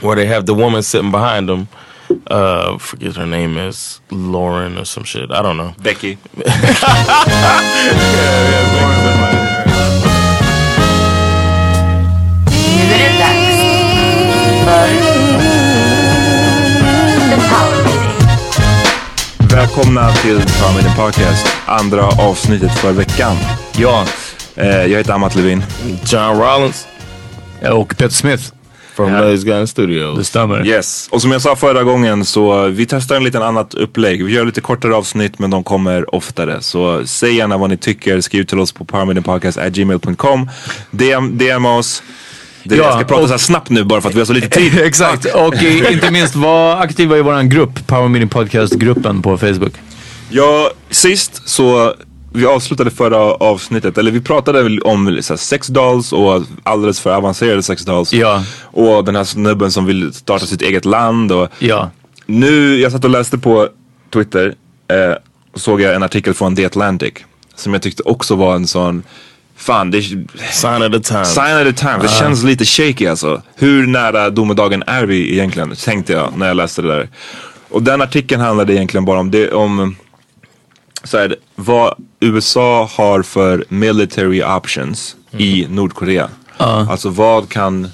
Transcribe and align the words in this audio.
where 0.00 0.16
they 0.16 0.26
have 0.26 0.46
the 0.46 0.54
woman 0.54 0.82
sitting 0.82 1.10
behind 1.10 1.48
them. 1.48 1.68
Uh, 2.26 2.78
forget 2.78 3.16
her 3.16 3.26
name 3.26 3.56
is 3.58 4.00
Lauren 4.10 4.78
or 4.78 4.84
some 4.84 5.04
shit. 5.04 5.30
I 5.30 5.42
don't 5.42 5.56
know. 5.56 5.74
Becky. 5.82 6.18
Nu 12.76 12.92
är 12.94 12.98
det 12.98 13.18
dags 13.18 13.58
för 14.64 14.88
The 17.30 17.36
Power 17.48 17.84
Meeting. 17.84 19.48
Välkomna 19.56 20.12
till 20.12 20.40
Family 20.40 20.88
Podcast, 20.96 21.46
andra 21.66 22.06
avsnittet 22.06 22.78
för 22.78 22.92
veckan. 22.92 23.36
Ja, 23.76 24.04
eh, 24.56 24.66
jag 24.66 24.98
heter 24.98 25.12
Amat 25.12 25.34
Levin. 25.36 25.64
John 26.06 26.40
Rollins 26.40 26.86
Och 27.72 27.88
Peter 27.88 28.08
Smith. 28.08 28.52
From 28.96 29.12
Lazy 29.12 29.44
Gun 29.44 29.66
Studios. 29.66 30.18
Det 30.18 30.24
stämmer. 30.24 30.66
Yes, 30.66 31.08
och 31.10 31.22
som 31.22 31.32
jag 31.32 31.42
sa 31.42 31.56
förra 31.56 31.82
gången 31.82 32.24
så 32.24 32.66
vi 32.66 32.86
testar 32.86 33.16
en 33.16 33.24
liten 33.24 33.42
annat 33.42 33.74
upplägg. 33.74 34.24
Vi 34.24 34.32
gör 34.32 34.44
lite 34.44 34.60
kortare 34.60 34.94
avsnitt 34.94 35.38
men 35.38 35.50
de 35.50 35.64
kommer 35.64 36.14
oftare. 36.14 36.60
Så 36.60 37.02
säg 37.06 37.34
gärna 37.36 37.56
vad 37.58 37.70
ni 37.70 37.76
tycker, 37.76 38.20
skriv 38.20 38.44
till 38.44 38.58
oss 38.58 38.72
på 38.72 38.84
powermeetingpodcast.gmail.com 38.84 40.50
DM, 40.90 41.38
DM 41.38 41.64
oss. 41.66 42.02
Det, 42.66 42.76
Ja, 42.76 42.82
jag 42.84 42.92
ska 42.94 43.04
prata 43.04 43.22
och- 43.22 43.28
så 43.28 43.32
här 43.32 43.38
snabbt 43.38 43.70
nu 43.70 43.84
bara 43.84 44.00
för 44.00 44.08
att 44.08 44.14
vi 44.14 44.18
har 44.18 44.26
så 44.26 44.32
lite 44.32 44.48
tid. 44.48 44.78
Exakt. 44.84 45.26
Och 45.34 45.54
i, 45.62 45.92
inte 45.92 46.10
minst 46.10 46.34
var 46.36 46.76
aktiva 46.76 47.18
i 47.18 47.22
våran 47.22 47.48
grupp, 47.48 47.86
Power 47.86 48.08
Meeting 48.08 48.28
Podcast-gruppen 48.28 49.22
på 49.22 49.38
Facebook. 49.38 49.72
Ja, 50.30 50.70
sist 50.90 51.48
så 51.48 51.94
vi 52.34 52.46
avslutade 52.46 52.90
förra 52.90 53.18
avsnittet, 53.18 53.98
eller 53.98 54.10
vi 54.10 54.20
pratade 54.20 54.80
om 54.80 55.18
så 55.22 55.32
här, 55.32 55.38
sex 55.38 55.66
dolls 55.66 56.12
och 56.12 56.42
alldeles 56.62 57.00
för 57.00 57.14
avancerade 57.14 57.62
sex 57.62 57.84
dolls. 57.84 58.12
Ja. 58.12 58.44
Och 58.62 59.04
den 59.04 59.16
här 59.16 59.24
snubben 59.24 59.70
som 59.72 59.86
vill 59.86 60.12
starta 60.12 60.46
sitt 60.46 60.62
eget 60.62 60.84
land 60.84 61.32
och 61.32 61.48
Ja. 61.58 61.90
Nu, 62.26 62.80
jag 62.80 62.92
satt 62.92 63.04
och 63.04 63.10
läste 63.10 63.38
på 63.38 63.68
Twitter 64.12 64.54
eh, 64.88 65.16
och 65.52 65.60
såg 65.60 65.80
jag 65.80 65.94
en 65.94 66.02
artikel 66.02 66.34
från 66.34 66.56
The 66.56 66.64
Atlantic 66.66 67.14
som 67.54 67.72
jag 67.72 67.82
tyckte 67.82 68.02
också 68.02 68.34
var 68.36 68.54
en 68.54 68.66
sån 68.66 69.02
Fan, 69.56 69.90
det 69.90 70.02
Sign 70.02 70.82
of 70.82 70.92
the 70.92 71.00
time. 71.00 71.24
sign 71.24 71.56
of 71.56 71.64
the 71.64 71.72
time. 71.72 71.98
Det 72.02 72.08
känns 72.08 72.42
lite 72.44 72.64
shaky 72.64 73.06
alltså. 73.06 73.42
Hur 73.54 73.86
nära 73.86 74.30
domedagen 74.30 74.82
är 74.86 75.06
vi 75.06 75.32
egentligen? 75.32 75.74
Tänkte 75.84 76.12
jag 76.12 76.32
när 76.36 76.46
jag 76.48 76.56
läste 76.56 76.82
det 76.82 76.88
där. 76.88 77.08
Och 77.68 77.82
den 77.82 78.02
artikeln 78.02 78.40
handlade 78.40 78.74
egentligen 78.74 79.04
bara 79.04 79.20
om 79.20 79.30
det, 79.30 79.52
om 79.52 79.96
så 81.04 81.18
här, 81.18 81.36
vad 81.54 81.94
USA 82.20 82.88
har 82.96 83.22
för 83.22 83.64
military 83.68 84.42
options 84.42 85.16
i 85.38 85.66
Nordkorea. 85.70 86.28
Alltså 86.56 87.08
vad 87.10 87.48
kan, 87.48 87.88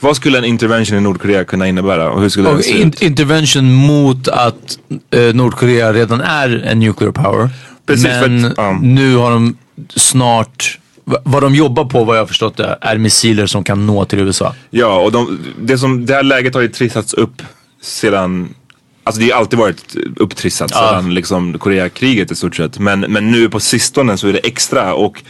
vad 0.00 0.16
skulle 0.16 0.38
en 0.38 0.44
intervention 0.44 0.98
i 0.98 1.00
Nordkorea 1.00 1.44
kunna 1.44 1.68
innebära 1.68 2.10
och 2.10 2.20
hur 2.20 2.28
skulle 2.28 2.48
den 2.48 2.58
Och 2.58 2.64
se 2.64 2.80
in, 2.80 2.88
ut? 2.88 3.02
intervention 3.02 3.72
mot 3.74 4.28
att 4.28 4.78
eh, 5.10 5.34
Nordkorea 5.34 5.92
redan 5.92 6.20
är 6.20 6.62
en 6.66 6.80
nuclear 6.80 7.12
power. 7.12 7.50
Precis, 7.86 8.04
men 8.04 8.44
att, 8.44 8.52
ja. 8.56 8.78
nu 8.82 9.16
har 9.16 9.30
de 9.30 9.56
snart, 9.96 10.78
va- 11.04 11.18
vad 11.24 11.42
de 11.42 11.54
jobbar 11.54 11.84
på 11.84 12.04
vad 12.04 12.16
jag 12.16 12.20
har 12.22 12.26
förstått 12.26 12.56
det, 12.56 12.78
är 12.80 12.98
missiler 12.98 13.46
som 13.46 13.64
kan 13.64 13.86
nå 13.86 14.04
till 14.04 14.18
USA. 14.18 14.54
Ja, 14.70 15.00
och 15.00 15.12
de, 15.12 15.38
det, 15.60 15.78
som, 15.78 16.06
det 16.06 16.14
här 16.14 16.22
läget 16.22 16.54
har 16.54 16.60
ju 16.62 16.68
trissats 16.68 17.14
upp 17.14 17.42
sedan 17.82 18.54
Alltså 19.04 19.20
det 19.20 19.30
har 19.30 19.38
alltid 19.38 19.58
varit 19.58 19.96
upptrissat 20.16 20.70
sedan 20.70 21.14
liksom 21.14 21.58
Koreakriget 21.58 22.30
i 22.30 22.34
stort 22.36 22.56
sett. 22.56 22.78
Men, 22.78 23.00
men 23.00 23.30
nu 23.30 23.48
på 23.48 23.60
sistone 23.60 24.16
så 24.16 24.28
är 24.28 24.32
det 24.32 24.38
extra 24.38 24.94
och 24.94 25.22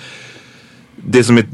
det 0.97 1.25
som 1.25 1.39
är 1.39 1.45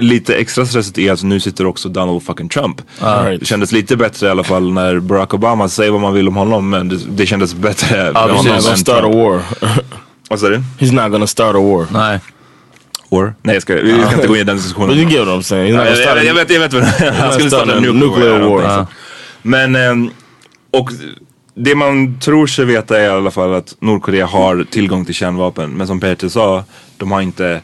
lite 0.00 0.34
extra 0.34 0.66
stressigt 0.66 0.98
är 0.98 1.12
att 1.12 1.22
nu 1.22 1.40
sitter 1.40 1.66
också 1.66 1.88
Donald 1.88 2.22
fucking 2.22 2.48
Trump. 2.48 2.82
Right. 3.00 3.40
Det 3.40 3.46
kändes 3.46 3.72
lite 3.72 3.96
bättre 3.96 4.26
i 4.26 4.30
alla 4.30 4.44
fall 4.44 4.72
när 4.72 4.98
Barack 5.00 5.34
Obama 5.34 5.68
säger 5.68 5.90
vad 5.90 6.00
man 6.00 6.14
vill 6.14 6.28
om 6.28 6.36
honom 6.36 6.70
men 6.70 6.88
det, 6.88 6.96
det 7.10 7.26
kändes 7.26 7.54
bättre 7.54 7.96
med 7.96 8.14
He's 8.14 8.28
honom 8.28 8.46
gonna 8.46 8.76
start 8.76 9.04
a 9.04 9.08
war. 9.08 9.42
Vad 10.30 10.40
sa 10.40 10.48
du? 10.48 10.62
He's 10.78 10.92
not 11.02 11.12
gonna 11.12 11.26
start 11.26 11.54
a 11.56 11.60
war. 11.60 11.86
Nej. 11.92 12.18
War? 13.10 13.34
Nej 13.42 13.54
jag 13.56 13.62
ska, 13.62 13.74
vi 13.74 14.02
ska 14.02 14.14
inte 14.14 14.26
gå 14.26 14.36
in 14.36 14.40
i 14.40 14.44
den 14.44 14.56
diskussionen. 14.56 14.88
But 14.88 14.98
you 14.98 15.10
get 15.10 15.26
what 15.26 15.36
I'm 15.38 15.42
saying. 15.42 15.74
He's 15.74 15.76
not 15.76 15.98
Ja, 15.98 16.08
gonna 16.08 16.22
jag, 16.22 16.34
vet, 16.34 16.50
jag 16.50 16.60
vet 16.60 16.72
vad 16.72 16.82
Han 16.84 17.32
skulle 17.32 17.50
start 17.50 17.62
starta 17.66 17.80
nuclear 17.80 17.92
nuclear 18.10 18.38
war. 18.38 18.48
war. 18.48 18.62
Ja. 18.62 18.86
Men, 19.42 19.76
ehm, 19.76 20.10
och 20.70 20.90
det 21.54 21.74
man 21.74 22.18
tror 22.20 22.46
sig 22.46 22.64
veta 22.64 23.00
är 23.00 23.04
i 23.04 23.08
alla 23.08 23.30
fall 23.30 23.54
att 23.54 23.76
Nordkorea 23.80 24.26
har 24.26 24.64
tillgång 24.70 25.04
till 25.04 25.14
kärnvapen. 25.14 25.70
Men 25.70 25.86
som 25.86 26.00
Peter 26.00 26.28
sa, 26.28 26.64
de 26.96 27.12
har 27.12 27.20
inte 27.20 27.60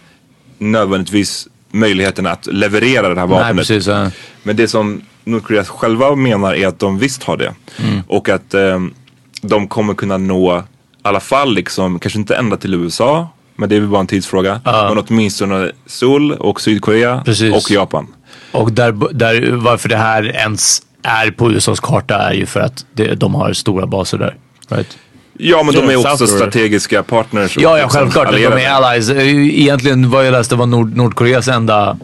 nödvändigtvis 0.58 1.48
möjligheten 1.70 2.26
att 2.26 2.46
leverera 2.46 3.14
det 3.14 3.20
här 3.20 3.26
Nej, 3.26 3.38
vapnet. 3.38 3.56
precis. 3.56 3.86
Ja. 3.86 4.10
Men 4.42 4.56
det 4.56 4.68
som 4.68 5.02
Nordkorea 5.24 5.64
själva 5.64 6.14
menar 6.14 6.54
är 6.54 6.66
att 6.66 6.78
de 6.78 6.98
visst 6.98 7.22
har 7.22 7.36
det. 7.36 7.54
Mm. 7.84 8.02
Och 8.08 8.28
att 8.28 8.54
ehm, 8.54 8.94
de 9.42 9.68
kommer 9.68 9.94
kunna 9.94 10.18
nå, 10.18 10.58
i 10.58 10.62
alla 11.02 11.20
fall 11.20 11.54
liksom, 11.54 11.98
kanske 11.98 12.18
inte 12.18 12.36
ända 12.36 12.56
till 12.56 12.74
USA, 12.74 13.28
men 13.56 13.68
det 13.68 13.76
är 13.76 13.80
väl 13.80 13.88
bara 13.88 14.00
en 14.00 14.06
tidsfråga. 14.06 14.60
Men 14.64 14.98
åtminstone 14.98 15.72
Seoul 15.86 16.32
och 16.32 16.60
Sydkorea 16.60 17.22
Precis. 17.24 17.54
och 17.54 17.70
Japan. 17.70 18.06
Och 18.52 18.72
där, 18.72 18.92
där, 19.12 19.50
varför 19.52 19.88
det 19.88 19.96
här 19.96 20.36
ens 20.36 20.82
är 21.06 21.30
på 21.30 21.52
USAs 21.52 21.80
karta 21.80 22.14
är 22.14 22.32
ju 22.34 22.46
för 22.46 22.60
att 22.60 22.86
det, 22.92 23.14
de 23.14 23.34
har 23.34 23.52
stora 23.52 23.86
baser 23.86 24.18
där. 24.18 24.36
Right? 24.68 24.98
Ja 25.38 25.62
men 25.62 25.74
de 25.74 25.90
är 25.90 25.96
också 25.96 26.16
South 26.16 26.32
strategiska 26.32 27.02
partners. 27.02 27.56
Ja, 27.60 27.78
ja 27.78 27.88
självklart. 27.88 28.32
De 28.32 28.44
är 28.44 28.70
allies. 28.70 29.10
Egentligen 29.10 30.10
vad 30.10 30.26
jag 30.26 30.32
läste 30.32 30.56
var 30.56 30.66
Nord, 30.66 30.96
Nordkoreas 30.96 31.48
enda 31.48 31.98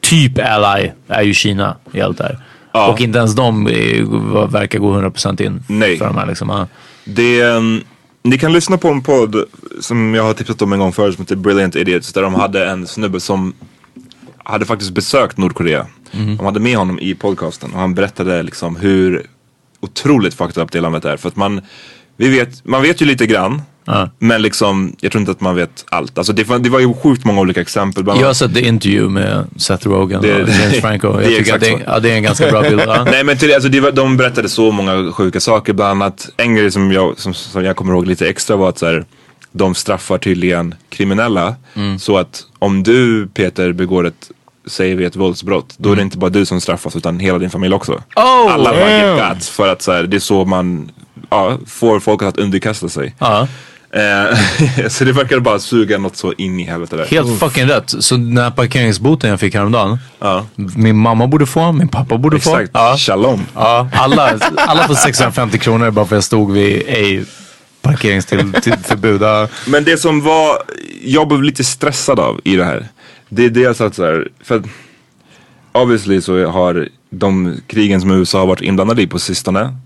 typ 0.00 0.38
ally 0.38 0.90
är 1.08 1.22
ju 1.22 1.34
Kina 1.34 1.76
i 1.92 2.00
allt 2.00 2.18
det 2.18 2.24
här. 2.24 2.38
Ja. 2.72 2.92
Och 2.92 3.00
inte 3.00 3.18
ens 3.18 3.34
de 3.34 3.66
är, 3.66 4.46
verkar 4.46 4.78
gå 4.78 4.94
100% 4.94 5.42
in 5.42 5.62
Nej. 5.66 5.98
för 5.98 6.04
de 6.04 6.16
här 6.16 6.26
liksom. 6.26 6.48
Ja. 6.48 6.66
Det, 7.04 7.44
ni 8.22 8.38
kan 8.38 8.52
lyssna 8.52 8.78
på 8.78 8.88
en 8.88 9.02
podd 9.02 9.44
som 9.80 10.14
jag 10.14 10.22
har 10.22 10.34
tipsat 10.34 10.62
om 10.62 10.72
en 10.72 10.78
gång 10.78 10.92
förut 10.92 11.14
som 11.14 11.22
heter 11.22 11.36
Brilliant 11.36 11.76
Idiots. 11.76 12.12
Där 12.12 12.22
de 12.22 12.34
hade 12.34 12.66
en 12.66 12.86
snubbe 12.86 13.20
som 13.20 13.54
hade 14.44 14.64
faktiskt 14.66 14.90
besökt 14.94 15.36
Nordkorea. 15.36 15.86
Mhm. 16.12 16.36
De 16.36 16.46
hade 16.46 16.60
med 16.60 16.76
honom 16.76 16.98
i 16.98 17.14
podcasten 17.14 17.72
och 17.72 17.80
han 17.80 17.94
berättade 17.94 18.42
liksom 18.42 18.76
hur 18.76 19.26
otroligt 19.80 20.34
fucked 20.34 20.62
up 20.62 20.72
det 20.72 20.80
landet 20.80 21.04
är. 21.04 21.16
För 21.16 21.28
att 21.28 21.36
man, 21.36 21.60
vi 22.16 22.28
vet, 22.28 22.64
man 22.64 22.82
vet 22.82 23.02
ju 23.02 23.06
lite 23.06 23.26
grann. 23.26 23.62
Ja. 23.84 24.10
Men 24.18 24.42
liksom, 24.42 24.96
jag 25.00 25.12
tror 25.12 25.20
inte 25.20 25.32
att 25.32 25.40
man 25.40 25.56
vet 25.56 25.84
allt. 25.88 26.18
Alltså 26.18 26.32
det, 26.32 26.44
var- 26.48 26.58
det 26.58 26.70
var 26.70 26.80
ju 26.80 26.94
sjukt 26.94 27.24
många 27.24 27.40
olika 27.40 27.60
exempel. 27.60 28.04
Jag 28.06 28.14
har 28.26 28.32
sett 28.34 28.54
The 28.54 28.60
Interview 28.66 29.12
med 29.20 29.44
Seth 29.56 29.88
Rogen 29.88 30.22
Det- 30.22 30.42
och 30.42 30.48
James 30.48 30.76
Franco. 30.80 31.12
det 31.16 31.22
Jag 31.22 31.32
är 31.32 31.36
tycker 31.38 31.54
att 31.54 31.60
det, 31.60 31.66
exakt 31.66 31.84
ja, 31.86 32.00
det 32.00 32.10
är 32.10 32.14
en 32.16 32.22
ganska 32.22 32.50
bra 32.50 32.62
bild. 32.62 32.82
Nej 33.04 33.24
men 33.24 33.38
till, 33.38 33.54
alltså, 33.54 33.68
det 33.68 33.80
var, 33.80 33.92
de 33.92 34.16
berättade 34.16 34.48
så 34.48 34.70
många 34.72 35.12
sjuka 35.12 35.40
saker. 35.40 35.72
Bland 35.72 36.02
annat 36.02 36.28
en 36.36 36.54
grej 36.54 36.70
som 36.70 36.92
jag, 36.92 37.18
som, 37.18 37.34
som 37.34 37.64
jag 37.64 37.76
kommer 37.76 37.92
ihåg 37.92 38.06
lite 38.06 38.28
extra 38.28 38.56
var 38.56 38.68
att 38.68 38.78
så 38.78 38.86
här, 38.86 39.04
de 39.52 39.74
straffar 39.74 40.18
tydligen 40.18 40.74
kriminella. 40.88 41.54
Mm. 41.74 41.98
Så 41.98 42.18
att 42.18 42.42
om 42.58 42.82
du 42.82 43.26
Peter 43.26 43.72
begår 43.72 44.06
ett, 44.06 44.30
säger 44.66 44.96
vi 44.96 45.04
ett 45.04 45.16
våldsbrott. 45.16 45.74
Då 45.76 45.92
är 45.92 45.96
det 45.96 46.02
inte 46.02 46.18
bara 46.18 46.30
du 46.30 46.46
som 46.46 46.60
straffas 46.60 46.96
utan 46.96 47.18
hela 47.20 47.38
din 47.38 47.50
familj 47.50 47.74
också. 47.74 47.92
Mm. 47.92 48.02
Oh, 48.16 48.52
Alla 48.52 48.70
bara 48.70 48.90
get 48.90 49.34
guts 49.34 49.50
för 49.50 49.68
att 49.68 49.82
så 49.82 49.92
här, 49.92 50.02
det 50.02 50.16
är 50.16 50.20
så 50.20 50.44
man 50.44 50.90
ja, 51.30 51.58
får 51.66 52.00
folk 52.00 52.22
att 52.22 52.38
underkasta 52.38 52.88
sig. 52.88 53.14
Ja. 53.18 53.48
Eh, 53.94 54.88
så 54.88 55.04
det 55.04 55.12
verkar 55.12 55.38
bara 55.40 55.58
suga 55.58 55.98
något 55.98 56.16
så 56.16 56.32
in 56.32 56.60
i 56.60 56.62
helvete 56.62 56.96
där. 56.96 57.06
Helt 57.06 57.38
fucking 57.40 57.66
rätt. 57.68 57.94
Så 57.98 58.14
den 58.14 58.38
här 58.38 58.50
parkeringsboten 58.50 59.30
jag 59.30 59.40
fick 59.40 59.54
häromdagen. 59.54 59.98
Ja. 60.18 60.46
Min 60.54 60.96
mamma 60.96 61.26
borde 61.26 61.46
få, 61.46 61.72
min 61.72 61.88
pappa 61.88 62.18
borde 62.18 62.40
få. 62.40 62.50
Exakt, 62.56 62.70
Ja. 62.74 62.96
shalom. 62.98 63.46
Ja, 63.54 63.88
alla, 63.92 64.38
alla 64.56 64.86
får 64.86 64.94
650 64.94 65.58
kronor 65.58 65.90
bara 65.90 66.06
för 66.06 66.14
att 66.14 66.16
jag 66.16 66.24
stod 66.24 66.52
vid 66.52 66.82
ej 66.86 67.24
parkeringstillförbud. 67.82 69.22
Ja. 69.22 69.48
Men 69.66 69.84
det 69.84 69.98
som 69.98 70.20
var, 70.20 70.58
jag 71.02 71.28
blev 71.28 71.42
lite 71.42 71.64
stressad 71.64 72.20
av 72.20 72.40
i 72.44 72.56
det 72.56 72.64
här. 72.64 72.88
Det 73.28 73.44
är 73.44 73.50
dels 73.50 73.80
att 73.80 73.94
så 73.94 74.04
här, 74.04 74.28
för 74.40 74.56
att 74.56 74.64
obviously 75.72 76.20
så 76.20 76.46
har 76.46 76.88
de 77.10 77.56
krigen 77.66 78.00
som 78.00 78.10
USA 78.10 78.38
har 78.38 78.46
varit 78.46 78.60
inblandade 78.60 79.02
i 79.02 79.06
på 79.06 79.18
sistone. 79.18 79.76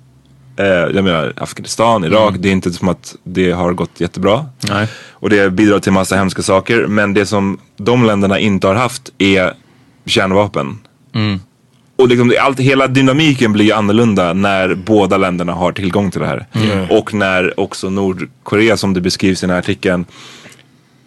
Eh, 0.56 0.66
jag 0.66 1.04
menar 1.04 1.32
Afghanistan, 1.37 2.04
Irak, 2.04 2.34
det 2.38 2.48
är 2.48 2.52
inte 2.52 2.72
som 2.72 2.88
att 2.88 3.16
det 3.25 3.50
har 3.50 3.72
gått 3.72 4.00
jättebra. 4.00 4.46
Nej. 4.69 4.88
Och 5.10 5.31
det 5.31 5.50
bidrar 5.50 5.78
till 5.78 5.93
massa 5.93 6.16
hemska 6.16 6.43
saker. 6.43 6.87
Men 6.87 7.14
det 7.14 7.26
som 7.26 7.58
de 7.76 8.04
länderna 8.04 8.38
inte 8.38 8.66
har 8.66 8.75
haft 8.75 9.12
är 9.19 9.52
kärnvapen. 10.04 10.78
Och 11.96 12.08
liksom, 12.08 12.34
allt, 12.40 12.60
hela 12.60 12.87
dynamiken 12.87 13.52
blir 13.52 13.64
ju 13.64 13.72
annorlunda 13.72 14.32
när 14.32 14.75
båda 14.75 15.16
länderna 15.16 15.52
har 15.52 15.72
tillgång 15.72 16.10
till 16.10 16.20
det 16.20 16.26
här. 16.26 16.46
Och 16.90 17.14
när 17.14 17.60
också 17.60 17.90
Nordkorea 17.90 18.76
som 18.76 18.94
det 18.94 19.00
beskrivs 19.00 19.43
i 19.43 19.46
den 19.46 19.50
här 19.50 19.58
artikeln, 19.58 20.04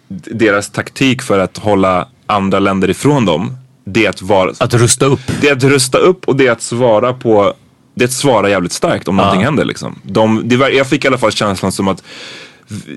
deras 0.08 0.70
taktik 0.70 1.22
för 1.22 1.38
att 1.38 1.58
hålla 1.58 2.08
andra 2.26 2.58
länder 2.58 2.90
ifrån 2.90 3.24
dem, 3.24 3.56
det 3.84 4.04
är 4.06 4.10
att, 4.10 4.22
vara, 4.22 4.52
Att 4.58 4.74
rusta 4.74 5.06
upp. 5.06 5.20
det 5.40 5.48
är 5.48 5.52
att 5.52 5.64
rusta 5.64 5.98
upp 5.98 6.28
och 6.28 6.36
det 6.36 6.46
är 6.46 6.52
att 6.52 6.62
svara 6.62 7.12
på 7.12 7.54
det 7.94 8.04
är 8.04 8.08
att 8.08 8.12
svara 8.12 8.50
jävligt 8.50 8.72
starkt 8.72 9.08
om 9.08 9.16
någonting 9.16 9.44
händer 9.44 9.64
liksom. 9.64 9.98
De, 10.02 10.42
det 10.44 10.56
var, 10.56 10.68
jag 10.68 10.86
fick 10.86 11.04
i 11.04 11.08
alla 11.08 11.18
fall 11.18 11.32
känslan 11.32 11.72
som 11.72 11.88
att 11.88 12.02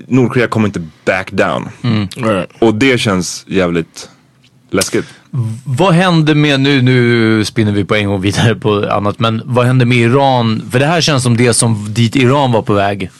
Nordkorea 0.06 0.46
kommer 0.46 0.66
inte 0.66 0.86
back 1.04 1.30
down. 1.30 1.68
Right. 2.16 2.50
Och 2.58 2.74
det 2.74 2.98
känns 2.98 3.44
jävligt 3.48 4.08
läskigt. 4.70 5.06
Vad 5.64 5.94
hände 5.94 6.34
med, 6.34 6.60
nu, 6.60 6.82
nu 6.82 7.44
spinner 7.44 7.72
vi 7.72 7.84
på 7.84 7.94
en 7.94 8.06
gång 8.06 8.20
vidare 8.20 8.54
på 8.54 8.90
annat, 8.90 9.18
men 9.18 9.42
vad 9.44 9.66
händer 9.66 9.86
med 9.86 9.98
Iran? 9.98 10.68
För 10.70 10.78
det 10.78 10.86
här 10.86 11.00
känns 11.00 11.22
som 11.22 11.36
det 11.36 11.54
som 11.54 11.94
dit 11.94 12.16
Iran 12.16 12.52
var 12.52 12.62
på 12.62 12.74
väg 12.74 13.10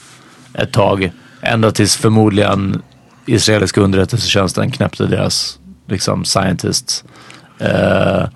ett 0.55 0.73
tag. 0.73 1.13
Ända 1.41 1.71
tills 1.71 1.97
förmodligen 1.97 2.83
israeliska 3.27 3.81
underrättelsetjänsten 3.81 4.71
knäppte 4.71 5.07
deras 5.07 5.59
liksom 5.89 6.25
scientists. 6.25 7.05
Uh, 7.63 8.29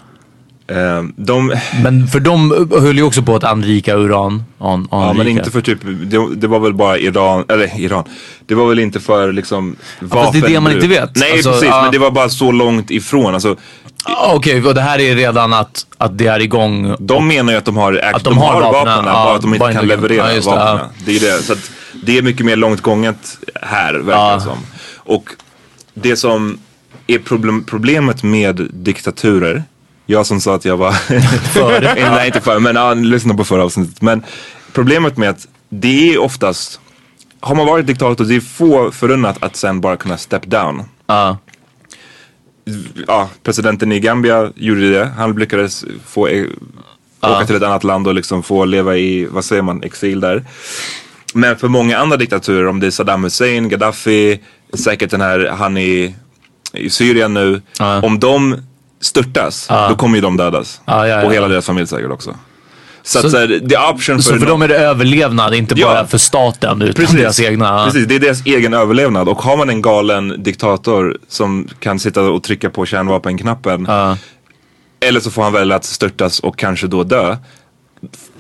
de, 1.17 1.55
men 1.83 2.07
för 2.09 2.21
de 2.21 2.69
höll 2.81 2.97
ju 2.97 3.03
också 3.03 3.23
på 3.23 3.37
att 3.37 3.45
anrika 3.45 3.95
uran. 3.97 4.45
An, 4.59 4.89
ja, 4.91 4.99
men 5.01 5.21
anrika. 5.21 5.31
inte 5.31 5.51
för 5.51 5.61
typ, 5.61 5.79
det, 5.85 6.35
det 6.37 6.47
var 6.47 6.59
väl 6.61 6.75
bara 6.75 6.99
Iran, 6.99 7.45
eller 7.49 7.81
Iran. 7.81 8.05
Det 8.47 8.55
var 8.55 8.69
väl 8.69 8.79
inte 8.79 9.01
för 9.01 9.33
liksom 9.33 9.77
fast 10.11 10.33
det 10.33 10.39
är 10.39 10.49
det 10.49 10.61
man 10.61 10.73
inte 10.73 10.87
vet. 10.87 11.17
Nej 11.17 11.33
Alltså, 11.33 11.51
precis, 11.51 11.69
ja. 11.69 11.83
men 11.83 11.93
det 11.93 11.99
var 11.99 12.11
bara 12.11 12.29
så 12.29 12.53
långt 12.53 12.91
ifrån. 12.91 13.35
Alltså, 13.35 13.57
Ah, 14.05 14.33
Okej, 14.35 14.65
och 14.67 14.75
det 14.75 14.81
här 14.81 14.99
är 14.99 15.15
redan 15.17 15.53
att, 15.53 15.87
att 15.99 16.19
det 16.19 16.27
är 16.27 16.41
igång. 16.41 16.95
de 16.99 17.29
menar 17.29 17.53
ju 17.53 17.59
att 17.59 17.65
de 17.65 17.77
har, 17.77 17.93
Att 18.15 18.25
de 18.25 18.35
de 18.35 18.39
har 18.39 18.53
har 18.53 18.61
vapnen, 18.63 18.85
vapnen, 18.87 19.05
ja, 19.15 19.25
bara 19.25 19.35
att 19.35 19.43
de 19.43 19.55
inte 19.55 19.73
kan 19.73 19.87
leverera 19.87 20.35
ja, 20.35 20.41
vapnen. 20.45 20.67
ja. 20.67 20.91
Det, 21.07 21.17
är 21.17 21.21
det. 21.21 21.43
Så 21.43 21.53
att 21.53 21.71
det 22.05 22.19
är 22.19 22.23
mycket 22.23 22.47
mer 22.47 22.57
långt 22.57 22.81
gånget 22.81 23.39
här, 23.63 23.95
verkar 23.95 24.21
Ja. 24.21 24.35
det 24.35 24.41
som. 24.41 24.59
Och 24.97 25.25
det 25.95 26.17
som 26.17 26.59
är 27.07 27.19
problem, 27.19 27.65
problemet 27.65 28.23
med 28.23 28.69
diktaturer, 28.73 29.63
jag 30.11 30.27
som 30.27 30.41
sa 30.41 30.55
att 30.55 30.65
jag 30.65 30.77
var 30.77 30.93
För. 31.53 31.81
Nej 32.11 32.27
inte 32.27 32.41
för, 32.41 32.59
men 32.59 32.77
ja, 32.77 32.95
lyssna 32.95 33.35
på 33.35 33.45
förra 33.45 33.65
avsnittet. 33.65 34.03
Men 34.03 34.23
problemet 34.73 35.17
med 35.17 35.31
att 35.31 35.49
det 35.69 36.15
är 36.15 36.19
oftast, 36.19 36.81
har 37.41 37.55
man 37.55 37.67
varit 37.67 37.87
diktator, 37.87 38.25
det 38.25 38.37
är 38.37 38.41
få 38.41 38.91
förunnat 38.91 39.43
att 39.43 39.57
sen 39.57 39.81
bara 39.81 39.97
kunna 39.97 40.19
step 40.19 40.47
down. 40.47 40.83
Ja. 41.07 41.39
Ja, 43.07 43.29
presidenten 43.43 43.93
i 43.93 44.01
Gambia 44.01 44.53
gjorde 44.55 44.91
det. 44.91 45.05
Han 45.17 45.33
lyckades 45.33 45.85
få 46.07 46.29
eh, 46.29 46.47
åka 47.21 47.47
till 47.47 47.57
ett 47.57 47.63
annat 47.63 47.85
land 47.85 48.09
och 48.09 48.15
liksom 48.15 48.43
få 48.43 48.65
leva 48.65 48.97
i, 48.97 49.27
vad 49.27 49.45
säger 49.45 49.63
man, 49.63 49.83
exil 49.83 50.21
där. 50.21 50.45
Men 51.35 51.57
för 51.57 51.69
många 51.69 51.99
andra 51.99 52.17
diktaturer, 52.17 52.67
om 52.67 52.81
det 52.81 52.87
är 52.87 52.91
Saddam 52.91 53.25
Hussein, 53.25 53.69
Gaddafi, 53.69 54.41
säkert 54.73 55.11
den 55.11 55.21
här, 55.21 55.55
han 55.59 55.79
i, 55.79 56.15
i 56.73 56.91
Syrien 56.91 57.35
nu. 57.35 57.63
Ja. 57.79 58.03
Om 58.03 58.19
de 58.19 58.57
störtas, 59.01 59.69
då 59.89 59.95
kommer 59.97 60.15
ju 60.17 60.21
de 60.21 60.37
dödas. 60.37 60.81
Ja, 60.85 61.07
ja, 61.09 61.21
ja. 61.21 61.27
Och 61.27 61.33
hela 61.35 61.49
deras 61.49 61.67
familj 61.67 61.87
säkert 61.87 62.11
också. 62.11 62.35
Så, 63.03 63.23
Så- 63.23 63.31
så 63.31 63.39
här, 63.39 63.47
the 63.69 63.77
option 63.95 64.17
för, 64.17 64.23
Så 64.23 64.39
för 64.39 64.47
dem 64.47 64.63
är 64.63 64.69
det 64.69 64.77
överlevnad, 64.79 65.55
inte 65.55 65.75
Ja. 65.79 65.87
bara 65.87 66.07
för 66.07 66.19
staten 66.19 66.83
utan 66.83 66.95
Precis. 66.95 67.17
deras 67.21 67.41
egna. 67.41 67.85
Precis, 67.85 68.07
det 68.07 68.15
är 68.15 68.19
deras 68.21 68.47
egen 68.47 68.75
överlevnad. 68.75 69.29
Och 69.29 69.43
har 69.43 69.57
man 69.57 69.71
en 69.71 69.83
galen 69.83 70.43
diktator 70.43 71.19
som 71.29 71.69
kan 71.81 71.99
sitta 71.99 72.23
och 72.23 72.43
trycka 72.43 72.71
på 72.71 72.87
kärnvapenknappen. 72.87 73.85
Ja. 73.89 74.17
Eller 75.01 75.21
så 75.21 75.31
får 75.31 75.43
han 75.43 75.53
välja 75.53 75.77
att 75.77 75.85
störtas 75.85 76.41
och 76.41 76.59
kanske 76.59 76.87
då 76.87 77.05
dö. 77.05 77.37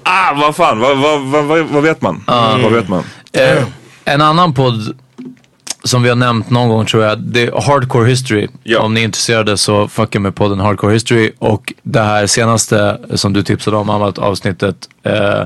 Ah, 0.02 0.34
vad 0.34 0.56
fan, 0.56 0.78
vad, 0.78 0.98
vad, 0.98 1.20
vad, 1.46 1.58
vad, 1.66 1.82
vet 1.82 2.02
man? 2.02 2.24
Vad 2.62 2.72
vet 2.72 2.88
man? 2.88 3.02
Eh, 3.32 3.64
en 4.04 4.20
annan 4.20 4.54
podd 4.54 4.98
som 5.84 6.02
vi 6.02 6.08
har 6.08 6.16
nämnt 6.16 6.50
någon 6.50 6.68
gång 6.68 6.86
tror 6.86 7.04
jag, 7.04 7.18
det 7.18 7.42
är 7.42 7.60
Hardcore 7.60 8.08
History. 8.08 8.48
Ja. 8.62 8.80
Om 8.80 8.94
ni 8.94 9.00
är 9.00 9.04
intresserade 9.04 9.56
så 9.56 9.88
fucka 9.88 10.20
med 10.20 10.34
podden 10.34 10.60
Hardcore 10.60 10.92
History. 10.92 11.32
Och 11.38 11.72
det 11.82 12.00
här 12.00 12.26
senaste 12.26 12.98
som 13.14 13.32
du 13.32 13.42
tipsade 13.42 13.76
om, 13.76 13.90
Amat, 13.90 14.18
avsnittet 14.18 14.88
eh, 15.02 15.42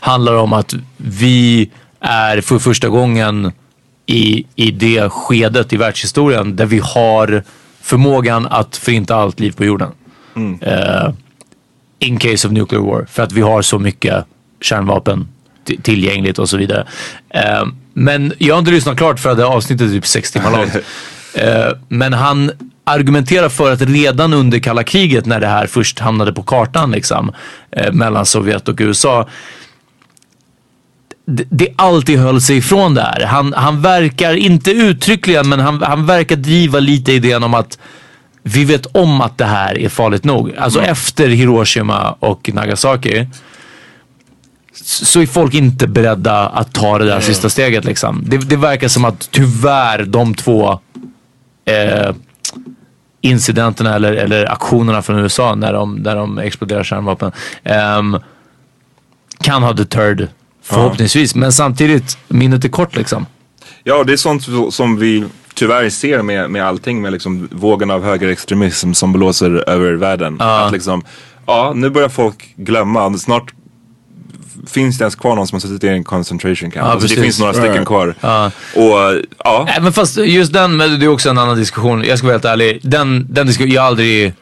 handlar 0.00 0.34
om 0.34 0.52
att 0.52 0.74
vi 0.96 1.70
är 2.00 2.40
för 2.40 2.58
första 2.58 2.88
gången 2.88 3.52
i, 4.06 4.46
i 4.56 4.70
det 4.70 5.08
skedet 5.08 5.72
i 5.72 5.76
världshistorien 5.76 6.56
där 6.56 6.66
vi 6.66 6.78
har 6.78 7.42
förmågan 7.80 8.46
att 8.46 8.76
förinta 8.76 9.16
allt 9.16 9.40
liv 9.40 9.52
på 9.52 9.64
jorden. 9.64 9.90
Eh, 10.60 11.12
in 11.98 12.18
case 12.18 12.48
of 12.48 12.52
nuclear 12.52 12.82
war. 12.82 13.06
För 13.10 13.22
att 13.22 13.32
vi 13.32 13.40
har 13.40 13.62
så 13.62 13.78
mycket 13.78 14.24
kärnvapen 14.60 15.28
tillgängligt 15.82 16.38
och 16.38 16.48
så 16.48 16.56
vidare. 16.56 16.86
Eh, 17.28 17.64
men 17.92 18.32
jag 18.38 18.54
har 18.54 18.58
inte 18.58 18.70
lyssnat 18.70 18.96
klart 18.96 19.20
för 19.20 19.30
att 19.30 19.36
det 19.36 19.46
avsnittet 19.46 19.88
är 19.88 19.92
typ 19.92 20.06
sex 20.06 20.32
timmar 20.32 20.50
långt. 20.50 20.76
Eh, 21.34 21.72
men 21.88 22.12
han 22.12 22.50
argumenterar 22.84 23.48
för 23.48 23.72
att 23.72 23.82
redan 23.82 24.32
under 24.32 24.58
kalla 24.58 24.82
kriget 24.82 25.26
när 25.26 25.40
det 25.40 25.46
här 25.46 25.66
först 25.66 25.98
hamnade 25.98 26.32
på 26.32 26.42
kartan 26.42 26.90
liksom, 26.90 27.32
eh, 27.70 27.92
mellan 27.92 28.26
Sovjet 28.26 28.68
och 28.68 28.76
USA 28.80 29.28
det, 31.24 31.44
det 31.50 31.68
alltid 31.76 32.18
höll 32.18 32.40
sig 32.40 32.56
ifrån 32.56 32.94
det 32.94 33.02
här. 33.02 33.26
Han, 33.26 33.52
han 33.52 33.82
verkar, 33.82 34.34
inte 34.34 34.70
uttryckligen, 34.70 35.48
men 35.48 35.60
han, 35.60 35.82
han 35.82 36.06
verkar 36.06 36.36
driva 36.36 36.80
lite 36.80 37.12
idén 37.12 37.42
om 37.42 37.54
att 37.54 37.78
vi 38.42 38.64
vet 38.64 38.86
om 38.86 39.20
att 39.20 39.38
det 39.38 39.44
här 39.44 39.78
är 39.78 39.88
farligt 39.88 40.24
nog. 40.24 40.56
Alltså 40.56 40.82
efter 40.82 41.28
Hiroshima 41.28 42.16
och 42.18 42.50
Nagasaki 42.54 43.26
så 44.74 45.20
är 45.20 45.26
folk 45.26 45.54
inte 45.54 45.86
beredda 45.86 46.48
att 46.48 46.74
ta 46.74 46.98
det 46.98 47.04
där 47.04 47.20
sista 47.20 47.48
steget. 47.48 47.84
Liksom. 47.84 48.22
Det, 48.26 48.36
det 48.36 48.56
verkar 48.56 48.88
som 48.88 49.04
att 49.04 49.28
tyvärr 49.30 50.04
de 50.04 50.34
två 50.34 50.80
eh, 51.64 52.14
incidenterna 53.20 53.94
eller, 53.94 54.12
eller 54.12 54.52
aktionerna 54.52 55.02
från 55.02 55.18
USA 55.18 55.54
när 55.54 55.72
de, 55.72 55.94
när 55.94 56.16
de 56.16 56.38
exploderar 56.38 56.84
kärnvapen 56.84 57.32
ehm, 57.64 58.18
kan 59.40 59.62
ha 59.62 59.72
deterred 59.72 60.28
förhoppningsvis. 60.62 61.34
Men 61.34 61.52
samtidigt, 61.52 62.18
minnet 62.28 62.64
är 62.64 62.68
kort 62.68 62.96
liksom. 62.96 63.26
Ja, 63.84 64.04
det 64.04 64.12
är 64.12 64.16
sånt 64.16 64.74
som 64.74 64.98
vi 64.98 65.24
tyvärr 65.54 65.90
ser 65.90 66.22
med, 66.22 66.50
med 66.50 66.64
allting 66.64 67.02
med 67.02 67.12
liksom 67.12 67.48
vågen 67.52 67.90
av 67.90 68.04
högerextremism 68.04 68.92
som 68.92 69.12
blåser 69.12 69.68
över 69.68 69.92
världen. 69.92 70.40
Att 70.40 70.72
liksom, 70.72 71.02
ja, 71.46 71.72
nu 71.76 71.90
börjar 71.90 72.08
folk 72.08 72.54
glömma. 72.56 73.18
Snart 73.18 73.54
finns 74.66 74.98
det 74.98 75.02
ens 75.02 75.14
kvar 75.14 75.36
någon 75.36 75.46
som 75.46 75.56
har 75.56 75.60
suttit 75.60 75.84
i 75.84 75.88
en 75.88 76.04
concentration 76.04 76.70
camp. 76.70 76.86
alltså, 76.86 77.08
det 77.08 77.22
finns 77.22 77.40
några 77.40 77.54
stycken 77.54 77.84
kvar. 77.84 78.14
Ja. 78.20 78.50
Och 78.74 79.22
ja, 79.38 79.68
Även 79.76 79.92
fast 79.92 80.16
just 80.16 80.52
den, 80.52 80.76
men 80.76 81.00
det 81.00 81.06
är 81.06 81.08
också 81.08 81.30
en 81.30 81.38
annan 81.38 81.56
diskussion. 81.56 82.04
Jag 82.04 82.18
ska 82.18 82.26
vara 82.26 82.34
helt 82.34 82.44
ärlig. 82.44 82.80
Den, 82.82 83.26
den 83.30 83.46
diskussionen, 83.46 83.74
jag 83.74 83.82
har 83.82 83.88
aldrig... 83.88 84.34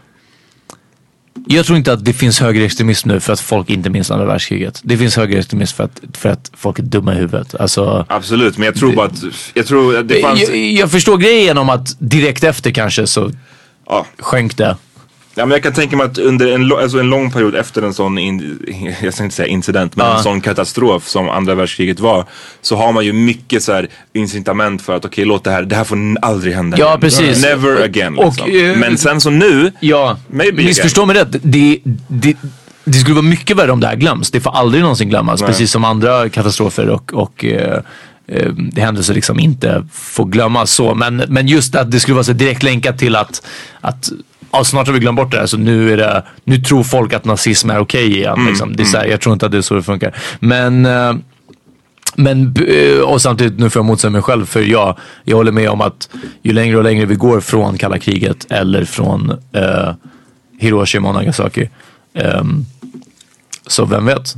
Jag 1.46 1.66
tror 1.66 1.78
inte 1.78 1.92
att 1.92 2.04
det 2.04 2.12
finns 2.12 2.40
högerextremism 2.40 3.08
nu 3.08 3.20
för 3.20 3.32
att 3.32 3.40
folk 3.40 3.70
inte 3.70 3.90
minns 3.90 4.10
andra 4.10 4.26
världskriget. 4.26 4.80
Det 4.82 4.96
finns 4.96 5.16
högerextremism 5.16 5.76
för 5.76 5.84
att, 5.84 6.00
för 6.12 6.28
att 6.28 6.50
folk 6.56 6.78
är 6.78 6.82
dumma 6.82 7.14
i 7.14 7.16
huvudet. 7.16 7.54
Alltså, 7.54 8.06
absolut. 8.08 8.58
Men 8.58 8.66
jag 8.66 8.74
tror 8.74 8.92
bara 8.92 9.06
att, 9.06 9.24
jag 9.54 9.66
tror 9.66 9.98
att 9.98 10.08
det 10.08 10.20
fanns, 10.20 10.40
jag, 10.40 10.56
jag 10.56 10.90
förstår 10.90 11.16
grejen 11.16 11.58
om 11.58 11.68
att 11.70 11.96
direkt 11.98 12.44
efter 12.44 12.70
kanske 12.70 13.06
så 13.06 13.30
ja. 13.86 14.06
sjönk 14.18 14.56
det. 14.56 14.76
Ja, 15.40 15.46
men 15.46 15.52
jag 15.54 15.62
kan 15.62 15.72
tänka 15.72 15.96
mig 15.96 16.06
att 16.06 16.18
under 16.18 16.46
en, 16.54 16.72
alltså 16.72 16.98
en 17.00 17.10
lång 17.10 17.30
period 17.30 17.54
efter 17.54 17.82
en 17.82 17.94
sån, 17.94 18.18
in, 18.18 18.58
jag 19.02 19.14
ska 19.14 19.24
inte 19.24 19.36
säga 19.36 19.48
incident, 19.48 19.96
men 19.96 20.06
Ja. 20.06 20.16
en 20.16 20.22
sån 20.22 20.40
katastrof 20.40 21.08
som 21.08 21.28
andra 21.28 21.54
världskriget 21.54 22.00
var. 22.00 22.24
Så 22.60 22.76
har 22.76 22.92
man 22.92 23.04
ju 23.04 23.12
mycket 23.12 23.62
så 23.62 23.72
här 23.72 23.88
incitament 24.12 24.82
för 24.82 24.96
att 24.96 25.04
okej 25.04 25.24
låt 25.24 25.44
det 25.44 25.50
här, 25.50 25.62
det 25.62 25.76
här 25.76 25.84
får 25.84 25.98
aldrig 26.22 26.54
hända 26.54 26.78
Ja, 26.78 26.86
igen. 26.88 27.00
precis. 27.00 27.42
Never 27.42 27.82
again. 27.84 28.18
och, 28.18 28.24
liksom. 28.24 28.50
eh, 28.50 28.76
men 28.76 28.98
sen 28.98 29.20
så 29.20 29.30
nu, 29.30 29.72
Ja, 29.80 30.18
Maybe 30.28 30.62
missförstå 30.62 31.06
mig 31.06 31.16
rätt. 31.16 31.36
Det, 31.42 31.78
det, 32.08 32.36
det 32.84 32.92
skulle 32.98 33.14
vara 33.14 33.26
mycket 33.26 33.56
värre 33.56 33.72
om 33.72 33.80
det 33.80 33.86
här 33.86 33.96
glöms. 33.96 34.30
Det 34.30 34.40
får 34.40 34.50
aldrig 34.50 34.82
någonsin 34.82 35.08
glömmas. 35.08 35.40
Nej. 35.40 35.48
Precis 35.48 35.70
som 35.70 35.84
andra 35.84 36.28
katastrofer 36.28 36.88
och, 36.88 37.14
och 37.14 37.44
eh, 37.44 37.78
eh, 38.28 38.52
händelser 38.76 39.14
liksom 39.14 39.40
inte 39.40 39.86
får 39.92 40.24
glömmas. 40.24 40.70
Så. 40.72 40.94
Men, 40.94 41.16
men 41.28 41.48
just 41.48 41.74
att 41.74 41.90
det 41.90 42.00
skulle 42.00 42.14
vara 42.14 42.24
så 42.24 42.32
direkt 42.32 42.62
länkat 42.62 42.98
till 42.98 43.16
att, 43.16 43.42
att 43.80 44.10
ja, 44.52 44.64
snart 44.64 44.86
har 44.86 44.94
vi 44.94 45.00
glömt 45.00 45.16
bort 45.16 45.30
det 45.30 45.38
här 45.38 45.46
så 45.46 45.56
nu, 45.56 45.92
är 45.92 45.96
det, 45.96 46.24
nu 46.44 46.58
tror 46.58 46.82
folk 46.82 47.12
att 47.12 47.24
nazism 47.24 47.70
är 47.70 47.78
okej 47.78 48.16
igen. 48.16 48.46
liksom. 48.48 48.76
det 48.76 48.82
är 48.82 48.84
så 48.84 48.96
här, 48.98 49.06
jag 49.06 49.20
tror 49.20 49.32
inte 49.32 49.46
att 49.46 49.52
det 49.52 49.58
är 49.58 49.62
så 49.62 49.74
det 49.74 49.82
funkar. 49.82 50.16
Men 50.40 50.86
eh, 50.86 51.12
men, 52.16 52.56
eh, 52.68 53.00
och 53.00 53.22
samtidigt, 53.22 53.58
nu 53.58 53.70
får 53.70 53.80
jag 53.80 53.86
motsäga 53.86 54.10
mig 54.10 54.22
själv 54.22 54.46
för 54.46 54.60
jag, 54.60 54.98
jag 55.24 55.36
håller 55.36 55.52
med 55.52 55.70
om 55.70 55.80
att 55.80 56.08
ju 56.42 56.52
längre 56.52 56.76
och 56.76 56.84
längre 56.84 57.06
vi 57.06 57.14
går 57.14 57.40
från 57.40 57.78
kalla 57.78 57.98
kriget 57.98 58.46
eller 58.50 58.84
från 58.84 59.30
eh, 59.52 59.94
Hiroshima 60.58 61.08
och 61.08 61.14
Nagasaki. 61.14 61.68
ehm, 62.14 62.64
så 63.66 63.84
vem 63.84 64.06
vet? 64.06 64.36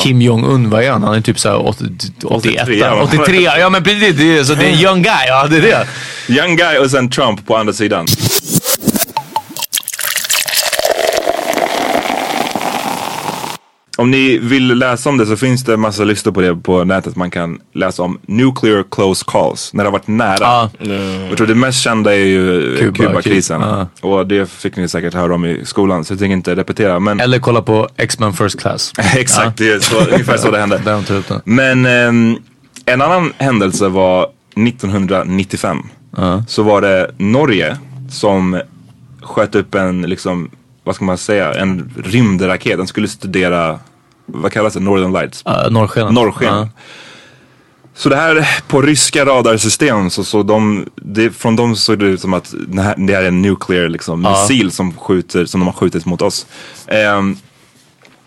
Kim 0.00 0.22
Jong-Un, 0.22 0.70
vad 0.70 0.82
är 0.82 0.90
han? 0.90 1.02
Han 1.02 1.14
är 1.14 1.20
typ 1.20 1.38
såhär 1.38 1.66
81, 1.66 2.24
83, 2.24 2.78
ja. 2.78 3.02
83, 3.02 3.42
ja 3.42 3.70
men 3.70 3.84
precis, 3.84 4.16
det 4.16 4.38
är, 4.38 4.44
så 4.44 4.54
det 4.54 4.64
är 4.66 4.72
en 4.72 4.80
young 4.80 5.02
guy, 5.02 5.26
ja 5.26 5.46
det 5.46 5.56
är 5.56 5.62
det. 5.62 5.86
young 6.34 6.56
guy 6.56 6.78
och 6.78 6.90
sen 6.90 7.10
Trump 7.10 7.46
på 7.46 7.56
andra 7.56 7.72
sidan. 7.72 8.06
Om 13.98 14.10
ni 14.10 14.38
vill 14.38 14.66
läsa 14.78 15.08
om 15.10 15.18
det 15.18 15.26
så 15.26 15.36
finns 15.36 15.64
det 15.64 15.76
massa 15.76 16.04
listor 16.04 16.32
på 16.32 16.40
det 16.40 16.56
på 16.56 16.84
nätet. 16.84 17.16
Man 17.16 17.30
kan 17.30 17.58
läsa 17.74 18.02
om 18.02 18.18
nuclear 18.26 18.84
close 18.90 19.24
calls. 19.28 19.72
När 19.74 19.84
det 19.84 19.88
har 19.88 19.92
varit 19.92 20.06
nära. 20.06 20.36
Ja. 20.40 20.70
Jag 21.28 21.36
tror 21.36 21.46
det 21.46 21.54
mest 21.54 21.80
kända 21.80 22.14
är 22.14 22.18
ju 22.24 22.76
Kuba- 22.76 22.92
Kuba-krisen. 22.92 23.60
ja. 23.60 23.86
Och 24.00 24.26
det 24.26 24.50
fick 24.50 24.76
ni 24.76 24.88
säkert 24.88 25.14
höra 25.14 25.34
om 25.34 25.44
i 25.44 25.60
skolan. 25.64 26.04
Så 26.04 26.12
jag 26.12 26.18
tänker 26.18 26.32
inte 26.32 26.54
repetera. 26.56 27.00
Men 27.00 27.20
Eller 27.20 27.38
kolla 27.38 27.62
på 27.62 27.88
X-Men 27.96 28.32
First 28.32 28.60
Class. 28.60 28.92
exakt, 29.16 29.58
det 29.58 29.68
är 29.72 29.80
så, 29.80 29.98
ungefär 30.10 30.36
så 30.36 30.50
det 30.50 30.58
hände. 30.58 30.80
Där 30.84 31.22
de. 31.28 31.40
Men 31.44 31.86
ehm, 31.86 32.36
en 32.84 33.02
annan 33.02 33.32
händelse 33.38 33.88
var 33.88 34.26
1995. 34.56 35.78
Så 36.48 36.62
var 36.62 36.80
det 36.80 37.10
Norge 37.16 37.76
som 38.10 38.60
sköt 39.22 39.54
upp 39.54 39.74
en, 39.74 40.02
liksom, 40.02 40.50
vad 40.88 40.94
ska 40.94 41.04
man 41.04 41.18
säga, 41.18 41.54
en 41.54 41.92
rymdraket. 42.04 42.78
Den 42.78 42.86
skulle 42.86 43.08
studera, 43.08 43.78
vad 44.26 44.52
kallas 44.52 44.74
det, 44.74 44.80
Northern 44.80 45.12
Lights? 45.12 45.44
Uh, 45.46 45.70
Norrsken. 45.70 46.14
Norrsken. 46.14 46.54
Ja. 46.54 46.68
Så 47.94 48.08
det 48.08 48.16
här 48.16 48.62
på 48.68 48.82
ryska 48.82 49.24
radarsystem 49.24 50.10
så, 50.10 50.24
så 50.24 50.42
de, 50.42 50.86
det, 50.96 51.30
från 51.30 51.56
dem 51.56 51.76
såg 51.76 51.98
det 51.98 52.04
ut 52.04 52.20
som 52.20 52.34
att 52.34 52.54
det 52.68 52.82
här, 52.82 52.94
det 52.96 53.14
här 53.14 53.22
är 53.22 53.28
en 53.28 53.42
nuclear 53.42 53.88
liksom, 53.88 54.22
missil 54.22 54.70
som, 54.70 54.92
skjuter, 54.92 55.44
som 55.44 55.60
de 55.60 55.66
har 55.66 55.72
skjutit 55.72 56.06
mot 56.06 56.22
oss. 56.22 56.46
Ehm, 56.86 57.36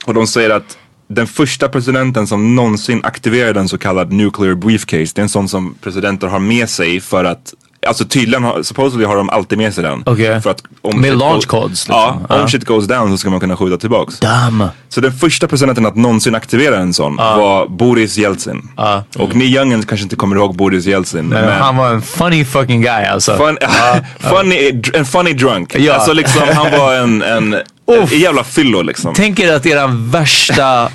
och 0.05 0.13
de 0.13 0.27
säger 0.27 0.49
att 0.49 0.77
den 1.07 1.27
första 1.27 1.69
presidenten 1.69 2.27
som 2.27 2.55
någonsin 2.55 3.01
aktiverade 3.03 3.59
en 3.59 3.69
så 3.69 3.77
kallad 3.77 4.11
nuclear 4.11 4.55
briefcase, 4.55 5.11
det 5.15 5.19
är 5.19 5.23
en 5.23 5.29
sån 5.29 5.49
som 5.49 5.75
presidenter 5.81 6.27
har 6.27 6.39
med 6.39 6.69
sig 6.69 6.99
för 6.99 7.23
att 7.25 7.53
Alltså 7.87 8.05
tydligen, 8.05 8.43
har, 8.43 8.63
supposedly 8.63 9.05
har 9.05 9.15
de 9.15 9.29
alltid 9.29 9.57
med 9.57 9.73
sig 9.73 9.83
den. 9.83 10.03
Okej. 10.05 10.41
För 10.41 10.49
att 10.49 10.63
om 10.81 11.01
Med 11.01 11.17
launch 11.17 11.47
codes, 11.47 11.87
liksom. 11.87 12.25
Ja, 12.29 12.41
om 12.41 12.47
shit 12.49 12.65
goes 12.65 12.87
down 12.87 13.11
så 13.11 13.17
ska 13.17 13.29
man 13.29 13.39
kunna 13.39 13.57
skjuta 13.57 13.77
tillbaks. 13.77 14.19
Damn. 14.19 14.63
Så 14.89 15.01
den 15.01 15.13
första 15.13 15.47
presidenten 15.47 15.85
att 15.85 15.95
någonsin 15.95 16.35
aktivera 16.35 16.77
en 16.77 16.93
sån 16.93 17.15
var 17.15 17.67
Boris 17.67 18.17
Jeltsin. 18.17 18.69
Och 19.17 19.35
ni 19.35 19.45
youngens 19.45 19.85
kanske 19.85 20.03
inte 20.03 20.15
kommer 20.15 20.35
ihåg 20.35 20.55
Boris 20.55 20.85
Jeltsin. 20.85 21.25
Men 21.25 21.49
han 21.61 21.77
var 21.77 21.89
en 21.89 22.01
funny 22.01 22.45
fucking 22.45 22.81
guy 22.81 23.05
alltså. 23.05 23.37
Fun, 23.37 23.57
funny, 24.19 24.81
en 24.93 25.05
funny 25.05 25.33
drunk. 25.33 25.75
Ja. 25.79 25.93
Alltså 25.93 26.13
liksom 26.13 26.41
han 26.53 26.71
var 26.71 26.93
en, 26.95 27.21
en, 27.21 27.53
en 27.87 28.03
Uff. 28.03 28.11
jävla 28.13 28.43
fyllo 28.43 28.81
liksom. 28.81 29.13
Tänk 29.13 29.39
er 29.39 29.53
att 29.53 29.65
eran 29.65 30.09
värsta, 30.09 30.89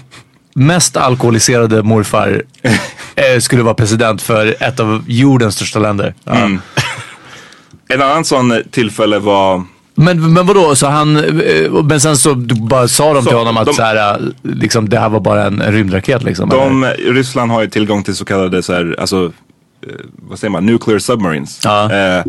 mest 0.57 0.97
alkoholiserade 0.97 1.83
morfar 1.83 2.43
eh, 3.15 3.41
skulle 3.41 3.63
vara 3.63 3.75
president 3.75 4.23
för 4.23 4.57
ett 4.61 4.81
av 4.81 5.05
jordens 5.07 5.55
största 5.55 5.79
länder. 5.79 6.15
Ja. 6.25 6.35
Mm. 6.35 6.61
En 7.89 8.03
annan 8.03 8.25
sån 8.25 8.63
tillfälle 8.71 9.19
var 9.19 9.63
Men, 9.95 10.33
men 10.33 10.47
vadå, 10.47 10.75
så 10.77 10.87
han, 10.87 11.17
eh, 11.17 11.73
men 11.85 12.01
sen 12.01 12.17
så 12.17 12.35
bara 12.35 12.89
sa 12.89 13.15
de 13.15 13.23
Så, 13.23 13.29
till 13.29 13.39
honom 13.39 13.57
att 13.57 13.67
de- 13.67 13.75
så 13.75 13.83
här, 13.83 14.21
liksom, 14.43 14.89
det 14.89 14.99
här 14.99 15.09
var 15.09 15.21
bara 15.21 15.45
en, 15.45 15.63
rymdraket 15.63 16.23
liksom? 16.23 16.49
De, 16.49 16.85
eller? 16.85 17.13
Ryssland 17.13 17.51
har 17.51 17.61
ju 17.63 17.69
tillgång 17.71 18.03
till 18.03 18.17
så 18.17 18.25
kallade 18.25 18.63
så 18.63 18.73
här, 18.73 18.97
alltså, 18.99 19.33
eh, 19.87 19.93
vad 20.29 20.39
säger 20.39 20.51
man, 20.51 20.67
nuclear 20.67 20.99
submarines. 20.99 21.61
Ja. 21.65 21.93
Eh, 21.93 22.25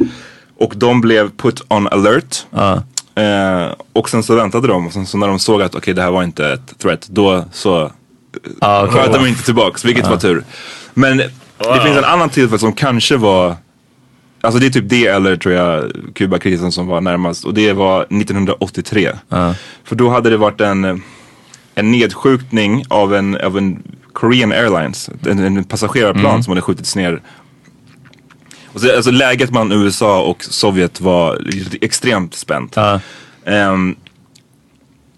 och 0.59 0.73
de 0.75 1.01
blev 1.01 1.29
put 1.37 1.61
on 1.67 1.87
alert. 1.87 2.45
Ja. 2.51 2.83
Eh, 3.23 3.71
och 3.93 4.09
sen 4.09 4.23
så 4.23 4.35
väntade 4.35 4.67
de 4.67 4.87
och 4.87 4.93
sen 4.93 5.05
så 5.05 5.17
när 5.17 5.27
de 5.27 5.39
såg 5.39 5.61
att 5.61 5.75
okej 5.75 5.93
det 5.93 6.01
här 6.01 6.11
var 6.11 6.23
inte 6.23 6.47
ett 6.53 6.79
threat, 6.79 7.07
då 7.09 7.45
så 7.51 7.91
Ja, 8.61 8.83
okej. 8.87 9.01
sköt 9.01 9.13
de 9.13 9.25
inte 9.27 9.43
tillbaks, 9.43 9.85
vilket 9.85 10.07
var 10.07 10.17
tur. 10.17 10.43
Men 10.93 11.17
det 11.17 11.81
finns 11.83 11.97
en 11.97 12.03
annan 12.03 12.29
tillfälle 12.29 12.59
som 12.59 12.73
kanske 12.73 13.17
var 13.17 13.55
Alltså 14.41 14.59
det 14.59 14.65
är 14.65 14.69
typ 14.69 14.89
det 14.89 15.07
eller 15.07 15.35
tror 15.35 15.55
jag 15.55 15.91
Kubakrisen 16.15 16.71
som 16.71 16.87
var 16.87 17.01
närmast 17.01 17.45
och 17.45 17.53
det 17.53 17.73
var 17.73 18.01
1983. 18.01 19.11
För 19.83 19.95
då 19.95 20.09
hade 20.09 20.29
det 20.29 20.37
varit 20.37 20.61
en, 20.61 21.03
en 21.75 21.91
nedskjutning 21.91 22.83
av 22.87 23.15
en, 23.15 23.37
av 23.41 23.57
en 23.57 23.83
Korean 24.13 24.51
Airlines, 24.51 25.09
en, 25.25 25.39
en 25.39 25.63
passagerarplan 25.63 26.43
som 26.43 26.51
hade 26.51 26.61
skjutits 26.61 26.95
ner. 26.95 27.21
Och 28.73 28.81
så, 28.81 28.95
alltså 28.95 29.11
läget 29.11 29.51
mellan 29.51 29.71
USA 29.71 30.21
och 30.21 30.43
Sovjet 30.43 31.01
var 31.01 31.41
extremt 31.81 32.35
spänt. 32.35 32.73
Ja. 32.75 32.99
Ehm, 33.45 33.95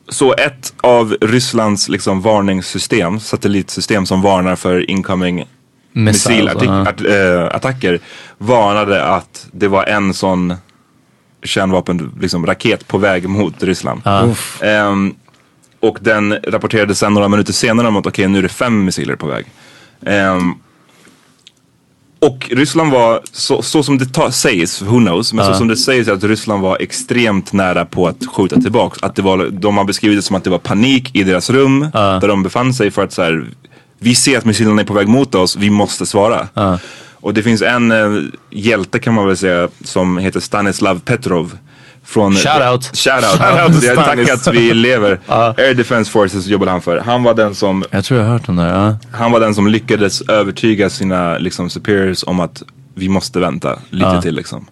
så 0.09 0.33
ett 0.33 0.73
av 0.81 1.17
Rysslands 1.21 1.89
liksom 1.89 2.21
varningssystem, 2.21 3.19
satellitsystem 3.19 4.05
som 4.05 4.21
varnar 4.21 4.55
för 4.55 4.89
incoming 4.89 5.45
Missiles, 5.91 6.53
ja. 6.61 6.83
missilattacker 6.85 7.99
varnade 8.37 9.05
att 9.05 9.47
det 9.51 9.67
var 9.67 9.85
en 9.85 10.13
sån 10.13 10.53
kärnvapen, 11.43 12.11
liksom 12.21 12.45
raket 12.45 12.87
på 12.87 12.97
väg 12.97 13.29
mot 13.29 13.63
Ryssland. 13.63 14.01
Ehm, 14.61 15.15
och 15.79 15.97
den 16.01 16.37
rapporterade 16.47 16.95
sen 16.95 17.13
några 17.13 17.27
minuter 17.27 17.53
senare 17.53 17.87
om 17.87 17.95
att 17.95 18.05
okej 18.05 18.27
nu 18.27 18.39
är 18.39 18.43
det 18.43 18.49
fem 18.49 18.85
missiler 18.85 19.15
på 19.15 19.27
väg. 19.27 19.45
Ehm, 20.05 20.53
och 22.19 22.49
Ryssland 22.51 22.91
var, 22.91 23.21
så, 23.31 23.61
så 23.61 23.83
som 23.83 23.97
det 23.97 24.05
ta, 24.05 24.31
sägs, 24.31 24.81
who 24.81 24.97
knows, 24.97 25.33
men 25.33 25.45
så 25.45 25.53
som 25.53 25.67
det 25.67 25.77
sägs 25.77 26.07
att 26.07 26.23
Ryssland 26.23 26.61
var 26.61 26.77
extremt 26.79 27.53
nära 27.53 27.85
på 27.85 28.07
att 28.07 28.25
skjuta 28.25 28.61
tillbaks. 28.61 29.03
Att 29.03 29.15
det 29.15 29.21
var, 29.21 29.49
de 29.51 29.77
har 29.77 29.83
beskrivit 29.83 30.17
det 30.17 30.21
som 30.21 30.35
att 30.35 30.43
det 30.43 30.49
var 30.49 30.57
panik 30.57 31.15
i 31.15 31.23
deras 31.23 31.49
rum 31.49 31.89
där 31.93 32.27
de 32.27 32.43
befann 32.43 32.73
sig 32.73 32.91
för 32.91 33.03
att 33.03 33.13
så 33.13 33.21
här, 33.21 33.45
vi 33.99 34.15
ser 34.15 34.37
att 34.37 34.45
missilerna 34.45 34.81
är 34.81 34.85
på 34.85 34.93
väg 34.93 35.07
mot 35.07 35.35
oss, 35.35 35.55
vi 35.55 35.69
måste 35.69 36.05
svara. 36.05 36.47
Och 37.21 37.33
det 37.33 37.43
finns 37.43 37.61
en 37.61 37.91
eh, 37.91 38.23
hjälte 38.49 38.99
kan 38.99 39.13
man 39.13 39.27
väl 39.27 39.37
säga 39.37 39.69
som 39.83 40.17
heter 40.17 40.39
Stanislav 40.39 40.99
Petrov. 40.99 41.57
Från, 42.09 42.35
Shoutout. 42.35 42.83
Shoutout. 42.97 43.81
Det 43.81 43.87
är 43.87 43.95
tack 44.25 44.29
att 44.29 44.47
vi 44.53 44.73
lever. 44.73 45.19
Air 45.57 45.73
Defense 45.73 46.11
Forces 46.11 46.45
jobbade 46.47 46.71
han 46.71 46.81
för. 46.81 46.97
Han 46.97 47.23
var 47.23 47.33
den 47.33 47.55
som 47.55 47.83
Jag 47.91 48.05
tror 48.05 48.19
jag 48.19 48.27
har 48.27 48.33
hört 48.33 48.45
den 48.45 48.55
där. 48.55 48.67
Ja. 48.79 48.97
han 49.17 49.31
var 49.31 49.39
den 49.39 49.55
som 49.55 49.67
lyckades 49.67 50.21
övertyga 50.21 50.89
sina 50.89 51.37
liksom, 51.37 51.69
superiors 51.69 52.23
om 52.27 52.39
att 52.39 52.63
vi 52.95 53.09
måste 53.09 53.39
vänta 53.39 53.79
lite 53.89 54.05
Ja. 54.09 54.21
till 54.21 54.35
liksom. 54.35 54.65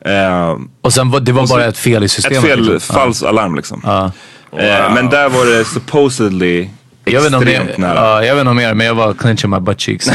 Eh, 0.00 0.56
Och 0.82 0.92
sen 0.92 1.10
var 1.10 1.20
det 1.20 1.32
var 1.32 1.46
bara 1.46 1.64
ett 1.64 1.78
fel 1.78 2.04
i 2.04 2.08
systemet. 2.08 2.38
ett 2.44 2.50
fel, 2.50 2.72
liksom. 2.72 2.94
falsk 2.96 3.22
alarm 3.22 3.54
liksom. 3.54 3.82
Eh, 3.84 4.94
men 4.94 5.08
där 5.10 5.28
var 5.28 5.44
det 5.58 5.64
supposedly 5.64 6.68
Jag 7.04 7.12
vet, 7.20 7.24
inte 7.24 7.36
om 7.36 7.42
extremt 7.42 7.78
mer, 7.78 7.88
nära. 7.88 7.94
ja, 7.94 8.24
jag 8.24 8.34
vet 8.34 8.40
inte 8.40 8.50
om 8.50 8.56
mer, 8.56 8.74
men 8.74 8.86
jag 8.86 8.94
var 8.94 9.14
clenching 9.14 9.50
my 9.50 9.60
butt 9.60 9.80
cheeks. 9.80 10.08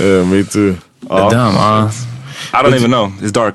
Yeah, 0.00 0.26
me 0.26 0.44
too. 0.44 0.74
Damn, 1.08 1.54
ja. 1.54 1.90
I 2.52 2.56
don't 2.62 2.74
even 2.76 2.90
know, 2.90 3.12
it's 3.22 3.32
dark. 3.32 3.54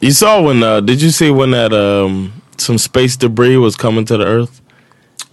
You 0.00 0.12
saw 0.12 0.40
when? 0.42 0.62
Uh, 0.62 0.80
did 0.80 1.00
you 1.02 1.10
see 1.10 1.30
when 1.30 1.50
that 1.52 1.72
um, 1.72 2.32
some 2.58 2.78
space 2.78 3.16
debris 3.16 3.56
was 3.56 3.76
coming 3.76 4.04
to 4.06 4.16
the 4.16 4.24
Earth? 4.24 4.60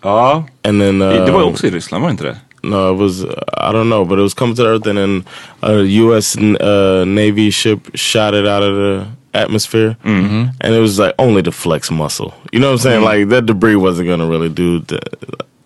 Ja, 0.03 0.43
And 0.63 0.82
then 0.82 1.01
uh, 1.01 1.25
det 1.25 1.32
var 1.32 1.39
ju 1.39 1.46
också 1.46 1.67
i 1.67 1.70
Ryssland, 1.72 2.01
var 2.01 2.10
det 2.10 2.12
inte 2.12 2.24
det? 2.24 2.38
No, 2.63 2.93
it 2.93 3.00
was 3.00 3.24
I 3.24 3.72
don't 3.74 3.89
know, 3.89 4.05
but 4.05 4.20
it 4.20 4.22
was 4.22 4.34
coming 4.34 4.55
to 4.55 4.63
the 4.63 4.70
Earth, 4.70 4.88
and 4.88 4.98
then 4.98 5.24
a 5.62 5.82
U.S. 6.03 6.38
Uh, 6.38 7.03
Navy 7.05 7.51
ship 7.51 7.79
shot 7.96 8.34
it 8.34 8.46
out 8.48 8.63
of 8.63 8.75
the 8.75 9.05
atmosphere, 9.34 9.96
and 10.03 10.74
it 10.75 10.79
was 10.79 10.98
like 11.00 11.13
only 11.17 11.43
to 11.43 11.51
flex 11.51 11.91
muscle. 11.91 12.32
You 12.53 12.60
know 12.60 12.67
what 12.72 12.86
I'm 12.86 12.91
saying? 12.91 13.03
Like 13.03 13.29
that 13.36 13.46
debris 13.46 13.75
wasn't 13.75 14.08
gonna 14.08 14.25
really 14.29 14.50
do, 14.50 14.79
the, 14.79 15.00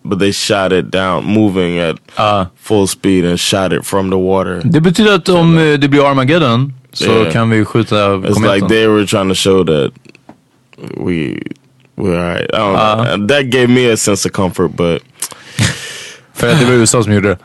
but 0.04 0.18
they 0.18 0.32
shot 0.32 0.72
it 0.72 0.90
down, 0.90 1.24
moving 1.24 1.78
at 1.78 1.96
Ja. 2.18 2.46
full 2.56 2.86
speed, 2.86 3.24
and 3.24 3.38
shot 3.38 3.72
it 3.72 3.84
from 3.86 4.10
the 4.10 4.16
water. 4.18 4.60
Det 4.64 4.80
betyder 4.80 5.14
att 5.14 5.28
om 5.28 5.58
eh, 5.58 5.78
det 5.78 5.88
blir 5.88 6.04
Armageddon 6.10 6.72
så 6.98 7.10
Yeah. 7.10 7.32
kan 7.32 7.50
vi 7.50 7.64
skjuta 7.64 7.96
It's 8.14 8.54
like 8.54 8.68
they 8.68 8.86
were 8.88 9.06
trying 9.06 9.28
to 9.28 9.34
show 9.34 9.64
that 9.64 9.90
we 10.96 11.38
we're 11.96 12.16
alright. 12.16 12.50
Know. 12.52 13.26
That 13.26 13.42
gave 13.50 13.68
me 13.68 13.92
a 13.92 13.96
sense 13.96 14.28
of 14.28 14.32
comfort, 14.32 14.70
but 14.76 15.02
För 16.34 16.48
att 16.52 16.60
det 16.60 16.66
var 16.66 16.72
USA 16.72 17.02
som 17.02 17.12
gjorde 17.12 17.28
det. 17.28 17.38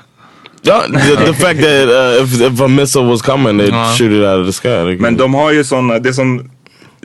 Yeah, 0.66 0.86
the, 0.88 1.16
the 1.26 1.34
fact 1.46 1.60
that 1.60 1.88
uh, 1.90 2.24
if, 2.24 2.42
if 2.42 2.62
a 2.62 2.68
missile 2.68 3.04
was 3.06 3.22
coming, 3.22 3.58
they'd 3.58 3.74
Uh. 3.74 3.94
shoot 3.98 4.12
it 4.12 4.24
out 4.24 4.40
of 4.40 4.46
the 4.46 4.54
sky. 4.54 4.98
Men 5.02 5.18
de 5.18 5.34
har 5.34 5.52
ju 5.52 5.64
sådana, 5.64 6.00
det 6.00 6.14
som 6.14 6.50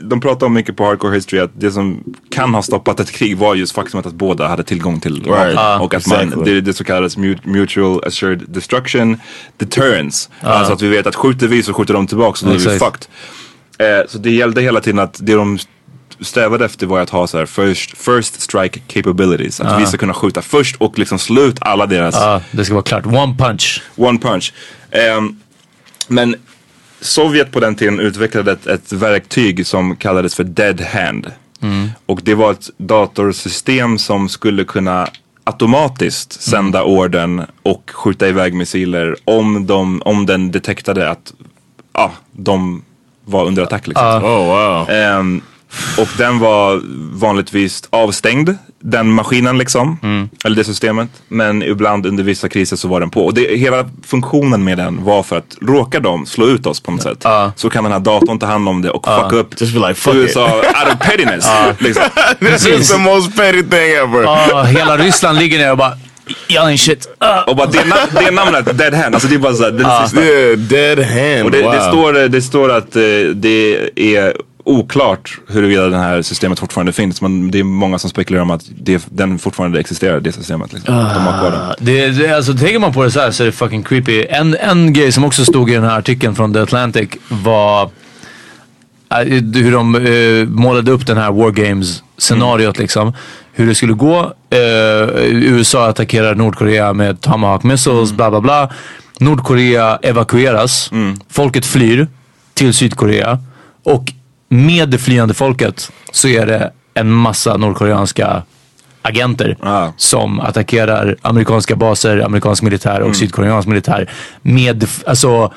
de 0.01 0.21
pratar 0.21 0.47
om 0.47 0.53
mycket 0.53 0.77
på 0.77 0.85
Hardcore 0.85 1.15
History 1.15 1.39
att 1.39 1.51
det 1.53 1.71
som 1.71 2.03
kan 2.31 2.53
ha 2.53 2.61
stoppat 2.61 2.99
ett 2.99 3.11
krig 3.11 3.37
var 3.37 3.55
just 3.55 3.75
faktumet 3.75 4.05
att 4.05 4.13
båda 4.13 4.47
hade 4.47 4.63
tillgång 4.63 4.99
till 4.99 5.21
vapen. 5.21 5.45
Right. 5.45 5.57
Ah, 5.57 5.79
och 5.79 5.93
att 5.93 6.07
man, 6.07 6.19
exactly. 6.19 6.53
det, 6.53 6.61
det 6.61 6.73
så 6.73 6.83
kallades 6.83 7.17
mu- 7.17 7.39
mutual 7.43 8.03
assured 8.05 8.43
destruction 8.47 9.17
deterrence. 9.57 10.29
Alltså 10.41 10.73
att 10.73 10.81
vi 10.81 10.87
vet 10.87 11.07
att 11.07 11.15
skjuter 11.15 11.47
vi 11.47 11.63
så 11.63 11.73
skjuter 11.73 11.93
de 11.93 12.07
tillbaka 12.07 12.37
så 12.37 12.45
då 12.45 12.51
är 12.51 12.57
vi 12.57 12.79
fucked. 12.79 13.05
Eh, 13.79 14.07
så 14.07 14.17
det 14.17 14.31
gällde 14.31 14.61
hela 14.61 14.81
tiden 14.81 14.99
att 14.99 15.17
det 15.21 15.33
de 15.35 15.57
strävade 16.21 16.65
efter 16.65 16.87
var 16.87 16.99
att 16.99 17.09
ha 17.09 17.27
så 17.27 17.37
här 17.37 17.45
first, 17.45 17.97
first 17.97 18.41
strike 18.41 18.79
capabilities. 18.79 19.61
Att 19.61 19.81
vi 19.81 19.85
ska 19.85 19.97
kunna 19.97 20.13
skjuta 20.13 20.41
först 20.41 20.75
och 20.75 20.99
liksom 20.99 21.19
slå 21.19 21.41
ut 21.41 21.57
alla 21.61 21.85
deras 21.85 22.15
det 22.51 22.65
ska 22.65 22.73
vara 22.73 22.83
klart. 22.83 23.05
One 23.05 23.35
punch. 23.37 23.81
One 23.95 24.19
punch. 24.19 24.53
Ehm, 24.91 25.39
men 26.07 26.35
Sovjet 27.01 27.51
på 27.51 27.59
den 27.59 27.75
tiden 27.75 27.99
utvecklade 27.99 28.51
ett, 28.51 28.67
ett 28.67 28.91
verktyg 28.91 29.67
som 29.67 29.95
kallades 29.95 30.35
för 30.35 30.43
dead 30.43 30.81
hand. 30.81 31.31
Och 32.05 32.21
det 32.23 32.35
var 32.35 32.51
ett 32.51 32.69
datorsystem 32.77 33.97
som 33.97 34.29
skulle 34.29 34.63
kunna 34.63 35.07
automatiskt 35.43 36.41
sända 36.41 36.83
orden 36.83 37.41
och 37.63 37.91
skjuta 37.93 38.27
iväg 38.27 38.53
missiler 38.53 39.15
om, 39.25 39.67
de, 39.67 40.01
om 40.05 40.25
den 40.25 40.51
detektade 40.51 41.09
att 41.09 41.33
ah, 41.91 42.09
de 42.31 42.83
var 43.25 43.45
under 43.45 43.63
attack. 43.63 43.87
Liksom. 43.87 44.23
oh 44.23 44.45
wow! 44.45 44.89
Ehm, 44.89 45.41
och 45.97 46.07
den 46.17 46.39
var 46.39 46.81
vanligtvis 47.19 47.83
avstängd, 47.89 48.49
den 48.81 49.09
maskinen 49.11 49.57
liksom. 49.57 49.97
Eller 50.45 50.55
det 50.55 50.63
systemet. 50.63 51.09
Men 51.27 51.63
ibland 51.63 52.05
under 52.05 52.23
vissa 52.23 52.49
kriser 52.49 52.75
så 52.75 52.87
var 52.87 52.99
den 52.99 53.09
på. 53.09 53.25
Och 53.25 53.33
det, 53.33 53.57
hela 53.57 53.89
funktionen 54.05 54.63
med 54.63 54.77
den 54.77 55.03
var 55.03 55.23
för 55.23 55.37
att 55.37 55.57
råkar 55.61 55.99
de 55.99 56.25
slå 56.25 56.47
ut 56.47 56.65
oss 56.65 56.79
på 56.79 56.91
något 56.91 57.01
sätt. 57.03 57.25
Så 57.55 57.69
kan 57.69 57.83
den 57.83 57.93
här 57.93 57.99
datorn 57.99 58.39
ta 58.39 58.45
hand 58.45 58.69
om 58.69 58.81
det 58.81 58.89
och 58.89 59.05
fucka 59.05 59.35
upp 59.35 59.61
Just 59.61 59.73
be 59.73 59.79
like, 59.79 59.93
fuck 59.93 60.15
USA 60.15 60.55
out 60.55 60.93
of 60.93 60.99
pettiness. 60.99 61.47
liksom. 61.79 62.03
This 62.39 62.67
is 62.67 62.89
the 62.91 62.97
most 62.97 63.35
petty 63.37 63.63
thing 63.63 63.91
ever. 64.03 64.23
Ja, 64.23 64.63
hela 64.63 64.97
Ryssland 64.97 65.39
ligger 65.39 65.57
ner 65.57 65.71
och 65.71 65.77
bara 65.77 65.93
Young 66.49 66.77
shit. 66.77 67.07
Ah. 67.17 67.43
Och 67.43 67.55
bara 67.55 67.67
det, 67.67 67.79
na- 67.79 68.23
det 68.25 68.31
namnet, 68.31 68.77
dead 68.77 68.93
hand, 68.93 69.15
alltså 69.15 69.29
det 69.29 69.35
är 69.35 69.39
bara 69.39 69.53
såhär, 69.53 69.71
det 69.71 70.07
sista. 70.07 70.23
Yeah, 70.23 70.57
dead 70.57 70.99
hand. 70.99 71.45
Och 71.45 71.51
det, 71.51 71.61
wow. 71.61 71.71
det, 71.71 71.81
står, 71.81 72.13
det 72.27 72.41
står 72.41 72.71
att 72.71 72.95
eh, 72.95 73.01
det 73.33 73.89
är 73.95 74.33
oklart 74.63 75.37
huruvida 75.47 75.87
det 75.87 75.97
här 75.97 76.21
systemet 76.21 76.59
fortfarande 76.59 76.93
finns. 76.93 77.21
Men 77.21 77.51
det 77.51 77.59
är 77.59 77.63
många 77.63 77.99
som 77.99 78.09
spekulerar 78.09 78.43
om 78.43 78.51
att 78.51 78.63
det, 78.77 79.07
den 79.09 79.39
fortfarande 79.39 79.79
existerar, 79.79 80.19
det 80.19 80.31
systemet. 80.31 80.73
Liksom. 80.73 80.95
De 80.95 81.01
har 81.01 81.39
kvar 81.39 81.51
den. 81.51 81.85
Det, 81.85 82.07
det, 82.07 82.35
alltså, 82.35 82.53
tänker 82.53 82.79
man 82.79 82.93
på 82.93 83.03
det 83.03 83.11
så 83.11 83.19
här 83.19 83.31
så 83.31 83.43
är 83.43 83.45
det 83.45 83.51
fucking 83.51 83.83
creepy. 83.83 84.25
En, 84.29 84.55
en 84.55 84.93
grej 84.93 85.11
som 85.11 85.23
också 85.23 85.45
stod 85.45 85.69
i 85.69 85.73
den 85.73 85.83
här 85.83 85.97
artikeln 85.97 86.35
från 86.35 86.53
The 86.53 86.59
Atlantic 86.59 87.09
var 87.27 87.83
äh, 89.11 89.17
hur 89.53 89.71
de 89.71 89.95
eh, 89.95 90.47
målade 90.47 90.91
upp 90.91 91.07
den 91.07 91.17
här 91.17 91.31
War 91.31 91.51
Games 91.51 92.03
scenariot 92.17 92.77
liksom. 92.77 93.13
Hur 93.51 93.67
det 93.67 93.75
skulle 93.75 93.93
gå. 93.93 94.33
Eh, 94.49 94.59
USA 95.33 95.87
attackerar 95.87 96.35
Nordkorea 96.35 96.93
med 96.93 97.21
Tomahawk 97.21 97.63
missiles, 97.63 98.11
bla 98.11 98.29
bla 98.29 98.41
bla. 98.41 98.69
Nordkorea 99.19 99.99
evakueras. 100.01 100.91
Folket 101.29 101.65
flyr 101.65 102.07
till 102.53 102.73
Sydkorea. 102.73 103.39
Och 103.83 104.13
med 104.49 104.89
det 104.89 104.97
flyende 104.97 105.33
folket 105.33 105.91
så 106.11 106.27
är 106.27 106.45
det 106.45 106.71
en 106.93 107.11
massa 107.11 107.57
nordkoreanska 107.57 108.43
agenter 109.01 109.57
Ah. 109.61 109.87
som 109.97 110.39
attackerar 110.39 111.15
amerikanska 111.21 111.75
baser, 111.75 112.19
amerikansk 112.19 112.63
militär 112.63 113.01
och 113.01 113.15
sydkoreansk 113.15 113.67
militär. 113.67 114.09
Med, 114.41 114.87
alltså, 115.05 115.53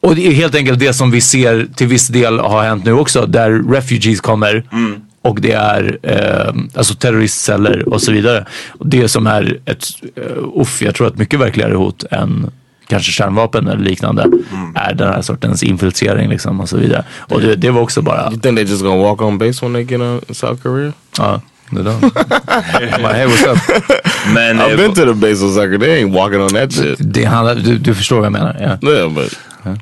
och 0.00 0.14
det 0.16 0.26
är 0.26 0.32
helt 0.32 0.54
enkelt 0.54 0.78
det 0.78 0.92
som 0.92 1.10
vi 1.10 1.20
ser 1.20 1.66
till 1.74 1.86
viss 1.86 2.08
del 2.08 2.38
har 2.38 2.62
hänt 2.62 2.84
nu 2.84 2.92
också. 2.92 3.26
Där 3.26 3.50
refugees 3.72 4.20
kommer 4.20 4.64
och 5.22 5.40
det 5.40 5.52
är 5.52 5.98
eh, 6.02 6.54
alltså 6.74 6.94
terroristceller 6.94 7.88
och 7.88 8.02
så 8.02 8.12
vidare. 8.12 8.46
Och 8.68 8.86
det 8.86 9.08
som 9.08 9.26
är 9.26 9.58
ett, 9.64 9.84
uh, 10.18 10.60
uff, 10.60 10.82
jag 10.82 10.94
tror 10.94 11.06
att 11.06 11.18
mycket 11.18 11.40
verkligare 11.40 11.74
hot 11.74 12.04
än 12.10 12.50
kanske 12.92 13.12
kärnvapen 13.12 13.68
eller 13.68 13.84
liknande 13.84 14.22
är 14.74 14.94
den 14.94 15.08
här 15.12 15.22
sortens 15.22 15.62
infiltrering 15.62 16.28
liksom 16.30 16.60
och 16.60 16.68
så 16.68 16.76
vidare. 16.76 17.04
Och 17.18 17.40
det, 17.40 17.56
det 17.56 17.70
var 17.70 17.80
också 17.80 18.02
bara, 18.02 18.30
You 18.30 18.40
think 18.40 18.56
they 18.56 18.64
just 18.64 18.82
gonna 18.82 19.02
walk 19.02 19.22
on 19.22 19.38
base 19.38 19.64
when 19.66 19.72
they 19.74 19.82
get 19.84 20.00
out 20.00 20.28
in 20.28 20.34
South 20.34 20.62
Korea? 20.62 20.92
ja, 21.18 21.40
det 21.70 21.82
där. 21.82 21.90
I'm 21.92 22.98
like, 22.98 23.14
hey 23.14 23.26
what's 23.26 23.52
up? 23.52 23.58
Men 24.34 24.60
I've 24.60 24.70
eh, 24.70 24.76
been 24.76 24.94
to 24.94 25.04
the 25.06 25.14
base 25.14 25.44
on 25.44 25.54
South 25.54 25.66
Korea. 25.66 25.78
They 25.78 26.04
ain't 26.04 26.12
walking 26.14 26.40
on 26.40 26.48
that 26.48 26.72
shit. 26.72 26.96
Det 27.00 27.24
handlar, 27.24 27.54
du, 27.54 27.78
du 27.78 27.94
förstår 27.94 28.16
vad 28.16 28.24
jag 28.24 28.32
menar? 28.32 28.56
Ja. 28.82 28.88
Yeah, 28.90 29.10
but 29.12 29.32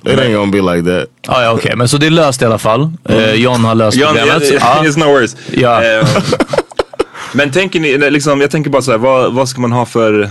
it 0.04 0.18
ain't 0.18 0.34
gonna 0.34 0.52
be 0.52 0.74
like 0.74 0.90
that. 0.90 1.06
Ah, 1.36 1.42
ja, 1.42 1.52
okej. 1.52 1.76
Men 1.76 1.88
så 1.88 1.96
det 1.96 2.06
är 2.06 2.10
löst 2.10 2.42
i 2.42 2.44
alla 2.44 2.58
fall. 2.58 2.90
Eh, 3.08 3.34
John 3.34 3.64
har 3.64 3.74
löst 3.74 3.96
Jan, 3.96 4.14
problemet. 4.16 4.50
ja, 4.52 4.58
Ja. 4.60 4.82
it's 4.88 4.98
no 4.98 5.04
worries. 5.04 5.36
Ja. 5.52 5.84
Eh, 5.84 6.06
men 7.32 7.50
tänker 7.50 7.80
ni, 7.80 8.10
liksom, 8.10 8.40
jag 8.40 8.50
tänker 8.50 8.70
bara 8.70 8.82
så 8.82 8.90
här, 8.90 8.98
vad, 8.98 9.32
vad 9.34 9.48
ska 9.48 9.60
man 9.60 9.72
ha 9.72 9.86
för 9.86 10.30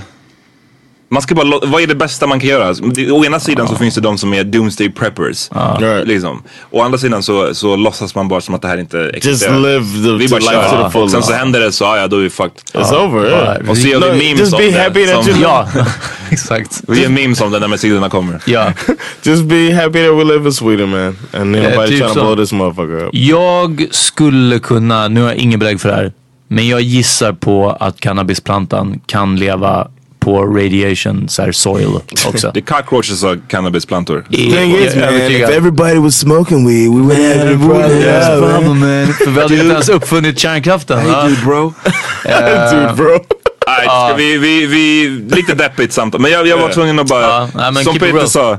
man 1.12 1.22
ska 1.22 1.36
bara, 1.36 1.60
vad 1.66 1.82
är 1.82 1.88
det 1.88 1.96
bästa 1.96 2.28
man 2.28 2.40
kan 2.40 2.50
göra? 2.50 2.76
Å 3.14 3.26
ena 3.26 3.40
sidan 3.40 3.68
så 3.68 3.76
finns 3.76 3.96
det 3.96 4.02
de 4.02 4.18
som 4.18 4.34
är 4.34 4.44
doomsday 4.44 4.90
preppers. 4.90 5.50
Right. 5.80 6.08
Liksom. 6.08 6.44
Å 6.72 6.82
andra 6.82 6.98
sidan 6.98 7.24
så, 7.24 7.54
så 7.56 7.76
låtsas 7.76 8.16
man 8.16 8.28
bara 8.28 8.42
som 8.42 8.56
att 8.56 8.62
det 8.62 8.68
här 8.68 8.78
inte 8.78 8.98
Just 8.98 9.16
existerar. 9.16 9.60
live 9.60 9.86
the 10.04 10.18
vi 10.18 10.28
bara 10.28 10.40
life 10.40 10.70
kör. 10.70 10.90
to 10.90 11.06
the 11.06 11.10
sen 11.12 11.24
så 11.24 11.34
händer 11.34 11.60
det 11.60 11.72
så, 11.72 11.84
ja, 11.84 11.98
ja 11.98 12.08
då 12.08 12.18
är 12.18 12.22
vi 12.22 12.30
fucked. 12.30 12.62
It's 12.74 13.06
over. 13.06 13.30
Yeah. 13.30 13.70
Och 13.70 13.78
så 13.78 13.88
gör 13.88 14.00
No, 14.00 14.06
vi 14.06 14.18
memes 14.28 14.40
just 14.40 14.54
om 14.54 14.58
be 14.60 14.66
det. 14.72 14.82
happy 14.84 15.06
that 15.08 15.28
you 15.28 15.38
Ja, 15.42 15.68
exakt. 16.32 16.82
Vi 16.88 17.02
gör 17.02 17.10
memes 17.10 17.42
om 17.42 17.52
det 17.52 17.60
när 17.60 17.68
missilerna 17.68 18.10
kommer. 18.10 18.40
Ja. 18.46 18.74
Just 19.24 19.44
be 19.44 19.74
happy 19.74 20.06
that 20.08 20.16
we 20.18 20.24
live 20.24 20.46
in 20.46 20.54
Sweden, 20.54 20.90
man. 20.90 21.18
And 21.34 21.56
ain't 21.56 21.62
Yeah, 21.62 21.70
nobody 21.72 21.90
typ 21.92 22.00
trying 22.00 22.14
to 22.14 22.22
blow 22.22 22.36
this 22.36 22.52
motherfucker 22.52 23.04
up. 23.06 23.10
Jag 23.14 23.88
skulle 23.92 24.60
kunna, 24.60 25.08
nu 25.08 25.22
har 25.22 25.28
jag 25.28 25.38
ingen 25.38 25.60
belägg 25.60 25.82
för 25.82 25.90
det 25.90 25.96
här, 25.96 26.14
men 26.48 26.68
jag 26.68 26.82
gissar 26.82 27.34
på 27.34 27.70
att 27.80 28.00
cannabisplantan 28.00 29.00
kan 29.06 29.36
leva 29.36 29.88
på 30.20 30.46
radiation 30.46 31.30
så 31.30 31.42
här 31.42 31.52
soil 31.52 31.88
också. 32.28 32.52
Det 32.54 32.60
är 32.60 32.64
cockroaches 32.64 33.24
och 33.24 33.36
cannabisplantor. 33.48 34.26
I- 34.30 34.52
Thing 34.52 34.76
is, 34.76 34.96
man, 34.96 35.14
if 35.16 35.50
everybody 35.50 35.96
was 36.00 36.20
smoking 36.20 36.68
weed, 36.68 36.90
we 36.90 37.14
wouldn't 37.14 37.38
have 37.38 37.50
any 37.50 37.58
problem. 37.68 37.92
Yeah, 38.02 38.40
problem, 38.40 38.80
man. 38.80 39.14
För 39.14 39.32
vi 39.32 39.42
hade 39.42 39.54
inte 39.56 39.66
ens 39.74 39.90
uppfunnit 39.90 40.40
kärnkraften. 40.40 41.08
va? 41.08 41.24
Dude 41.28 41.42
bro. 41.46 41.74
Dude, 42.24 42.94
bro. 42.98 43.20
Ska 43.84 44.14
vi, 44.18 44.38
vi, 44.38 44.66
vi, 44.66 45.10
lite 45.36 45.54
deppigt 45.54 45.94
samtal. 45.94 46.22
Men 46.22 46.32
jag, 46.32 46.48
jag 46.48 46.58
var 46.58 46.70
tvungen 46.70 47.00
att 47.00 47.08
bara, 47.08 47.48
men 47.72 47.76
som 47.84 48.00
Peter 48.00 48.26
sa. 48.26 48.58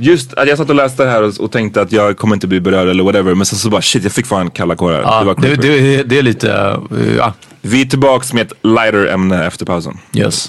Just 0.00 0.34
att 0.34 0.48
jag 0.48 0.58
satt 0.58 0.68
och 0.68 0.74
läste 0.74 1.04
det 1.04 1.10
här 1.10 1.22
och, 1.22 1.40
och 1.40 1.52
tänkte 1.52 1.80
att 1.80 1.92
jag 1.92 2.16
kommer 2.18 2.36
inte 2.36 2.46
bli 2.46 2.60
berörd 2.60 2.88
eller 2.88 3.04
whatever. 3.04 3.34
Men 3.34 3.46
sen 3.46 3.58
så 3.58 3.70
bara 3.70 3.82
shit, 3.82 4.02
jag 4.02 4.12
fick 4.12 4.26
fan 4.26 4.50
kalla 4.50 4.76
kårar. 4.76 4.96
det 4.96 5.02
Ja, 5.04 5.34
det, 5.38 5.42
creepy. 5.56 5.68
det, 5.96 6.02
det 6.02 6.18
är 6.18 6.22
lite, 6.22 6.46
uh, 6.92 7.16
ja, 7.18 7.32
Vi 7.60 7.80
är 7.80 7.84
tillbaks 7.86 8.32
med 8.32 8.46
ett 8.46 8.52
lighter 8.62 9.06
ämne 9.06 9.46
efter 9.46 9.66
pausen. 9.66 9.98
yes. 10.14 10.48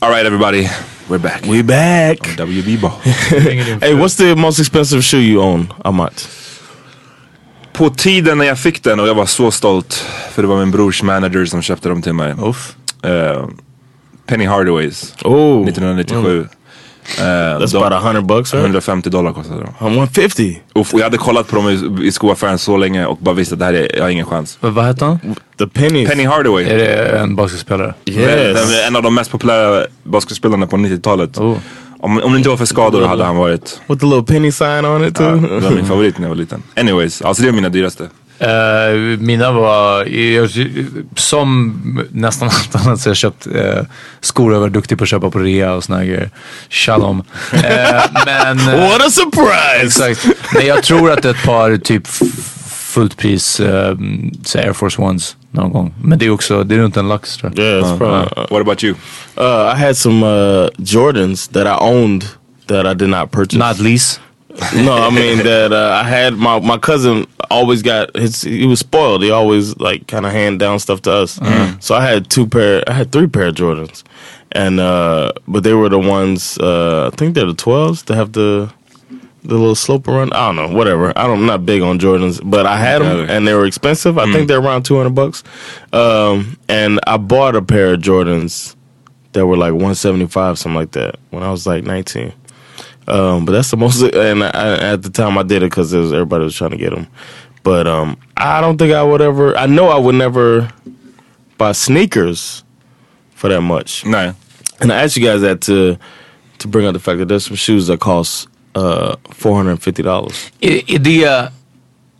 All 0.00 0.10
right 0.10 0.24
everybody, 0.26 0.68
we're 1.08 1.18
back. 1.18 1.42
We 1.46 1.62
back. 1.62 2.18
WB 2.36 2.80
ball. 2.80 2.90
Hey, 3.80 3.94
what's 3.94 4.16
the 4.16 4.36
most 4.36 4.60
expensive 4.60 5.02
shoe 5.04 5.18
you 5.20 5.42
own, 5.42 5.72
Amat? 5.84 6.28
På 7.72 7.90
tiden 7.90 8.38
när 8.38 8.44
jag 8.44 8.58
fick 8.58 8.82
den 8.82 9.00
och 9.00 9.08
jag 9.08 9.14
var 9.14 9.26
så 9.26 9.50
stolt. 9.50 9.94
För 10.30 10.42
det 10.42 10.48
var 10.48 10.58
min 10.58 10.70
brors 10.70 11.02
manager 11.02 11.44
som 11.44 11.62
köpte 11.62 11.88
dem 11.88 12.02
till 12.02 12.12
mig. 12.12 12.34
Uff. 12.42 12.76
Eh, 13.02 13.48
Penny 14.26 14.44
Hardaways. 14.46 15.14
Oh, 15.24 15.68
1997. 15.68 16.48
Eh, 17.18 17.22
that's 17.24 17.76
about 17.76 17.92
a 17.92 17.98
hundred 17.98 18.24
bucks, 18.26 18.52
right? 18.54 18.62
150 18.62 19.10
dollar 19.10 19.32
kostade 19.32 19.60
de. 19.60 19.66
I'm 19.84 19.92
150. 19.92 20.60
Uff, 20.74 20.94
och 20.94 21.00
jag 21.00 21.04
hade 21.04 21.18
kollat 21.18 21.48
på 21.48 21.56
dem 21.56 21.68
i, 21.68 22.06
i 22.06 22.12
skoaffären 22.12 22.58
så 22.58 22.76
länge 22.76 23.06
och 23.06 23.16
bara 23.20 23.34
visste 23.34 23.54
att 23.54 23.58
det 23.58 23.64
här 23.64 23.74
är, 23.74 23.96
jag 23.96 24.02
har 24.02 24.10
ingen 24.10 24.26
chans. 24.26 24.58
Vad 24.60 24.72
vad 24.72 24.86
heter 24.86 25.06
han? 25.06 25.18
The 25.58 25.66
pennies. 25.66 26.08
Penny 26.10 26.24
Hardaway. 26.24 26.64
Är 26.64 26.78
det 26.78 27.18
en 27.18 27.36
basketspelare? 27.36 27.94
Yes. 28.04 28.74
är 28.82 28.86
en 28.86 28.96
av 28.96 29.02
de 29.02 29.14
mest 29.14 29.30
populära 29.30 29.86
basketspelarna 30.02 30.66
på 30.66 30.76
90-talet. 30.76 31.38
Oh. 31.38 31.56
Om, 32.00 32.22
om 32.22 32.32
det 32.32 32.36
inte 32.38 32.48
var 32.50 32.56
för 32.56 32.64
skador 32.64 33.06
hade 33.06 33.24
han 33.24 33.36
varit... 33.36 33.80
With 33.86 34.00
the 34.00 34.06
little 34.06 34.34
penny 34.34 34.52
sign 34.52 34.84
on 34.84 35.04
it 35.04 35.20
Ja, 35.20 35.30
too. 35.30 35.40
det 35.40 35.60
var 35.60 35.70
min 35.70 35.86
favorit 35.86 36.18
när 36.18 36.24
jag 36.24 36.28
var 36.28 36.36
liten. 36.36 36.62
Anyways, 36.76 37.22
alltså 37.22 37.42
det 37.42 37.48
är 37.48 37.52
mina 37.52 37.68
dyraste. 37.68 38.08
Eh, 38.42 39.18
mina 39.18 39.52
var, 39.52 40.04
jag, 40.04 40.50
som 41.16 41.74
nästan 42.10 42.48
allt 42.52 42.86
annat 42.86 43.00
så 43.00 43.08
har 43.08 43.10
jag 43.10 43.16
köpt 43.16 43.46
uh, 43.46 43.82
skor 44.20 44.52
jag 44.52 44.60
var 44.60 44.68
duktig 44.68 44.98
på 44.98 45.04
att 45.04 45.10
köpa 45.10 45.30
på 45.30 45.38
rea 45.38 45.72
och 45.72 45.84
såna 45.84 46.04
grejer. 46.04 46.30
Shalom. 46.70 47.22
Eh, 47.52 48.02
men, 48.26 48.58
What 48.80 49.06
a 49.06 49.10
surprise! 49.10 49.82
exakt. 49.84 50.26
Men 50.54 50.66
jag 50.66 50.82
tror 50.82 51.10
att 51.10 51.24
ett 51.24 51.44
par 51.44 51.76
typ 51.76 52.06
fullt 52.66 53.16
pris 53.16 53.60
uh, 53.60 53.66
Air 54.54 54.72
Force 54.72 55.02
Ones 55.02 55.36
någon 55.50 55.72
gång. 55.72 55.94
Men 56.02 56.18
det 56.18 56.26
är 56.26 56.30
också, 56.30 56.64
det 56.64 56.74
är 56.74 56.78
runt 56.78 56.96
en 56.96 57.08
lax 57.08 57.36
tror 57.36 57.52
jag. 57.56 57.64
Yeah, 57.64 57.84
it's 57.84 57.98
probably. 57.98 58.46
What 58.50 58.60
about 58.60 58.84
you? 58.84 58.94
Uh, 59.38 59.74
I 59.76 59.86
had 59.86 59.96
some 59.96 60.26
uh, 60.26 60.68
Jordans 60.78 61.48
that 61.48 61.66
I 61.66 61.84
owned 61.84 62.24
that 62.66 62.86
I 62.86 62.94
did 62.94 63.08
not 63.08 63.30
purchase. 63.30 63.58
Not 63.58 63.78
lease. 63.78 64.20
no, 64.74 64.92
I 64.92 65.10
mean 65.10 65.38
that 65.38 65.72
uh, 65.72 65.92
I 65.92 66.06
had 66.06 66.34
my 66.34 66.60
my 66.60 66.76
cousin 66.78 67.26
always 67.50 67.82
got 67.82 68.14
his. 68.14 68.42
He 68.42 68.66
was 68.66 68.80
spoiled. 68.80 69.22
He 69.22 69.30
always 69.30 69.76
like 69.78 70.06
kind 70.06 70.26
of 70.26 70.32
hand 70.32 70.58
down 70.58 70.78
stuff 70.78 71.02
to 71.02 71.12
us. 71.12 71.38
So 71.80 71.94
I 71.94 72.04
had 72.06 72.28
two 72.28 72.46
pair. 72.46 72.84
I 72.86 72.92
had 72.92 73.12
three 73.12 73.26
pair 73.26 73.46
of 73.46 73.54
Jordans, 73.54 74.02
and 74.52 74.78
uh, 74.78 75.32
but 75.48 75.62
they 75.62 75.74
were 75.74 75.88
the 75.88 75.98
ones. 75.98 76.58
Uh, 76.58 77.10
I 77.12 77.16
think 77.16 77.34
they're 77.34 77.46
the 77.46 77.54
twelves. 77.54 78.02
They 78.04 78.14
have 78.14 78.32
the 78.32 78.72
the 79.42 79.54
little 79.54 79.74
slope 79.74 80.06
run. 80.06 80.32
I 80.32 80.46
don't 80.52 80.56
know. 80.56 80.76
Whatever. 80.76 81.16
I 81.16 81.26
don't. 81.26 81.40
I'm 81.40 81.46
not 81.46 81.64
big 81.66 81.82
on 81.82 81.98
Jordans, 81.98 82.40
but 82.44 82.66
I 82.66 82.76
had 82.76 83.02
them 83.02 83.28
and 83.30 83.46
they 83.48 83.54
were 83.54 83.66
expensive. 83.66 84.18
I 84.18 84.30
think 84.32 84.48
they're 84.48 84.60
around 84.60 84.84
two 84.84 84.96
hundred 84.96 85.14
bucks. 85.14 85.42
Um, 85.92 86.58
and 86.68 87.00
I 87.06 87.16
bought 87.16 87.56
a 87.56 87.62
pair 87.62 87.94
of 87.94 88.00
Jordans 88.00 88.76
that 89.32 89.46
were 89.46 89.56
like 89.56 89.72
175 89.72 90.58
something 90.58 90.76
like 90.76 90.92
that 90.92 91.16
when 91.30 91.42
I 91.42 91.50
was 91.50 91.66
like 91.66 91.84
19 91.84 92.34
um, 93.08 93.44
but 93.44 93.52
that's 93.52 93.70
the 93.70 93.76
most 93.76 94.02
and 94.02 94.42
I, 94.44 94.92
at 94.92 95.02
the 95.02 95.10
time 95.10 95.38
I 95.38 95.42
did 95.42 95.62
it 95.62 95.70
because 95.70 95.94
everybody 95.94 96.44
was 96.44 96.54
trying 96.56 96.70
to 96.70 96.76
get 96.76 96.90
them 96.90 97.06
but 97.62 97.86
um, 97.86 98.16
I 98.36 98.60
don't 98.60 98.78
think 98.78 98.92
I 98.92 99.02
would 99.02 99.20
ever 99.20 99.56
I 99.56 99.66
know 99.66 99.88
I 99.88 99.98
would 99.98 100.14
never 100.14 100.68
buy 101.58 101.72
sneakers 101.72 102.64
for 103.34 103.48
that 103.48 103.60
much 103.62 104.04
Nej. 104.04 104.34
and 104.80 104.92
I 104.92 105.02
asked 105.02 105.16
you 105.16 105.24
guys 105.24 105.40
that 105.42 105.60
to 105.62 105.96
to 106.58 106.68
bring 106.68 106.86
up 106.86 106.92
the 106.92 107.00
fact 107.00 107.18
that 107.18 107.28
there's 107.28 107.46
some 107.46 107.56
shoes 107.56 107.86
that 107.88 108.00
cost 108.00 108.48
uh, 108.74 109.16
$450 109.30 110.52
Är, 110.60 110.90
är 110.90 110.98
det 110.98 111.52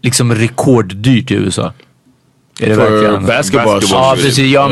liksom 0.03 0.35
rekorddyrt 0.35 1.31
i 1.31 1.35
USA? 1.35 1.73
Är 2.61 2.69
det 2.69 2.75
for 2.75 2.83
verkligen? 2.91 3.27
basketball. 3.27 3.81
Ja 3.91 4.13
precis, 4.17 4.39
jag 4.39 4.63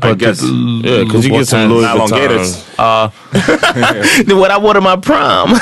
par 0.00 0.10
I 0.10 0.14
guess. 0.14 0.40
typ 0.40 0.48
Yeah, 0.84 1.04
because 1.04 1.28
you 1.28 1.38
get 1.38 1.48
some 1.48 1.66
Louis 1.66 1.86
Vuitton. 1.86 2.18
Gators. 2.18 2.56
Ja, 2.76 3.10
what 4.34 4.50
I 4.50 4.60
wore 4.60 4.74
to 4.74 4.80
my 4.80 4.96
prom. 5.02 5.58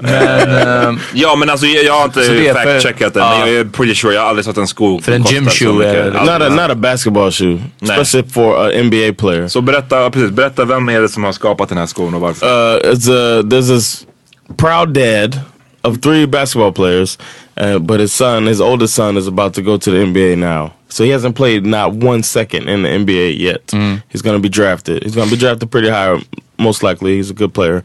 men 0.00 0.58
ehm, 0.68 1.00
Ja 1.14 1.36
men 1.36 1.50
alltså 1.50 1.66
jag, 1.66 1.92
har 1.94 2.04
inte 2.04 2.20
fact-checkat 2.54 3.14
det 3.14 3.20
men 3.20 3.40
jag 3.40 3.48
är 3.48 3.64
pretty 3.64 3.94
sure 3.94 4.14
jag 4.14 4.20
har 4.22 4.28
aldrig 4.28 4.44
sett 4.44 4.56
en 4.56 4.66
sko 4.66 5.00
För 5.00 5.12
en 5.12 5.22
gym 5.22 5.48
shoe 5.48 5.84
är- 5.86 6.10
not 6.10 6.42
a 6.42 6.48
not 6.48 6.70
a 6.70 6.74
basketball 6.74 7.30
shoe, 7.32 7.58
especially 7.82 8.28
for 8.28 8.64
an 8.66 8.86
NBA 8.86 9.12
player. 9.18 9.48
Så 9.48 9.60
berätta, 9.60 10.10
precis, 10.10 10.30
berätta 10.30 10.64
vem 10.64 10.88
är 10.88 11.00
det 11.00 11.08
som 11.08 11.24
har 11.24 11.32
skapat 11.32 11.68
den 11.68 11.78
här 11.78 11.86
skon 11.86 12.14
och 12.14 12.20
varför? 12.20 12.46
uh, 12.46 12.92
it's 12.94 13.10
a 13.10 13.42
there's 13.42 13.68
this 13.76 14.06
proud 14.56 14.88
dad 14.88 15.40
of 15.82 16.00
three 16.00 16.26
basketball 16.26 16.72
players, 16.72 17.18
uh, 17.56 17.78
but 17.78 18.00
his 18.00 18.12
son, 18.12 18.46
his 18.46 18.60
oldest 18.60 18.94
son, 18.94 19.16
is 19.16 19.26
about 19.26 19.54
to 19.54 19.62
go 19.62 19.76
to 19.76 19.90
the 19.90 19.98
NBA 19.98 20.38
now. 20.38 20.72
So 20.88 21.04
he 21.04 21.10
hasn't 21.10 21.34
played 21.36 21.64
not 21.66 21.92
one 21.94 22.22
second 22.22 22.68
in 22.68 22.82
the 22.82 22.88
NBA 22.88 23.38
yet. 23.38 23.70
He's 24.08 24.22
going 24.22 24.36
to 24.36 24.42
be 24.42 24.48
drafted. 24.48 25.02
He's 25.02 25.14
going 25.14 25.28
to 25.28 25.34
be 25.34 25.40
drafted 25.40 25.70
pretty 25.70 25.88
high, 25.88 26.20
most 26.58 26.82
likely. 26.82 27.16
He's 27.16 27.30
a 27.30 27.34
good 27.34 27.52
player. 27.52 27.82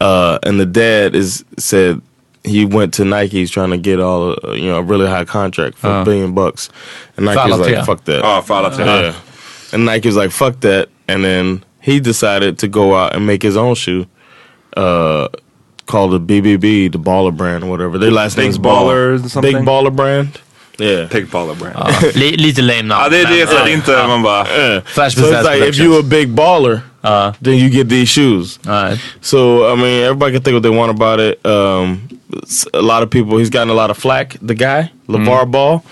Uh, 0.00 0.38
and 0.42 0.58
the 0.60 0.66
dad 0.66 1.14
is 1.14 1.44
said 1.58 2.00
he 2.44 2.64
went 2.64 2.94
to 2.94 3.04
Nike. 3.04 3.38
He's 3.38 3.50
trying 3.50 3.70
to 3.70 3.78
get 3.78 4.00
all 4.00 4.36
uh, 4.44 4.52
you 4.52 4.68
know 4.68 4.78
a 4.78 4.82
really 4.82 5.06
high 5.06 5.24
contract 5.24 5.76
for 5.78 5.88
a 5.88 6.04
billion 6.04 6.34
bucks, 6.34 6.68
and 7.16 7.26
Nike's 7.26 7.52
alla 7.52 7.56
like 7.62 7.74
tre. 7.74 7.84
fuck 7.84 8.04
that. 8.04 8.22
Ja, 8.22 8.40
för 8.42 8.54
alla 8.54 8.70
tre. 8.74 8.84
Yeah. 8.84 9.14
And 9.72 9.84
Nike 9.84 10.08
was 10.08 10.16
like, 10.16 10.30
fuck 10.30 10.60
that. 10.60 10.88
And 11.08 11.24
then 11.24 11.64
he 11.80 11.98
decided 12.00 12.58
to 12.58 12.68
go 12.68 12.94
out 12.94 13.14
and 13.16 13.26
make 13.26 13.42
his 13.42 13.56
own 13.56 13.74
shoe. 13.74 14.06
Uh, 14.76 15.28
called 15.86 16.12
the 16.12 16.20
BBB, 16.20 16.90
the 16.92 16.98
Baller 16.98 17.32
brand 17.36 17.64
or 17.64 17.70
whatever. 17.70 17.98
Their 17.98 18.10
last 18.10 18.36
Big 18.36 18.44
name's 18.44 18.58
Baller 18.58 19.18
Ball. 19.20 19.28
something? 19.28 19.56
Big 19.56 19.64
Baller 19.64 19.90
brand. 19.94 20.28
Yeah. 20.78 21.06
Big 21.08 21.26
Baller 21.30 21.54
brand. 21.58 21.76
Ja, 21.78 22.08
li, 22.14 22.36
lite 22.36 22.62
lame 22.62 22.82
namn. 22.82 23.02
Ja, 23.02 23.08
det 23.08 23.20
är 23.20 23.26
det. 23.36 23.46
Så 23.48 23.64
det 23.64 23.70
är 23.70 23.74
inte 23.74 24.06
man 24.06 24.22
bara... 24.22 24.46
Yeah. 24.48 24.82
Flash 24.84 25.16
so 25.16 25.22
it's 25.32 25.42
like 25.44 25.68
if 25.68 25.78
you 25.78 25.98
a 25.98 26.02
big 26.02 26.28
baller, 26.34 26.80
Uh, 27.04 27.32
then 27.40 27.54
you 27.54 27.68
get 27.70 27.88
these 27.88 28.08
shoes. 28.08 28.58
alright. 28.66 28.98
So 29.20 29.72
I 29.72 29.76
mean, 29.76 30.02
everybody 30.02 30.32
can 30.32 30.42
think 30.42 30.54
what 30.54 30.62
they 30.64 30.76
want 30.76 30.90
about 30.90 31.20
it. 31.20 31.38
Um, 31.46 32.00
s- 32.42 32.66
a 32.74 32.82
lot 32.82 33.02
of 33.04 33.10
people, 33.10 33.38
he's 33.38 33.48
gotten 33.48 33.70
a 33.70 33.74
lot 33.74 33.90
of 33.90 33.96
flack. 33.96 34.36
The 34.42 34.54
guy, 34.56 34.90
LeVar 35.08 35.48
Ball, 35.48 35.84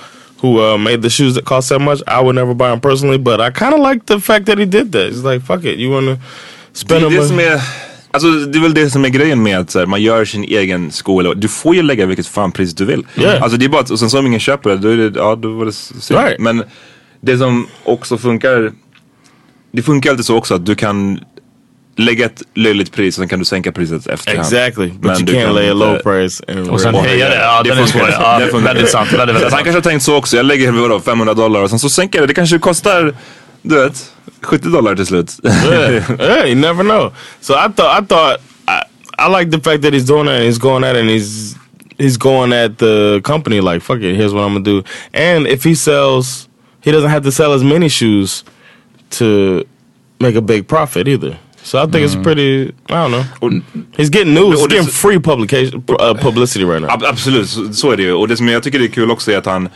who 0.43 0.59
uh, 0.61 0.77
made 0.77 1.03
the 1.03 1.11
shoes 1.11 1.35
that 1.35 1.45
cost 1.45 1.69
that 1.69 1.79
much. 1.79 2.03
I 2.09 2.21
would 2.21 2.35
never 2.35 2.53
buy 2.53 2.71
them 2.71 2.81
personally, 2.81 3.19
but 3.19 3.41
I 3.41 3.51
kind 3.51 3.75
of 3.75 3.81
like 3.81 4.07
the 4.07 4.19
fact 4.19 4.47
that 4.47 4.59
he 4.59 4.65
did 4.67 4.91
that. 4.91 5.07
It's 5.07 5.23
like, 5.23 5.43
fuck 5.43 5.65
it, 5.65 5.79
you 5.79 5.89
want 5.91 6.07
to 6.07 6.15
Det 6.17 6.79
spend 6.79 7.05
är, 7.05 7.11
them? 7.11 7.61
Det, 8.21 8.27
alltså, 8.27 8.47
det 8.51 8.59
är 8.59 8.63
väl 8.63 8.75
det 8.75 8.91
som 8.91 9.05
är 9.05 9.09
grejen 9.09 9.43
med 9.43 9.59
att 9.59 9.71
så 9.71 9.79
här, 9.79 9.87
man 9.87 10.03
gör 10.03 10.25
sin 10.25 10.45
egen 10.45 10.93
sko. 10.93 11.21
eller- 11.21 11.35
Du 11.35 11.49
får 11.49 11.75
ju 11.75 11.83
lägga 11.83 12.07
vilket 12.07 12.27
fan 12.27 12.53
pris 12.53 12.75
du 12.75 12.85
vill. 12.85 13.07
Yeah. 13.17 13.43
Alltså 13.43 13.59
det 13.59 13.65
är 13.65 13.69
bara 13.69 13.81
att, 13.83 13.91
och 13.91 13.99
sen 13.99 14.11
så 14.11 14.19
om 14.19 14.27
ingen 14.27 14.41
köper 14.41 14.71
det, 14.71 14.77
då 14.77 14.89
är 14.89 14.97
det, 14.97 15.19
ja 15.19 15.37
då 15.37 15.49
var 15.53 15.65
det 15.67 15.73
synd. 15.73 16.21
Right. 16.21 16.41
Men 16.41 16.65
det 17.21 17.39
som 17.39 17.67
också 17.85 18.19
funkar, 18.19 18.73
det 19.73 19.83
funkar 19.83 20.11
alltid 20.11 20.25
så 20.27 20.37
också 20.37 20.55
att 20.55 20.67
du 20.67 20.75
kan 20.75 21.21
lägga 21.97 22.27
ett 22.27 22.43
löjligt 22.55 22.93
pris 22.93 23.17
och 23.19 23.23
sen 23.23 23.29
kan 23.29 23.39
du 23.39 23.45
sänka 23.45 23.73
priset 23.73 24.07
efterhand. 24.07 24.41
Exactly, 24.41 24.87
but 24.89 25.01
Men 25.03 25.11
you 25.17 25.25
du 25.25 25.33
can't 25.33 25.45
kan 25.47 25.55
lay 25.55 25.69
a 25.69 25.73
inte- 25.73 25.85
low 25.87 25.97
price 25.99 26.45
and 26.49 26.71
Och 26.71 26.81
sen 26.81 26.95
höja 26.95 27.29
det. 27.29 27.37
Ja, 27.37 27.63
den 27.63 27.79
är 27.79 27.87
svår. 27.87 28.09
Ja, 28.13 28.39
Det 28.39 28.47
funkar. 28.47 28.75
väldigt 28.75 28.91
sant. 28.91 29.09
Han 29.13 29.51
kanske 29.51 29.71
har 29.73 29.81
tänkt 29.81 30.03
så 30.03 30.17
också. 30.17 30.37
Jag 30.37 30.47
lägger 30.47 30.73
vadå, 30.73 31.01
500 31.01 31.35
dollar 31.35 31.63
och 31.63 31.71
sen 31.71 31.79
så 31.79 31.89
sänker 31.89 32.19
jag 32.19 32.23
det. 32.23 32.27
Det 32.31 32.35
kanske 32.35 32.59
kostar, 32.59 33.15
du 33.63 33.75
vet, 33.75 34.13
70 34.45 34.71
dollar 34.71 34.95
till 34.97 35.05
slut. 35.05 35.41
yeah, 35.45 36.17
yeah, 36.19 36.45
you 36.45 36.55
never 36.55 36.85
know. 36.85 37.13
So 37.41 37.55
I 37.55 37.69
thought, 37.69 38.03
I 38.03 38.07
thought, 38.07 38.41
I, 38.69 38.83
I 39.19 39.29
like 39.29 39.51
the 39.51 39.61
fact 39.61 39.83
that 39.83 39.93
he's 39.93 40.07
doing 40.07 40.27
that. 40.27 40.37
And 40.37 40.45
he's 40.45 40.59
going 40.59 40.85
at 40.85 40.97
it, 40.97 41.01
and 41.01 41.11
he's 41.11 41.57
he's 41.99 42.17
going 42.17 42.53
at 42.53 42.79
the 42.79 43.21
company 43.25 43.61
like, 43.61 43.83
fuck 43.83 44.01
it. 44.03 44.17
Here's 44.17 44.33
what 44.33 44.43
I'm 44.45 44.53
gonna 44.53 44.65
do. 44.65 44.83
And 45.13 45.47
if 45.47 45.65
he 45.65 45.75
sells, 45.75 46.49
he 46.83 46.91
doesn't 46.93 47.11
have 47.11 47.23
to 47.25 47.31
sell 47.33 47.53
as 47.55 47.63
many 47.63 47.89
shoes 47.89 48.45
to 49.11 49.65
make 50.21 50.35
a 50.37 50.43
big 50.43 50.67
profit 50.67 51.09
either. 51.09 51.39
So 51.63 51.79
I 51.79 51.87
think 51.87 52.05
it's 52.05 52.15
pretty. 52.17 52.75
I 52.91 53.09
don't 53.09 53.11
know. 53.11 53.63
He's 53.97 54.11
getting 54.11 54.35
news. 54.35 54.55
He's 54.57 54.65
Och 54.65 54.71
getting 54.71 54.87
free 54.87 55.19
publication 55.19 55.83
uh, 55.89 56.13
publicity 56.15 56.65
right 56.65 56.83
now. 56.83 56.89
Ab- 56.91 57.05
absolut, 57.05 57.49
så, 57.49 57.73
så 57.73 57.91
är 57.93 57.97
det 57.97 58.03
ju. 58.03 58.13
Och 58.13 58.29
det 58.29 58.37
som 58.37 58.49
jag 58.49 58.63
tycker 58.63 58.81
är 58.83 58.89
kul 58.89 59.11
också 59.11 59.33
är 59.33 59.39
att 59.39 59.47
han, 59.47 59.69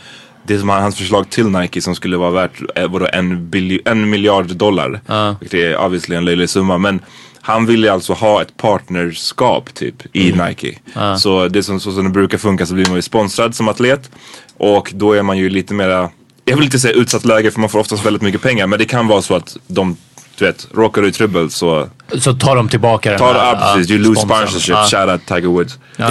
det 0.53 0.59
som 0.59 0.69
han, 0.69 0.81
hans 0.81 0.95
förslag 0.97 1.29
till 1.29 1.47
Nike 1.49 1.81
som 1.81 1.95
skulle 1.95 2.17
vara 2.17 2.31
värt 2.31 2.61
eh, 2.75 2.87
vadå, 2.91 3.07
en, 3.13 3.39
bilj- 3.51 3.81
en 3.85 4.09
miljard 4.09 4.55
dollar. 4.55 5.01
Vilket 5.39 5.59
är 5.59 5.77
obviously 5.85 6.15
en 6.15 6.25
löjlig 6.25 6.49
summa. 6.49 6.77
Men 6.77 6.99
han 7.41 7.65
vill 7.65 7.83
ju 7.83 7.89
alltså 7.89 8.13
ha 8.13 8.41
ett 8.41 8.57
partnerskap 8.57 9.73
typ 9.73 10.15
i 10.15 10.31
Nike. 10.31 10.79
Så 11.17 11.47
det 11.47 11.63
som, 11.63 11.79
så 11.79 11.91
som 11.91 12.03
det 12.03 12.09
brukar 12.09 12.37
funka 12.37 12.65
så 12.65 12.73
blir 12.73 12.85
man 12.85 12.95
ju 12.95 13.01
sponsrad 13.01 13.55
som 13.55 13.67
atlet. 13.67 14.09
Och 14.57 14.91
då 14.95 15.13
är 15.13 15.23
man 15.23 15.37
ju 15.37 15.49
lite 15.49 15.73
mera, 15.73 16.09
jag 16.45 16.55
vill 16.55 16.65
inte 16.65 16.79
säga 16.79 16.93
utsatt 16.93 17.25
läge 17.25 17.51
för 17.51 17.59
man 17.59 17.69
får 17.69 17.79
oftast 17.79 18.05
väldigt 18.05 18.21
mycket 18.21 18.41
pengar. 18.41 18.67
Men 18.67 18.79
det 18.79 18.85
kan 18.85 19.07
vara 19.07 19.21
så 19.21 19.35
att 19.35 19.57
de, 19.67 19.97
du 20.39 20.45
vet, 20.45 20.67
råkar 20.75 21.01
du 21.01 21.07
i 21.07 21.11
trubbel 21.11 21.49
så 21.49 21.87
Så 22.17 22.33
tar 22.33 22.55
de 22.55 22.69
tillbaka 22.69 23.09
den 23.09 23.19
Ta, 23.19 23.33
här, 23.33 23.39
ja, 23.39 23.71
precis. 23.75 23.91
You 23.91 23.99
lose 24.03 24.21
sponsorship. 24.21 24.75
Ja. 24.75 24.85
Shout 24.85 25.09
out 25.09 25.21
Tiger 25.27 25.47
Woods. 25.47 25.79
Eh, 25.97 26.05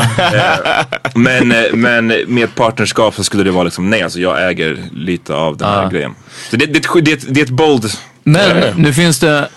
men, 1.15 1.53
eh, 1.53 1.63
men 1.75 2.07
med 2.07 2.45
ett 2.45 2.55
partnerskap 2.55 3.15
så 3.15 3.25
skulle 3.25 3.43
det 3.45 3.51
vara 3.51 3.65
liksom, 3.65 3.91
nej 3.91 4.03
alltså 4.03 4.21
jag 4.21 4.49
äger 4.51 4.79
lite 4.93 5.35
av 5.35 5.57
den 5.57 5.69
här 5.69 5.91
grejen. 5.91 6.15
Så 6.51 6.57
det, 6.57 6.67
det, 6.67 7.01
det, 7.01 7.25
det 7.35 7.41
är 7.41 7.45
ett 7.45 7.51
bold... 7.51 7.91
Men 8.25 8.75
nu 8.77 8.93
finns 8.93 9.19
det 9.19 9.49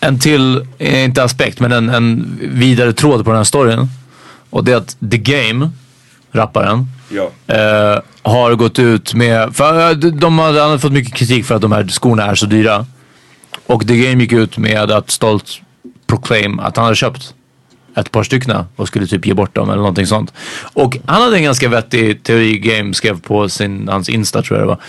en 0.00 0.18
till, 0.18 0.66
inte 0.78 1.22
aspekt, 1.24 1.60
men 1.60 1.72
en, 1.72 1.88
en 1.90 2.38
vidare 2.40 2.92
tråd 2.92 3.24
på 3.24 3.30
den 3.30 3.36
här 3.36 3.44
storyn. 3.44 3.88
Och 4.50 4.64
det 4.64 4.72
är 4.72 4.76
att 4.76 4.96
The 5.10 5.18
Game, 5.18 5.70
rapparen, 6.32 6.86
Ja. 7.10 7.54
eh, 7.54 8.00
har 8.22 8.54
gått 8.54 8.78
ut 8.78 9.14
med, 9.14 9.56
för 9.56 9.94
de- 9.94 10.38
hade 10.38 10.78
fått 10.78 10.92
mycket 10.92 11.14
kritik 11.14 11.44
för 11.46 11.54
att 11.54 11.62
de 11.62 11.72
här 11.72 11.86
skorna 11.88 12.24
är 12.26 12.34
så 12.34 12.46
dyra. 12.46 12.86
Och 13.68 13.88
The 13.88 13.96
Game 13.96 14.22
gick 14.22 14.32
ut 14.32 14.58
med 14.58 14.90
att 14.90 15.10
stolt 15.10 15.60
proclaim 16.06 16.60
att 16.60 16.76
han 16.76 16.84
hade 16.84 16.96
köpt 16.96 17.34
ett 17.96 18.12
par 18.12 18.22
stycken 18.22 18.64
och 18.76 18.88
skulle 18.88 19.06
typ 19.06 19.26
ge 19.26 19.34
bort 19.34 19.54
dem 19.54 19.68
eller 19.68 19.78
någonting 19.78 20.06
sånt. 20.06 20.32
Och 20.72 20.98
han 21.06 21.22
hade 21.22 21.36
en 21.36 21.42
ganska 21.42 21.68
vettig 21.68 22.22
teori 22.22 22.58
Game 22.58 22.94
skrev 22.94 23.20
på 23.20 23.48
sin, 23.48 23.88
hans 23.88 24.08
Insta 24.08 24.42
tror 24.42 24.58
jag 24.58 24.68
det 24.68 24.68
var. 24.68 24.80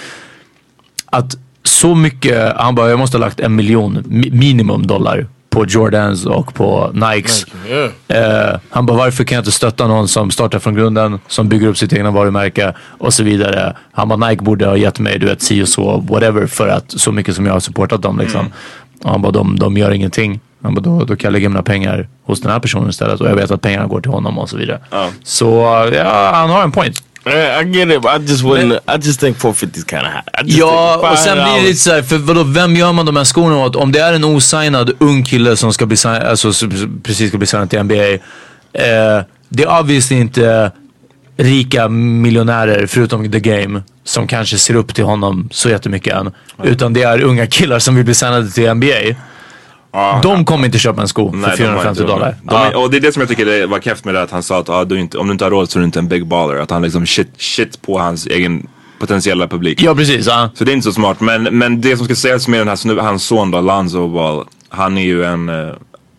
Att 1.06 1.38
så 1.64 1.96
mycket, 1.96 2.56
han 2.56 2.76
bara 2.76 2.90
jag 2.90 3.00
måste 3.00 3.18
ha 3.18 3.26
lagt 3.26 3.40
en 3.40 3.56
miljon 3.56 4.04
minimum 4.32 4.88
dollar 4.88 5.28
på 5.50 5.66
Jordans 5.66 6.26
och 6.26 6.54
på 6.54 6.92
Nikes. 6.94 7.46
Yeah. 7.68 8.52
Eh, 8.52 8.60
han 8.70 8.86
bara 8.86 8.98
varför 8.98 9.24
kan 9.24 9.36
jag 9.36 9.42
inte 9.42 9.52
stötta 9.52 9.88
någon 9.88 10.08
som 10.08 10.32
startar 10.32 10.60
från 10.60 10.76
grunden, 10.76 11.20
som 11.28 11.50
bygger 11.50 11.68
upp 11.68 11.78
sitt 11.78 11.94
egna 11.94 12.12
varumärke 12.12 12.74
och 12.98 13.14
så 13.14 13.24
vidare. 13.24 13.76
Han 13.92 14.08
bara 14.10 14.30
Nike 14.30 14.44
borde 14.44 14.66
ha 14.66 14.78
gett 14.78 15.00
mig 15.00 15.20
du 15.20 15.26
vet 15.26 15.42
si 15.42 15.64
och 15.64 15.68
så 15.68 15.98
whatever 15.98 16.48
för 16.48 16.68
att 16.68 16.92
så 16.92 17.12
mycket 17.12 17.36
som 17.36 17.46
jag 17.46 17.54
har 17.54 17.60
supportat 17.60 18.02
dem 18.02 18.20
liksom. 18.20 18.46
Och 19.04 19.10
han 19.10 19.22
bara 19.22 19.32
de, 19.32 19.60
de 19.60 19.78
gör 19.78 19.92
ingenting. 19.92 20.40
Han 20.64 20.76
bara 20.76 20.82
då, 20.82 21.00
då 21.00 21.16
kan 21.16 21.28
jag 21.28 21.32
lägga 21.32 21.50
mina 21.50 21.64
pengar 21.64 22.08
hos 22.24 22.42
den 22.42 22.52
här 22.52 22.60
personen 22.60 22.90
istället 22.90 23.22
och 23.22 23.28
jag 23.30 23.36
vet 23.36 23.52
att 23.52 23.62
pengarna 23.62 23.88
går 23.88 24.02
till 24.02 24.12
honom 24.12 24.40
och 24.40 24.50
så 24.50 24.58
vidare. 24.58 24.80
Så 25.24 25.46
ja, 25.94 26.30
han 26.34 26.50
har 26.50 26.64
en 26.64 26.72
point. 26.72 27.04
Yeah, 27.26 27.62
I 27.62 27.64
get 27.64 27.90
it, 27.90 28.06
I 28.06 28.18
just 28.28 28.44
wouldn't. 28.44 28.80
I 28.88 28.98
just 28.98 29.20
think 29.20 29.38
450 29.38 29.80
is 29.80 29.86
kind 29.86 30.02
of 30.02 30.14
high. 30.14 30.58
Ja, 30.60 31.12
och 31.12 31.18
sen 31.18 31.34
blir 31.34 31.44
det 31.44 31.60
$500 31.60 31.64
lite 31.64 31.80
såhär, 31.80 32.02
för 32.02 32.18
vadå, 32.18 32.44
vem 32.44 32.76
gör 32.76 32.94
man 32.94 33.06
de 33.06 33.16
här 33.16 33.26
skorna 33.26 33.58
åt? 33.58 33.76
Om 33.76 33.92
det 33.92 34.00
är 34.00 34.14
en 34.14 34.24
osignad 34.24 34.92
ung 35.00 35.24
kille 35.24 35.56
som 35.56 35.74
ska 35.74 35.86
bli 35.86 35.98
alltså, 36.06 36.52
precis 37.04 37.30
ska 37.30 37.38
bli 37.38 37.48
signad 37.48 37.70
till 37.70 37.84
NBA. 37.84 37.96
Eh, 38.04 39.24
det 39.50 39.64
är 39.64 39.80
obviously 39.80 40.18
inte 40.18 40.72
rika 41.38 41.90
miljonärer, 41.90 42.88
förutom 42.88 43.32
The 43.32 43.40
Game, 43.40 43.84
som 44.04 44.28
kanske 44.28 44.58
ser 44.58 44.76
upp 44.76 44.96
till 44.96 45.04
honom 45.04 45.50
så 45.52 45.70
jättemycket 45.70 46.14
än. 46.14 46.32
Utan 46.64 46.94
det 46.94 47.04
är 47.04 47.22
unga 47.22 47.48
killar 47.48 47.80
som 47.80 47.96
vill 47.96 48.06
bli 48.06 48.14
signade 48.14 48.52
till 48.52 48.74
NBA. 48.74 49.16
De 50.24 50.46
kommer 50.46 50.66
inte 50.66 50.80
köpa 50.80 51.02
en 51.02 51.08
sko 51.08 51.32
för 51.32 51.38
Nej, 51.38 51.50
har 51.50 51.58
450 51.58 52.02
inte- 52.02 52.14
dollar. 52.14 52.36
De 52.44 52.56
är, 52.56 52.72
Ja. 52.72 52.78
och 52.78 52.92
det 52.92 52.98
är 52.98 53.02
det 53.02 53.12
som 53.12 53.20
jag 53.20 53.30
tycker 53.30 53.46
det 53.46 53.66
var 53.66 53.80
keft 53.80 54.06
med 54.06 54.14
det 54.14 54.22
att 54.22 54.32
han 54.32 54.44
sa 54.44 54.60
att 54.60 54.70
ah, 54.70 54.86
du 54.86 55.00
inte, 55.00 55.18
om 55.18 55.28
du 55.28 55.32
inte 55.32 55.46
har 55.46 55.52
råd 55.52 55.70
så 55.70 55.78
är 55.78 55.82
du 55.82 55.86
inte 55.86 56.00
en 56.00 56.08
big 56.08 56.28
baller. 56.28 56.56
Att 56.56 56.72
han 56.72 56.82
liksom 56.82 57.06
shit, 57.06 57.30
shit 57.38 57.82
på 57.82 58.00
hans 58.00 58.26
egen 58.28 58.68
potentiella 59.00 59.48
publik. 59.48 59.82
ja, 59.84 59.96
precis. 59.96 60.28
Ja. 60.28 60.50
Så 60.54 60.64
det 60.64 60.72
är 60.72 60.74
inte 60.74 60.84
så 60.86 60.94
smart. 60.94 61.20
Men, 61.22 61.44
men 61.44 61.82
det 61.82 61.98
som 61.98 62.06
ska 62.06 62.16
sägas 62.16 62.48
med 62.48 62.60
den 62.60 62.68
här 62.68 62.76
snubben, 62.76 63.06
hans 63.06 63.24
son 63.24 63.52
då, 63.52 63.62
Lonzo 63.62 64.08
Ball. 64.08 64.46
Han 64.70 64.98
är 64.98 65.02
ju 65.04 65.24
en, 65.24 65.50
eh, 65.50 65.74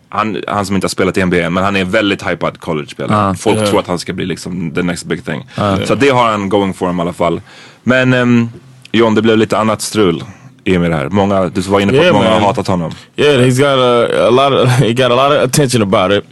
han, 0.09 0.37
han 0.47 0.65
som 0.65 0.75
inte 0.75 0.85
har 0.85 0.89
spelat 0.89 1.17
i 1.17 1.25
NBA, 1.25 1.49
men 1.49 1.63
han 1.63 1.75
är 1.75 1.81
en 1.81 1.91
väldigt 1.91 2.27
hypad 2.27 2.59
college-spelare. 2.59 3.35
Folk 3.35 3.69
tror 3.69 3.79
att 3.79 3.87
han 3.87 3.99
ska 3.99 4.13
bli 4.13 4.25
liksom 4.25 4.71
the 4.75 4.83
next 4.83 5.05
big 5.05 5.25
thing. 5.25 5.47
Så 5.85 5.95
det 5.95 6.09
har 6.09 6.31
han 6.31 6.49
going 6.49 6.73
for 6.73 6.87
him 6.87 6.97
i 6.99 7.01
alla 7.01 7.13
fall. 7.13 7.41
Men 7.83 8.13
um, 8.13 8.49
John, 8.91 9.15
det 9.15 9.21
blev 9.21 9.37
lite 9.37 9.57
annat 9.57 9.81
strul 9.81 10.23
i 10.63 10.77
med 10.77 10.91
det 10.91 10.95
här. 10.97 11.09
Många, 11.09 11.49
du 11.49 11.61
var 11.61 11.79
inne 11.79 11.91
på 11.91 11.97
Yeah, 11.97 12.07
att 12.07 12.13
många 12.13 12.27
har 12.29 12.39
man. 12.39 12.43
hatat 12.43 12.67
honom. 12.67 12.91
Yeah, 13.15 13.41
he's 13.41 13.57
got 13.59 13.79
a, 13.79 14.27
a 14.27 14.29
lot 14.29 14.53
of 14.53 14.69
he 14.79 14.93
got 14.93 15.11
a 15.11 15.15
lot 15.15 15.31
of 15.37 15.43
attention 15.49 15.81
about 15.81 16.11
it, 16.11 16.23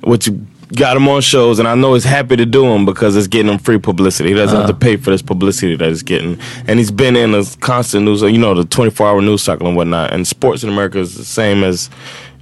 which 0.00 0.28
got 0.72 0.96
him 0.96 1.08
on 1.08 1.22
shows, 1.22 1.58
and 1.58 1.68
I 1.68 1.74
know 1.74 1.94
he's 1.94 2.04
happy 2.04 2.36
to 2.36 2.44
do 2.44 2.62
them 2.62 2.84
because 2.84 3.16
it's 3.18 3.26
getting 3.28 3.50
him 3.52 3.58
free 3.58 3.78
publicity. 3.78 4.28
He 4.28 4.34
doesn't 4.34 4.56
have 4.58 4.66
to 4.68 4.74
pay 4.74 4.96
for 4.98 5.10
this 5.10 5.22
publicity 5.22 5.76
that 5.76 5.88
he's 5.88 6.02
getting, 6.02 6.38
and 6.66 6.78
he's 6.78 6.90
been 6.92 7.16
in 7.16 7.34
a 7.34 7.42
constant 7.60 8.04
news, 8.04 8.20
you 8.22 8.38
know, 8.38 8.54
the 8.54 8.64
twenty 8.64 8.90
four 8.90 9.06
hour 9.08 9.22
news 9.22 9.42
cycle 9.42 9.66
and 9.66 9.76
whatnot. 9.76 10.12
And 10.12 10.26
sports 10.26 10.62
in 10.62 10.68
America 10.68 10.98
is 10.98 11.14
the 11.14 11.24
same 11.24 11.64
as, 11.64 11.88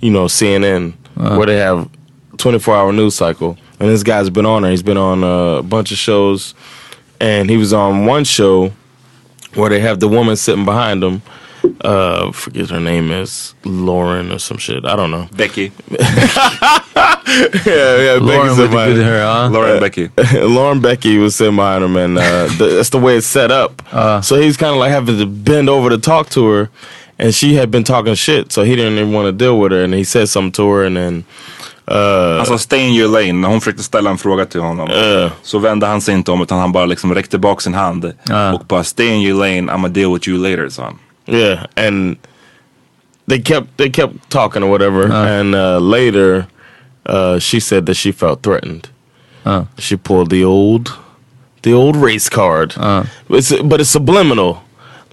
you 0.01 0.11
know, 0.11 0.27
CNN, 0.29 0.92
where 1.14 1.46
they 1.46 1.59
have 1.59 1.88
twenty 2.37 2.59
four 2.59 2.75
hour 2.77 2.92
news 2.92 3.14
cycle. 3.14 3.57
And 3.79 3.88
this 3.90 4.03
guy's 4.03 4.31
been 4.31 4.46
on 4.46 4.62
there. 4.62 4.70
He's 4.70 4.83
been 4.83 4.96
on 4.96 5.22
uh, 5.22 5.59
a 5.59 5.62
bunch 5.62 5.92
of 5.92 5.99
shows, 5.99 6.55
and 7.20 7.51
he 7.51 7.57
was 7.59 7.72
on 7.72 8.07
one 8.07 8.25
show 8.25 8.72
where 9.57 9.71
they 9.71 9.81
have 9.81 10.01
the 10.01 10.09
woman 10.09 10.37
sitting 10.37 10.64
behind 10.64 11.03
him. 11.03 11.23
Uh, 11.81 12.31
forget 12.31 12.71
her 12.71 12.79
name 12.79 13.11
is 13.11 13.55
Lauren 13.64 14.31
or 14.31 14.38
some 14.38 14.59
shit. 14.59 14.85
I 14.85 14.95
don't 14.95 15.11
know. 15.11 15.29
Becky. 15.33 15.73
yeah, 17.66 17.97
yeah. 17.97 18.19
Lauren 18.21 18.49
Becky's 18.49 18.59
with 18.59 18.71
the 18.71 18.87
good 18.87 19.05
hair, 19.05 19.23
huh? 19.23 19.49
Lauren 19.51 19.81
Becky. 19.81 20.11
Lauren 20.38 20.81
Becky 20.81 21.19
was 21.19 21.35
sitting 21.35 21.57
behind 21.57 21.83
him, 21.83 21.97
and 21.97 22.19
uh, 22.19 22.47
the, 22.57 22.66
that's 22.77 22.90
the 22.90 22.99
way 22.99 23.16
it's 23.16 23.27
set 23.27 23.51
up. 23.51 23.83
Uh, 23.92 24.21
so 24.21 24.40
he's 24.40 24.57
kind 24.57 24.73
of 24.73 24.79
like 24.79 24.90
having 24.90 25.19
to 25.19 25.27
bend 25.27 25.69
over 25.69 25.90
to 25.90 25.99
talk 25.99 26.29
to 26.31 26.47
her, 26.47 26.71
and 27.19 27.35
she 27.35 27.55
had 27.55 27.71
been 27.71 27.83
talking 27.83 28.14
shit, 28.14 28.53
so 28.53 28.62
he 28.62 28.77
didn't 28.77 28.95
even 28.95 29.12
want 29.12 29.27
to 29.27 29.33
deal 29.33 29.59
with 29.59 29.73
her, 29.73 29.83
and 29.83 29.92
he 29.92 30.05
said 30.05 30.29
something 30.29 30.53
to 30.53 30.69
her, 30.71 30.85
and 30.85 30.97
then. 30.97 31.25
Uh, 31.90 32.38
Alltså 32.40 32.59
stay 32.59 32.81
in 32.88 32.94
your 32.94 33.09
lane. 33.09 33.33
När 33.33 33.49
hon 33.49 33.61
försökte 33.61 33.83
ställa 33.83 34.11
en 34.11 34.18
fråga 34.18 34.44
till 34.46 34.61
honom. 34.61 34.90
Uh. 34.90 35.31
Så 35.42 35.59
vände 35.59 35.87
han 35.87 36.01
sig 36.01 36.14
inte 36.14 36.31
om 36.31 36.42
utan 36.42 36.59
han 36.59 36.72
bara 36.72 36.87
liksom 36.87 37.14
räckte 37.14 37.38
bak 37.38 37.62
sin 37.62 37.75
hand. 37.75 38.12
Och 38.55 38.64
bara 38.66 38.85
stay 38.85 39.09
in 39.09 39.22
your 39.22 39.38
lane, 39.38 39.72
I'ma 39.72 39.88
deal 39.88 40.12
with 40.12 40.29
you 40.29 40.38
later 40.38 40.68
sa 40.68 40.83
han. 40.83 40.99
Yeah, 41.29 41.59
and 41.77 42.16
they 43.29 43.42
kept 43.42 43.77
they 43.77 43.90
kept 43.90 44.14
talking 44.29 44.62
or 44.62 44.68
whatever, 44.70 45.12
and 45.12 45.55
uh, 45.55 45.81
later 45.81 46.46
uh, 47.09 47.38
she 47.40 47.61
said 47.61 47.87
that 47.87 47.96
she 47.96 48.12
felt 48.12 48.42
threatened. 48.42 48.88
She 49.79 49.96
pulled 49.96 50.31
the 50.31 50.44
old, 50.44 50.90
the 51.62 51.72
old 51.72 51.96
race 51.96 52.29
card. 52.29 52.75
It's 53.29 53.53
but 53.62 53.81
it's 53.81 53.90
subliminal. 53.90 54.57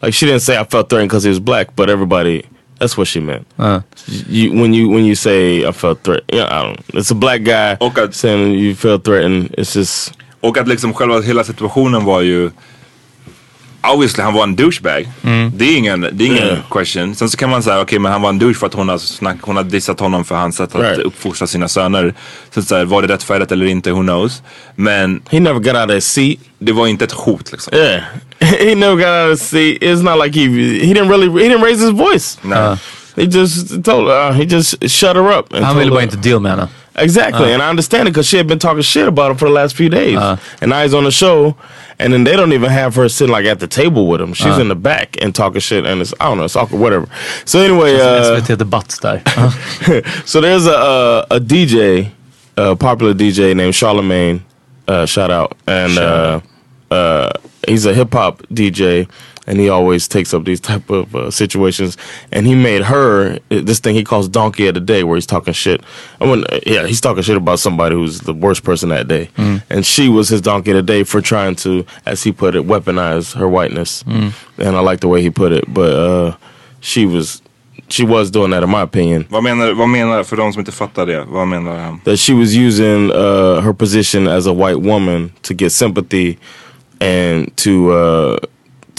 Like 0.02 0.14
she 0.14 0.26
didn't 0.28 0.42
say 0.42 0.58
I 0.60 0.64
felt 0.66 0.90
threatened 0.90 1.10
because 1.10 1.24
he 1.24 1.30
was 1.30 1.40
black, 1.40 1.76
but 1.76 1.90
everybody 1.90 2.46
That's 2.80 2.98
what 2.98 3.08
she 3.08 3.20
meant. 3.20 3.48
You, 4.30 4.52
when 4.62 4.74
you 4.74 4.90
when 4.90 5.06
you 5.06 5.16
say 5.16 5.66
I 5.66 5.72
felt 5.72 6.04
threat, 6.04 6.24
yeah, 6.34 6.48
I 6.52 6.64
don't. 6.64 6.80
It's 6.94 7.12
a 7.12 7.16
black 7.16 7.44
guy 7.44 7.78
saying 8.12 8.54
you 8.60 8.76
felt 8.76 9.04
threatened. 9.04 9.56
It's 9.58 9.76
just 9.76 10.14
Och 10.44 10.58
att 10.58 10.68
liksom 10.68 10.94
själva 10.94 11.22
hela 11.22 11.44
situationen 11.44 12.06
var 12.06 12.22
ju 12.22 12.52
Obviously 13.88 14.24
han 14.24 14.34
var 14.34 14.44
en 14.44 14.56
douchebag. 14.56 15.10
Det 15.56 15.66
är 15.66 15.78
ingen, 15.78 16.02
det 16.02 16.24
är 16.24 16.28
ingen 16.28 16.44
Yeah. 16.48 16.58
question. 16.70 17.16
Sen 17.16 17.30
så 17.30 17.38
kan 17.38 17.50
man 17.50 17.64
säga 17.64 17.82
okej 17.82 18.00
men 18.00 18.12
han 18.12 18.22
var 18.22 18.30
en 18.30 18.40
douche 18.40 18.54
för 18.54 18.68
att 18.68 18.74
hon 18.74 18.90
har, 18.90 18.98
snack, 18.98 19.38
hon 19.42 19.56
har 19.56 19.64
dissat 19.64 20.00
honom 20.00 20.26
för 20.26 20.36
hans 20.36 20.56
sätt 20.56 20.76
att 20.76 20.82
Right. 20.82 21.00
uppfostra 21.00 21.48
sina 21.48 21.68
söner. 21.68 22.14
Så, 22.54 22.62
så 22.62 22.76
här, 22.76 22.86
var 22.86 23.02
det 23.02 23.08
rättfärdigt 23.14 23.52
eller 23.52 23.66
inte, 23.66 23.92
who 23.92 24.02
knows. 24.02 24.42
Men 24.76 25.22
he 25.32 25.40
never 25.40 25.60
got 25.60 25.76
out 25.76 25.86
of 25.90 25.92
his 25.96 26.06
seat. 26.06 26.38
Det 26.60 26.72
var 26.72 26.88
inte 26.88 27.06
ett 27.06 27.12
hot 27.12 27.52
liksom. 27.52 27.74
Yeah, 27.78 28.02
he 28.40 28.76
never 28.76 28.96
got 28.96 29.06
out 29.06 29.34
of 29.34 29.40
his 29.40 29.50
seat. 29.50 29.78
It's 29.82 30.04
not 30.16 30.26
like 30.26 30.40
he 30.40 30.46
he 30.88 30.94
didn't 30.94 31.10
really 31.10 31.44
he 31.44 31.50
didn't 31.50 31.64
raise 31.64 31.82
his 31.86 31.92
voice. 31.92 32.38
No, 32.42 32.78
he 33.16 33.24
just 33.26 33.84
told 33.84 34.08
uh, 34.10 34.32
he 34.32 34.44
just 34.44 34.72
shut 34.90 35.16
her 35.16 35.40
up. 35.40 35.46
Han 35.64 35.78
ville 35.78 35.92
bara 35.92 36.04
inte 36.04 36.18
deal 36.18 36.40
med 36.40 36.52
henne. 36.52 36.68
Exactly, 36.96 37.52
Uh. 37.52 37.54
and 37.56 37.62
I 37.64 37.70
understand 37.70 38.08
it 38.08 38.12
because 38.12 38.28
she 38.28 38.38
had 38.38 38.48
been 38.48 38.60
talking 38.60 38.82
shit 38.84 39.08
about 39.08 39.32
him 39.32 39.38
for 39.38 39.46
the 39.48 39.54
last 39.54 39.76
few 39.76 39.90
days, 39.90 40.18
and 40.62 40.70
now 40.70 40.82
he's 40.84 40.94
on 40.94 41.04
the 41.06 41.12
show, 41.12 41.56
and 42.00 42.14
then 42.14 42.24
they 42.24 42.36
don't 42.36 42.54
even 42.54 42.70
have 42.70 42.96
her 42.96 43.10
sitting 43.10 43.32
like 43.32 43.46
at 43.46 43.60
the 43.60 43.68
table 43.68 44.08
with 44.08 44.22
him. 44.22 44.34
She's 44.34 44.58
Uh. 44.58 44.62
in 44.62 44.68
the 44.68 44.76
back 44.76 45.18
and 45.22 45.34
talking 45.34 45.60
shit, 45.62 45.86
and 45.86 46.02
it's 46.02 46.14
I 46.20 46.26
don't 46.26 46.38
know, 46.38 46.44
it's 46.46 46.56
awkward, 46.56 46.80
whatever. 46.80 47.08
So 47.46 47.60
anyway, 47.60 47.96
uh, 48.00 48.24
SVT 48.40 48.58
Debatt 48.58 48.88
där. 49.02 49.22
so 50.26 50.40
there's 50.42 50.68
a 50.68 50.72
a, 51.32 51.36
a 51.38 51.40
DJ, 51.40 52.10
a 52.58 52.76
popular 52.76 53.14
DJ 53.14 53.54
named 53.56 53.74
Charlemagne. 53.76 54.42
Uh, 54.88 55.06
shout 55.06 55.32
out, 55.32 55.56
and 55.66 55.98
uh, 55.98 56.40
uh, 56.92 57.30
he's 57.68 57.86
a 57.86 57.94
hip 57.94 58.14
hop 58.14 58.44
DJ, 58.54 59.08
and 59.48 59.60
he 59.60 59.70
always 59.70 60.08
takes 60.08 60.34
up 60.34 60.46
these 60.46 60.60
type 60.60 60.90
of 60.90 61.16
uh, 61.16 61.32
situations. 61.32 61.98
And 62.32 62.48
he 62.48 62.56
made 62.56 62.84
her 62.84 63.40
uh, 63.52 63.62
this 63.62 63.80
thing 63.80 63.96
he 63.96 64.04
calls 64.04 64.28
Donkey 64.30 64.68
of 64.68 64.74
the 64.74 64.80
Day, 64.80 65.04
where 65.04 65.16
he's 65.16 65.26
talking 65.26 65.54
shit. 65.54 65.82
I 66.22 66.26
mean, 66.26 66.44
uh, 66.50 66.60
yeah, 66.66 66.86
he's 66.88 67.02
talking 67.02 67.24
shit 67.24 67.38
about 67.38 67.60
somebody 67.60 67.96
who's 67.96 68.20
the 68.22 68.34
worst 68.34 68.64
person 68.64 68.90
that 68.90 69.08
day, 69.08 69.30
Mm. 69.38 69.62
and 69.70 69.86
she 69.86 70.10
was 70.10 70.30
his 70.30 70.42
Donkey 70.42 70.72
of 70.72 70.78
the 70.78 70.84
Day 70.94 71.04
for 71.04 71.22
trying 71.22 71.56
to, 71.58 71.86
as 72.06 72.24
he 72.24 72.32
put 72.32 72.56
it, 72.56 72.66
weaponize 72.68 73.34
her 73.36 73.48
whiteness. 73.48 74.04
Mm. 74.04 74.32
And 74.58 74.76
I 74.76 74.80
like 74.80 75.00
the 75.00 75.08
way 75.08 75.22
he 75.22 75.30
put 75.30 75.52
it, 75.52 75.66
but 75.74 75.92
uh, 75.94 76.36
she 76.82 77.06
was. 77.06 77.42
She 77.90 78.06
was 78.06 78.32
doing 78.32 78.52
that 78.52 78.64
in 78.64 78.70
my 78.70 78.82
opinion. 78.82 79.26
Vad 79.30 79.44
menar, 79.44 79.74
vad 79.74 79.90
menar, 79.90 80.24
för 80.24 80.38
de 80.38 80.54
som 80.54 80.60
inte 80.60 80.72
fattar 80.72 81.06
det, 81.06 81.26
vad 81.28 81.48
menar 81.48 81.78
han? 81.78 82.02
that 82.06 82.18
she 82.20 82.34
was 82.34 82.56
using 82.56 83.12
uh, 83.12 83.62
her 83.62 83.74
position 83.74 84.28
as 84.28 84.48
a 84.48 84.54
white 84.54 84.80
woman 84.82 85.32
to 85.42 85.54
get 85.54 85.72
sympathy 85.72 86.38
and 87.00 87.52
to 87.58 87.92
uh, 87.92 88.38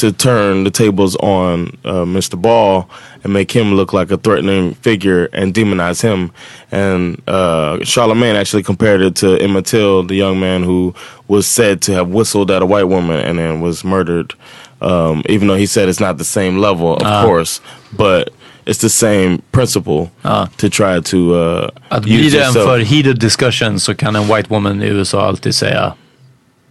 to 0.05 0.12
turn 0.12 0.64
the 0.64 0.71
tables 0.71 1.17
on 1.17 1.77
uh, 1.85 2.05
Mr. 2.05 2.40
Ball 2.40 2.88
and 3.23 3.33
make 3.33 3.51
him 3.57 3.75
look 3.75 3.93
like 3.93 4.11
a 4.11 4.17
threatening 4.17 4.75
figure 4.83 5.29
and 5.33 5.55
demonize 5.55 6.03
him. 6.03 6.31
And 6.73 7.21
uh, 7.29 7.79
Charlemagne 7.85 8.37
actually 8.37 8.62
compared 8.62 9.01
it 9.03 9.14
to 9.17 9.38
Emmett 9.40 9.67
Till, 9.67 10.03
the 10.03 10.14
young 10.14 10.38
man 10.40 10.62
who 10.64 10.95
was 11.29 11.47
said 11.47 11.81
to 11.83 11.93
have 11.93 12.09
whistled 12.09 12.51
at 12.51 12.62
a 12.62 12.67
white 12.67 12.88
woman 12.88 13.19
and 13.21 13.38
then 13.38 13.61
was 13.62 13.85
murdered. 13.85 14.35
Um, 14.81 15.23
even 15.29 15.49
though 15.49 15.59
he 15.59 15.67
said 15.67 15.88
it's 15.88 16.01
not 16.01 16.19
the 16.19 16.25
same 16.25 16.59
level, 16.61 16.97
of 16.97 17.03
Ah. 17.07 17.25
course, 17.25 17.61
but 17.97 18.29
it's 18.67 18.81
the 18.81 18.88
same 18.90 19.38
principle 19.53 20.11
to 20.59 20.69
try 20.69 21.01
to 21.01 21.35
uh, 21.35 21.69
Att 21.88 22.07
use 22.07 22.09
blir 22.09 22.31
det 22.31 22.38
en 22.38 22.45
yourself. 22.47 22.64
för 22.67 22.79
heated 22.79 23.19
discussion 23.21 23.81
så 23.81 23.95
kan 23.95 24.17
en 24.17 24.27
white 24.29 24.49
woman 24.51 24.83
i 24.83 24.87
USA 24.87 25.27
alltid 25.27 25.55
säga 25.55 25.93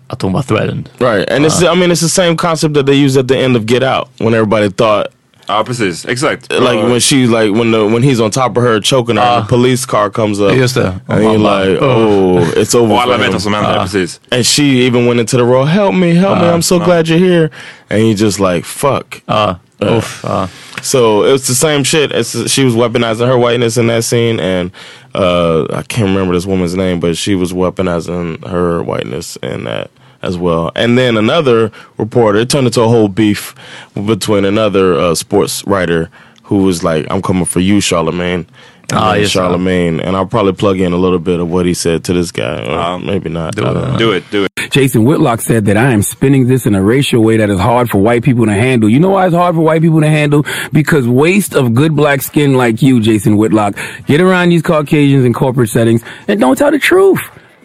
att 0.07 0.21
hon 0.21 0.33
var 0.33 0.41
threatened. 0.41 0.89
Right, 0.99 1.29
and 1.31 1.45
it's 1.45 1.61
I 1.61 1.75
mean 1.75 1.91
it's 1.91 2.01
the 2.01 2.09
same 2.09 2.35
concept 2.35 2.73
that 2.75 2.85
they 2.85 3.05
used 3.05 3.17
at 3.17 3.27
the 3.27 3.37
end 3.37 3.55
of 3.55 3.65
Get 3.65 3.83
Out 3.83 4.07
when 4.19 4.33
everybody 4.33 4.69
thought. 4.69 5.07
Ja 5.47 5.63
precis, 5.63 6.05
exakt. 6.05 6.51
Like 6.51 6.83
when 6.83 6.99
she 6.99 7.27
like 7.27 7.51
when 7.51 7.71
the 7.71 7.85
when 7.85 8.01
he's 8.03 8.21
on 8.21 8.31
top 8.31 8.57
of 8.57 8.63
her 8.63 8.79
choking 8.81 9.17
her, 9.17 9.23
and 9.23 9.43
the 9.43 9.49
police 9.49 9.85
car 9.85 10.09
comes 10.09 10.39
up. 10.39 10.53
Just 10.55 10.75
det. 10.75 10.87
and 10.87 11.01
Och 11.07 11.23
man 11.23 11.23
you're 11.23 11.37
like, 11.37 11.81
"Oh." 11.81 12.37
oh, 12.37 12.61
it's 12.61 12.75
over. 12.75 12.93
Och 12.93 13.01
alla 13.01 13.13
for 13.13 13.19
vet 13.19 13.27
him. 13.27 13.33
vad 13.33 13.41
som 13.41 13.53
händer, 13.53 13.79
precis. 13.79 14.19
And 14.31 14.45
she 14.45 14.87
even 14.87 15.05
went 15.05 15.19
into 15.19 15.37
the 15.37 15.43
role. 15.43 15.65
Help 15.65 15.95
me, 15.95 16.13
help 16.13 16.37
me! 16.37 16.45
Uh, 16.47 16.53
I'm 16.55 16.61
so 16.61 16.75
uh. 16.77 16.85
glad 16.85 17.07
you're 17.07 17.19
here. 17.19 17.49
And 17.89 17.99
he 18.01 18.13
just 18.15 18.39
like 18.39 18.65
fuck. 18.65 19.21
Uh, 19.27 19.33
Uh, 19.33 19.55
oof, 19.89 20.25
uh. 20.25 20.47
So 20.81 21.23
it 21.23 21.31
was 21.31 21.47
the 21.47 21.55
same 21.55 21.83
shit. 21.83 22.11
It's, 22.11 22.49
she 22.51 22.63
was 22.65 22.75
weaponizing 22.75 23.25
her 23.27 23.37
whiteness 23.37 23.77
in 23.77 23.87
that 23.87 24.03
scene, 24.03 24.39
and 24.39 24.71
uh, 25.15 25.65
I 25.71 25.83
can't 25.83 26.09
remember 26.09 26.33
this 26.33 26.45
woman's 26.45 26.75
name, 26.75 26.99
but 26.99 27.15
she 27.15 27.35
was 27.35 27.53
weaponizing 27.53 28.45
her 28.47 28.83
whiteness 28.83 29.37
in 29.37 29.63
that 29.63 29.91
as 30.21 30.37
well. 30.37 30.71
And 30.75 30.97
then 30.97 31.17
another 31.17 31.71
reporter, 31.97 32.39
it 32.39 32.49
turned 32.49 32.67
into 32.67 32.81
a 32.81 32.87
whole 32.87 33.07
beef 33.07 33.55
between 33.93 34.45
another 34.45 34.95
uh, 34.95 35.15
sports 35.15 35.65
writer 35.65 36.09
who 36.43 36.63
was 36.63 36.83
like, 36.83 37.05
"I'm 37.09 37.21
coming 37.21 37.45
for 37.45 37.59
you, 37.59 37.79
Charlemagne." 37.79 38.45
And 38.93 39.01
Ah, 39.03 39.13
yes, 39.13 39.29
Charlemagne, 39.31 39.99
and 39.99 40.15
I'll 40.15 40.25
probably 40.27 40.53
plug 40.53 40.79
in 40.79 40.93
a 40.93 40.97
little 40.97 41.19
bit 41.19 41.39
of 41.39 41.49
what 41.49 41.65
he 41.65 41.73
said 41.73 42.03
to 42.05 42.13
this 42.13 42.31
guy. 42.31 42.93
Or 42.93 42.99
maybe 42.99 43.29
not. 43.29 43.55
Don't 43.55 43.73
know. 43.73 43.97
Do 43.97 44.11
it, 44.11 44.23
do 44.29 44.45
it. 44.45 44.51
Jason 44.69 45.03
Whitlock 45.03 45.41
said 45.41 45.65
that 45.65 45.77
I 45.77 45.91
am 45.91 46.01
spinning 46.01 46.47
this 46.47 46.65
in 46.65 46.73
a 46.75 46.81
racial 46.81 47.23
way 47.23 47.37
that 47.37 47.49
is 47.49 47.59
hard 47.59 47.89
for 47.89 47.99
white 47.99 48.23
people 48.23 48.45
to 48.45 48.53
handle. 48.53 48.89
You 48.89 48.99
know 48.99 49.09
why 49.09 49.25
it's 49.27 49.35
hard 49.35 49.55
for 49.55 49.61
white 49.61 49.81
people 49.81 50.01
to 50.01 50.07
handle? 50.07 50.45
Because 50.71 51.07
waste 51.07 51.53
of 51.55 51.73
good 51.73 51.95
black 51.95 52.21
skin 52.21 52.53
like 52.55 52.81
you, 52.81 52.99
Jason 52.99 53.37
Whitlock, 53.37 53.75
get 54.05 54.19
around 54.21 54.49
these 54.49 54.61
Caucasians 54.63 55.25
in 55.25 55.33
corporate 55.33 55.69
settings 55.69 56.01
and 56.27 56.39
don't 56.39 56.57
tell 56.57 56.71
the 56.71 56.79
truth. 56.79 57.19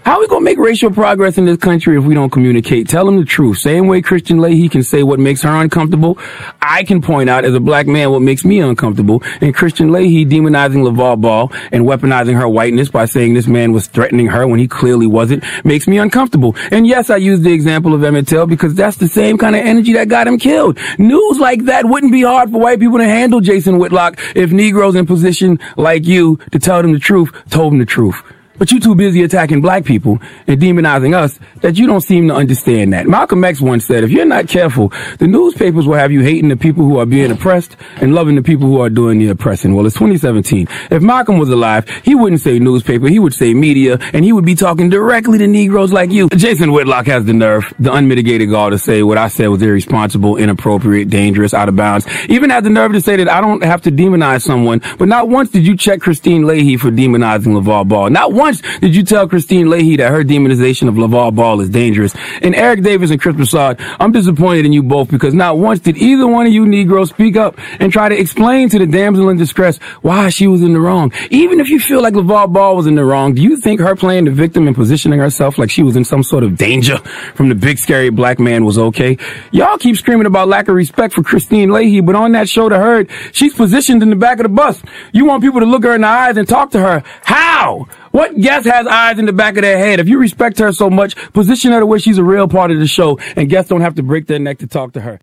How 0.08 0.14
are 0.14 0.20
we 0.20 0.26
going 0.26 0.40
to 0.40 0.44
make 0.46 0.56
racial 0.56 0.90
progress 0.90 1.36
in 1.36 1.44
this 1.44 1.58
country 1.58 1.98
if 1.98 2.02
we 2.02 2.14
don't 2.14 2.30
communicate? 2.30 2.88
Tell 2.88 3.04
them 3.04 3.18
the 3.18 3.26
truth. 3.26 3.58
Same 3.58 3.88
way 3.88 4.00
Christian 4.00 4.38
Leahy 4.38 4.70
can 4.70 4.82
say 4.82 5.02
what 5.02 5.20
makes 5.20 5.42
her 5.42 5.54
uncomfortable, 5.54 6.18
I 6.62 6.84
can 6.84 7.02
point 7.02 7.28
out 7.28 7.44
as 7.44 7.52
a 7.52 7.60
black 7.60 7.86
man 7.86 8.10
what 8.10 8.22
makes 8.22 8.42
me 8.42 8.58
uncomfortable. 8.60 9.22
And 9.42 9.54
Christian 9.54 9.92
Leahy 9.92 10.24
demonizing 10.24 10.82
LaVar 10.82 11.20
Ball 11.20 11.52
and 11.72 11.84
weaponizing 11.84 12.40
her 12.40 12.48
whiteness 12.48 12.88
by 12.88 13.04
saying 13.04 13.34
this 13.34 13.46
man 13.46 13.72
was 13.72 13.86
threatening 13.86 14.28
her 14.28 14.48
when 14.48 14.58
he 14.58 14.66
clearly 14.66 15.06
wasn't 15.06 15.44
makes 15.62 15.86
me 15.86 15.98
uncomfortable. 15.98 16.56
And 16.70 16.86
yes, 16.86 17.10
I 17.10 17.16
use 17.16 17.42
the 17.42 17.52
example 17.52 17.92
of 17.92 18.02
Emmett 18.02 18.28
Till 18.28 18.46
because 18.46 18.74
that's 18.74 18.96
the 18.96 19.08
same 19.08 19.36
kind 19.36 19.54
of 19.54 19.60
energy 19.60 19.92
that 19.92 20.08
got 20.08 20.26
him 20.26 20.38
killed. 20.38 20.78
News 20.98 21.38
like 21.38 21.66
that 21.66 21.84
wouldn't 21.84 22.12
be 22.12 22.22
hard 22.22 22.50
for 22.50 22.58
white 22.58 22.80
people 22.80 22.96
to 22.96 23.04
handle, 23.04 23.42
Jason 23.42 23.76
Whitlock, 23.76 24.18
if 24.34 24.52
Negroes 24.52 24.94
in 24.94 25.04
position 25.04 25.58
like 25.76 26.06
you 26.06 26.38
to 26.52 26.58
tell 26.58 26.80
them 26.80 26.94
the 26.94 26.98
truth 26.98 27.30
told 27.50 27.74
them 27.74 27.78
the 27.78 27.84
truth. 27.84 28.22
But 28.58 28.70
you're 28.70 28.80
too 28.80 28.94
busy 28.94 29.22
attacking 29.22 29.60
black 29.60 29.84
people 29.84 30.18
and 30.46 30.60
demonizing 30.60 31.14
us 31.14 31.38
that 31.60 31.78
you 31.78 31.86
don't 31.86 32.00
seem 32.00 32.28
to 32.28 32.34
understand 32.34 32.92
that. 32.92 33.06
Malcolm 33.06 33.44
X 33.44 33.60
once 33.60 33.86
said, 33.86 34.04
if 34.04 34.10
you're 34.10 34.24
not 34.24 34.48
careful, 34.48 34.92
the 35.18 35.26
newspapers 35.26 35.86
will 35.86 35.94
have 35.94 36.10
you 36.10 36.22
hating 36.22 36.48
the 36.48 36.56
people 36.56 36.84
who 36.84 36.98
are 36.98 37.06
being 37.06 37.30
oppressed 37.30 37.76
and 37.96 38.14
loving 38.14 38.34
the 38.34 38.42
people 38.42 38.66
who 38.66 38.80
are 38.80 38.90
doing 38.90 39.18
the 39.18 39.28
oppressing. 39.28 39.74
Well, 39.74 39.86
it's 39.86 39.94
2017. 39.94 40.66
If 40.90 41.02
Malcolm 41.02 41.38
was 41.38 41.48
alive, 41.48 41.88
he 42.04 42.14
wouldn't 42.14 42.40
say 42.40 42.58
newspaper, 42.58 43.08
he 43.08 43.18
would 43.18 43.34
say 43.34 43.54
media, 43.54 43.98
and 44.12 44.24
he 44.24 44.32
would 44.32 44.44
be 44.44 44.54
talking 44.54 44.88
directly 44.88 45.38
to 45.38 45.46
Negroes 45.46 45.92
like 45.92 46.10
you. 46.10 46.28
Jason 46.30 46.72
Whitlock 46.72 47.06
has 47.06 47.24
the 47.24 47.32
nerve, 47.32 47.72
the 47.78 47.92
unmitigated 47.92 48.50
gall 48.50 48.70
to 48.70 48.78
say 48.78 49.02
what 49.02 49.18
I 49.18 49.28
said 49.28 49.48
was 49.48 49.62
irresponsible, 49.62 50.36
inappropriate, 50.36 51.08
dangerous, 51.08 51.54
out 51.54 51.68
of 51.68 51.76
bounds. 51.76 52.06
Even 52.28 52.50
had 52.50 52.64
the 52.64 52.70
nerve 52.70 52.92
to 52.92 53.00
say 53.00 53.16
that 53.16 53.28
I 53.28 53.40
don't 53.40 53.62
have 53.62 53.82
to 53.82 53.92
demonize 53.92 54.42
someone, 54.42 54.80
but 54.98 55.08
not 55.08 55.28
once 55.28 55.50
did 55.50 55.66
you 55.66 55.76
check 55.76 56.00
Christine 56.00 56.46
Leahy 56.46 56.76
for 56.76 56.90
demonizing 56.90 57.60
LeVar 57.60 57.86
Ball. 57.88 58.10
Not 58.10 58.32
once 58.32 58.47
did 58.56 58.96
you 58.96 59.02
tell 59.02 59.28
Christine 59.28 59.68
Leahy 59.68 59.96
that 59.96 60.10
her 60.10 60.24
demonization 60.24 60.88
of 60.88 60.94
LeVar 60.94 61.34
Ball 61.34 61.60
is 61.60 61.68
dangerous. 61.68 62.14
And 62.42 62.54
Eric 62.54 62.82
Davis 62.82 63.10
and 63.10 63.20
Chris 63.20 63.36
Broussard, 63.36 63.80
I'm 64.00 64.12
disappointed 64.12 64.66
in 64.66 64.72
you 64.72 64.82
both 64.82 65.10
because 65.10 65.34
not 65.34 65.58
once 65.58 65.80
did 65.80 65.96
either 65.96 66.26
one 66.26 66.46
of 66.46 66.52
you 66.52 66.66
Negroes 66.66 67.10
speak 67.10 67.36
up 67.36 67.56
and 67.80 67.92
try 67.92 68.08
to 68.08 68.18
explain 68.18 68.68
to 68.70 68.78
the 68.78 68.86
damsel 68.86 69.28
in 69.28 69.36
distress 69.36 69.78
why 70.02 70.28
she 70.30 70.46
was 70.46 70.62
in 70.62 70.72
the 70.72 70.80
wrong. 70.80 71.12
Even 71.30 71.60
if 71.60 71.68
you 71.68 71.78
feel 71.78 72.02
like 72.02 72.14
LeVar 72.14 72.52
Ball 72.52 72.76
was 72.76 72.86
in 72.86 72.94
the 72.94 73.04
wrong, 73.04 73.34
do 73.34 73.42
you 73.42 73.56
think 73.56 73.80
her 73.80 73.94
playing 73.94 74.24
the 74.24 74.30
victim 74.30 74.66
and 74.66 74.74
positioning 74.74 75.18
herself 75.18 75.58
like 75.58 75.70
she 75.70 75.82
was 75.82 75.96
in 75.96 76.04
some 76.04 76.22
sort 76.22 76.44
of 76.44 76.56
danger 76.56 76.98
from 77.34 77.48
the 77.48 77.54
big 77.54 77.78
scary 77.78 78.10
black 78.10 78.38
man 78.38 78.64
was 78.64 78.78
okay? 78.78 79.18
Y'all 79.52 79.78
keep 79.78 79.96
screaming 79.96 80.26
about 80.26 80.48
lack 80.48 80.68
of 80.68 80.74
respect 80.74 81.14
for 81.14 81.22
Christine 81.22 81.70
Leahy, 81.70 82.00
but 82.00 82.14
on 82.14 82.32
that 82.32 82.48
show 82.48 82.68
to 82.68 82.78
her, 82.78 83.06
she's 83.32 83.54
positioned 83.54 84.02
in 84.02 84.10
the 84.10 84.16
back 84.16 84.38
of 84.38 84.44
the 84.44 84.48
bus. 84.48 84.82
You 85.12 85.24
want 85.24 85.42
people 85.42 85.60
to 85.60 85.66
look 85.66 85.84
her 85.84 85.94
in 85.94 86.02
the 86.02 86.06
eyes 86.06 86.36
and 86.36 86.48
talk 86.48 86.70
to 86.70 86.80
her. 86.80 87.02
How? 87.22 87.86
What 88.10 88.37
guest 88.40 88.66
has 88.66 88.86
eyes 88.86 89.18
in 89.18 89.26
the 89.26 89.32
back 89.32 89.56
of 89.56 89.62
their 89.62 89.78
head? 89.78 90.00
If 90.00 90.08
you 90.08 90.20
respect 90.20 90.58
her 90.58 90.72
so 90.72 90.90
much, 90.90 91.16
position 91.32 91.72
her 91.72 91.80
to 91.80 91.86
where 91.86 92.00
she's 92.00 92.18
a 92.18 92.22
real 92.22 92.48
part 92.48 92.70
of 92.70 92.78
the 92.78 92.86
show 92.86 93.18
and 93.36 93.50
guests 93.50 93.70
don't 93.70 93.80
have 93.80 93.94
to 93.94 94.02
break 94.02 94.26
their 94.26 94.38
neck 94.38 94.58
to 94.58 94.66
talk 94.66 94.92
to 94.92 95.00
her. 95.00 95.18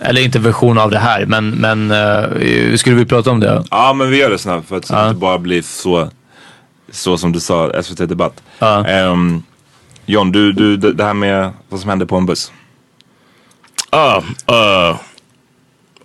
Eller 0.00 0.22
inte 0.22 0.38
version 0.38 0.78
av 0.78 0.90
det 0.90 0.98
här, 0.98 1.26
men, 1.26 1.50
men 1.50 1.90
uh, 1.90 2.76
skulle 2.76 2.96
vi 2.96 3.04
prata 3.04 3.30
om 3.30 3.40
det? 3.40 3.64
Ja 3.70 3.92
men 3.92 4.10
vi 4.10 4.16
gör 4.16 4.30
det 4.30 4.38
snabbt 4.38 4.68
för 4.68 4.76
att 4.76 4.88
det 4.88 5.08
inte 5.08 5.20
bara 5.20 5.38
blir 5.38 5.62
så, 5.62 6.10
så 6.90 7.18
som 7.18 7.32
du 7.32 7.40
sa, 7.40 7.82
SVT 7.82 8.08
Debatt. 8.08 8.42
Ehm, 8.86 9.42
John, 10.06 10.32
du, 10.32 10.52
du, 10.52 10.76
det 10.76 10.92
det 10.92 11.04
här 11.04 11.14
med 11.14 11.52
vad 11.68 11.80
som 11.80 11.90
hände 11.90 12.06
på 12.06 12.16
en 12.16 12.26
buss. 12.26 12.52
Uh, 13.94 14.18
uh, 14.54 14.96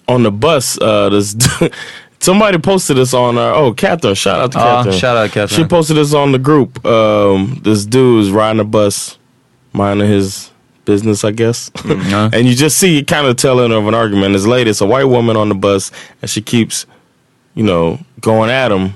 on 0.06 0.24
the 0.24 0.32
bus, 0.32 0.80
uh, 0.82 1.10
this 1.10 1.36
somebody 2.26 2.58
posted 2.58 2.98
this 2.98 3.14
on 3.14 3.38
our. 3.38 3.54
Oh, 3.54 3.74
Catherine! 3.74 4.16
Shout 4.16 4.40
out 4.40 4.52
to 4.54 4.60
Ah, 4.60 4.78
Catherine. 4.78 4.98
shout 5.00 5.18
out, 5.18 5.30
Catherine. 5.32 5.62
She 5.64 5.68
posted 5.68 5.98
this 5.98 6.14
on 6.14 6.32
the 6.32 6.40
group. 6.40 6.86
Um, 6.86 7.60
this 7.64 7.86
dude 7.86 8.24
is 8.24 8.32
riding 8.32 8.60
a 8.60 8.64
bus, 8.66 9.18
minding 9.74 10.08
his 10.10 10.52
business, 10.86 11.24
I 11.24 11.32
guess. 11.32 11.72
and 11.86 12.48
you 12.48 12.56
just 12.56 12.78
see 12.78 13.04
kind 13.04 13.28
of 13.28 13.38
telling 13.38 13.72
of 13.72 13.88
an 13.88 13.94
argument. 13.94 14.34
This 14.34 14.46
lady, 14.46 14.70
it's 14.72 14.82
a 14.82 14.86
white 14.86 15.06
woman 15.06 15.38
on 15.38 15.50
the 15.50 15.56
bus, 15.56 15.92
and 16.22 16.30
she 16.30 16.42
keeps 16.42 16.86
you 17.54 17.64
know, 17.64 17.98
going 18.20 18.50
at 18.50 18.70
him, 18.70 18.94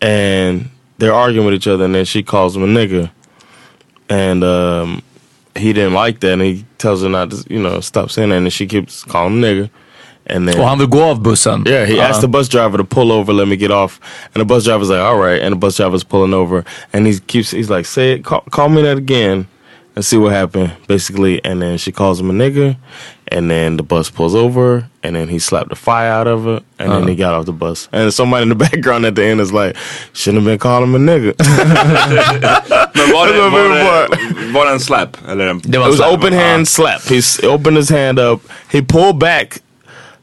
and 0.00 0.68
they're 0.98 1.14
arguing 1.14 1.46
with 1.46 1.54
each 1.54 1.68
other, 1.68 1.84
and 1.84 1.94
then 1.94 2.04
she 2.04 2.24
calls 2.24 2.56
him 2.56 2.64
a 2.64 2.66
nigga, 2.66 3.08
and 4.08 4.42
um, 4.42 5.00
he 5.54 5.72
didn't 5.72 5.94
like 5.94 6.18
that, 6.20 6.32
and 6.32 6.42
he 6.42 6.64
tells 6.78 7.02
her 7.02 7.08
not 7.08 7.30
to, 7.30 7.44
you 7.48 7.60
know, 7.62 7.78
stop 7.80 8.10
saying 8.10 8.30
that, 8.30 8.36
and 8.36 8.46
then 8.46 8.50
she 8.50 8.66
keeps 8.66 9.04
calling 9.04 9.34
him 9.34 9.42
nigga. 9.42 9.70
And 10.30 10.48
then, 10.48 10.60
Och 10.60 10.66
han 10.68 10.78
vill 10.78 10.88
gå 10.88 11.02
av 11.02 11.22
bussen. 11.22 11.64
yeah, 11.66 11.86
he 11.86 11.96
Ja. 11.96 12.02
asked 12.04 12.20
the 12.20 12.28
bus 12.28 12.48
driver 12.48 12.78
to 12.78 12.84
pull 12.84 13.12
over, 13.12 13.32
let 13.32 13.48
me 13.48 13.56
get 13.56 13.70
off. 13.70 14.00
And 14.34 14.40
the 14.40 14.44
bus 14.44 14.64
driver's 14.64 14.90
like, 14.90 15.00
all 15.00 15.16
right. 15.18 15.42
And 15.42 15.52
the 15.52 15.56
bus 15.58 15.76
driver's 15.76 16.04
pulling 16.04 16.34
over. 16.34 16.64
And 16.92 17.06
he 17.06 17.18
keeps, 17.26 17.50
he's 17.50 17.70
like, 17.70 17.86
say 17.86 18.12
it, 18.12 18.24
call, 18.24 18.40
call 18.50 18.68
me 18.68 18.82
that 18.82 18.98
again 18.98 19.46
and 19.96 20.04
see 20.04 20.18
what 20.18 20.32
happened, 20.32 20.70
basically. 20.86 21.40
And 21.44 21.60
then 21.62 21.78
she 21.78 21.92
calls 21.92 22.20
him 22.20 22.30
a 22.30 22.32
nigger. 22.32 22.76
And 23.30 23.50
then 23.50 23.76
the 23.76 23.82
bus 23.82 24.10
pulls 24.10 24.34
over. 24.34 24.84
And 25.02 25.14
then 25.16 25.28
he 25.28 25.38
slapped 25.38 25.68
the 25.70 25.76
fire 25.76 26.10
out 26.10 26.26
of 26.26 26.44
her. 26.44 26.60
And 26.78 26.90
then 26.92 27.02
Uh. 27.02 27.06
he 27.06 27.14
got 27.14 27.32
off 27.34 27.44
the 27.46 27.52
bus. 27.52 27.88
And 27.92 28.12
somebody 28.14 28.42
in 28.42 28.48
the 28.50 28.54
background 28.70 29.06
at 29.06 29.14
the 29.14 29.24
end 29.24 29.40
is 29.40 29.52
like, 29.52 29.76
shouldn't 30.12 30.42
have 30.44 30.50
been 30.50 30.58
calling 30.58 30.92
him 30.92 30.94
a 30.94 30.98
nigger. 31.12 31.34
Men 32.94 33.12
var 33.12 33.26
det, 33.26 33.40
var 33.50 33.68
det, 33.68 34.52
var 34.52 34.64
det 34.66 34.72
en 34.72 34.80
slap? 34.80 35.16
Eller 35.28 35.46
en, 35.50 35.56
it 35.58 35.76
was 35.78 36.00
open 36.00 36.32
hand 36.32 36.68
slap. 36.68 37.00
He 37.02 37.20
opened 37.46 37.76
his 37.76 37.88
hand 37.90 38.18
up. 38.18 38.40
He 38.72 38.82
pulled 38.82 39.18
back 39.18 39.60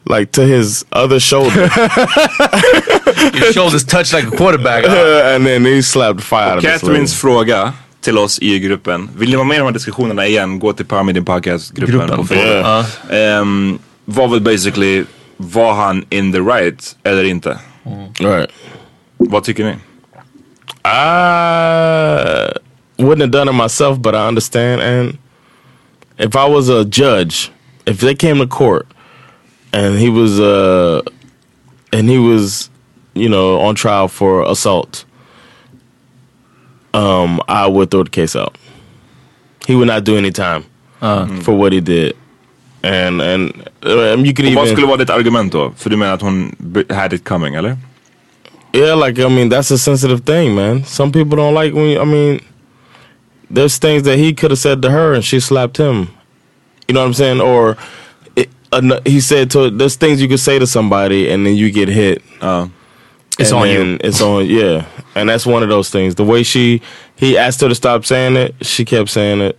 like 0.06 0.32
to 0.32 0.41
his 0.41 0.86
other 0.91 1.20
shoulder. 1.20 1.68
His 3.34 3.53
shoulders 3.53 3.84
touched 3.84 4.14
like 4.14 4.28
a 4.28 4.38
quarterback. 4.38 4.84
and 5.36 5.45
then 5.45 5.66
he 5.66 5.82
slapped 5.82 6.18
the 6.18 6.24
fire 6.26 6.51
out 6.51 6.58
of 6.58 6.64
Catherines 6.64 7.12
lady. 7.12 7.22
fråga 7.22 7.74
till 8.01 8.18
oss 8.18 8.39
i 8.41 8.60
gruppen. 8.60 9.10
Vill 9.18 9.30
ni 9.30 9.36
vara 9.36 9.47
med 9.47 9.56
i 9.56 9.58
de 9.58 9.66
här 9.66 9.72
diskussionerna 9.74 10.28
igen, 10.28 10.60
gå 10.60 10.74
till 10.74 10.86
Paramedian 10.86 11.26
Podcast-gruppen 11.26 11.99
Gruppen. 11.99 12.18
på 12.18 12.24
Facebook. 12.24 12.45
Yeah. 12.45 12.86
Ehm, 13.10 13.80
var 14.06 14.28
väl 14.28 14.41
basically, 14.41 15.03
var 15.38 15.74
han 15.74 16.06
in 16.10 16.32
the 16.32 16.39
right 16.39 16.95
eller 17.03 17.24
inte? 17.24 17.60
Mm. 17.86 18.32
Right. 18.32 18.49
Vad 19.18 19.43
tycker 19.43 19.64
ni? 19.66 19.76
I 20.88 22.51
wouldn't 22.97 23.22
have 23.22 23.32
done 23.32 23.49
it 23.49 23.56
myself, 23.56 23.97
but 23.97 24.14
I 24.14 24.28
understand. 24.28 24.82
And 24.82 25.18
if 26.18 26.36
I 26.36 26.49
was 26.49 26.70
a 26.70 26.84
judge, 26.84 27.51
if 27.86 27.99
they 27.99 28.16
came 28.16 28.39
to 28.39 28.47
court 28.47 28.86
and 29.76 30.00
he 30.00 30.10
was 30.10 30.40
uh 30.40 31.02
and 31.92 32.10
he 32.10 32.18
was, 32.18 32.70
you 33.14 33.30
know, 33.30 33.60
on 33.60 33.76
trial 33.76 34.08
for 34.08 34.44
assault, 34.44 35.06
um, 36.94 37.42
I 37.48 37.68
would 37.68 37.92
throw 37.92 38.04
the 38.04 38.10
case 38.10 38.36
out. 38.36 38.58
He 39.68 39.76
would 39.76 39.88
not 39.88 40.04
do 40.04 40.18
any 40.18 40.32
time 40.32 40.64
for 41.44 41.54
what 41.56 41.74
he 41.74 41.82
did. 41.82 42.16
And 42.84 43.22
and 43.22 43.70
uh, 43.84 44.18
you 44.18 44.34
could 44.34 44.46
Och 44.48 44.54
vad 44.54 44.66
even 44.66 44.76
skulle 44.76 44.88
vara 44.88 44.98
ditt 44.98 45.10
argument 45.10 45.52
då? 45.52 45.72
För 45.78 45.90
du 45.90 45.98
menar 45.98 46.14
att 46.14 46.22
hon 46.22 46.56
had 46.90 47.14
it 47.14 47.24
coming, 47.24 47.56
eller? 47.56 47.78
Yeah, 48.74 48.94
like 49.08 49.18
I 49.20 49.30
mean, 49.30 49.50
that's 49.50 49.72
a 49.72 49.78
sensitive 49.78 50.20
thing, 50.26 50.54
man. 50.56 50.84
Some 50.84 51.12
people 51.12 51.38
don't 51.38 51.54
like 51.64 51.74
when 51.74 51.86
you, 51.90 52.02
I 52.02 52.06
mean, 52.06 52.40
there's 53.50 53.80
things 53.80 54.04
that 54.04 54.18
he 54.18 54.34
could 54.34 54.52
have 54.52 54.60
said 54.60 54.82
to 54.82 54.90
her 54.90 55.14
and 55.14 55.24
she 55.24 55.40
slapped 55.40 55.78
him. 55.78 56.10
You 56.88 56.94
know 56.94 57.00
what 57.00 57.08
I'm 57.08 57.14
saying? 57.14 57.42
Or 57.42 57.72
it, 57.72 57.78
ano- 57.78 57.78
he 59.06 59.22
said 59.22 59.50
to 59.52 59.70
there's 59.70 59.96
things 59.98 60.22
you 60.22 60.28
could 60.28 60.40
say 60.40 60.60
to 60.60 60.66
somebody 60.68 61.32
and 61.34 61.46
then 61.46 61.56
you 61.56 61.70
get 61.72 61.90
hit. 61.90 62.22
Uh, 62.42 62.68
It's 63.40 63.52
and 63.52 63.62
on 63.62 63.70
you. 63.70 63.98
It's 64.04 64.22
on 64.22 64.46
yeah, 64.46 64.84
and 65.14 65.30
that's 65.30 65.46
one 65.46 65.64
of 65.64 65.70
those 65.70 65.90
things. 65.92 66.16
The 66.16 66.24
way 66.24 66.44
she 66.44 66.82
he 67.20 67.38
asked 67.38 67.62
her 67.62 67.70
to 67.70 67.76
stop 67.76 68.06
saying 68.06 68.38
it, 68.38 68.56
she 68.66 68.86
kept 68.86 69.10
saying 69.10 69.42
it. 69.42 69.56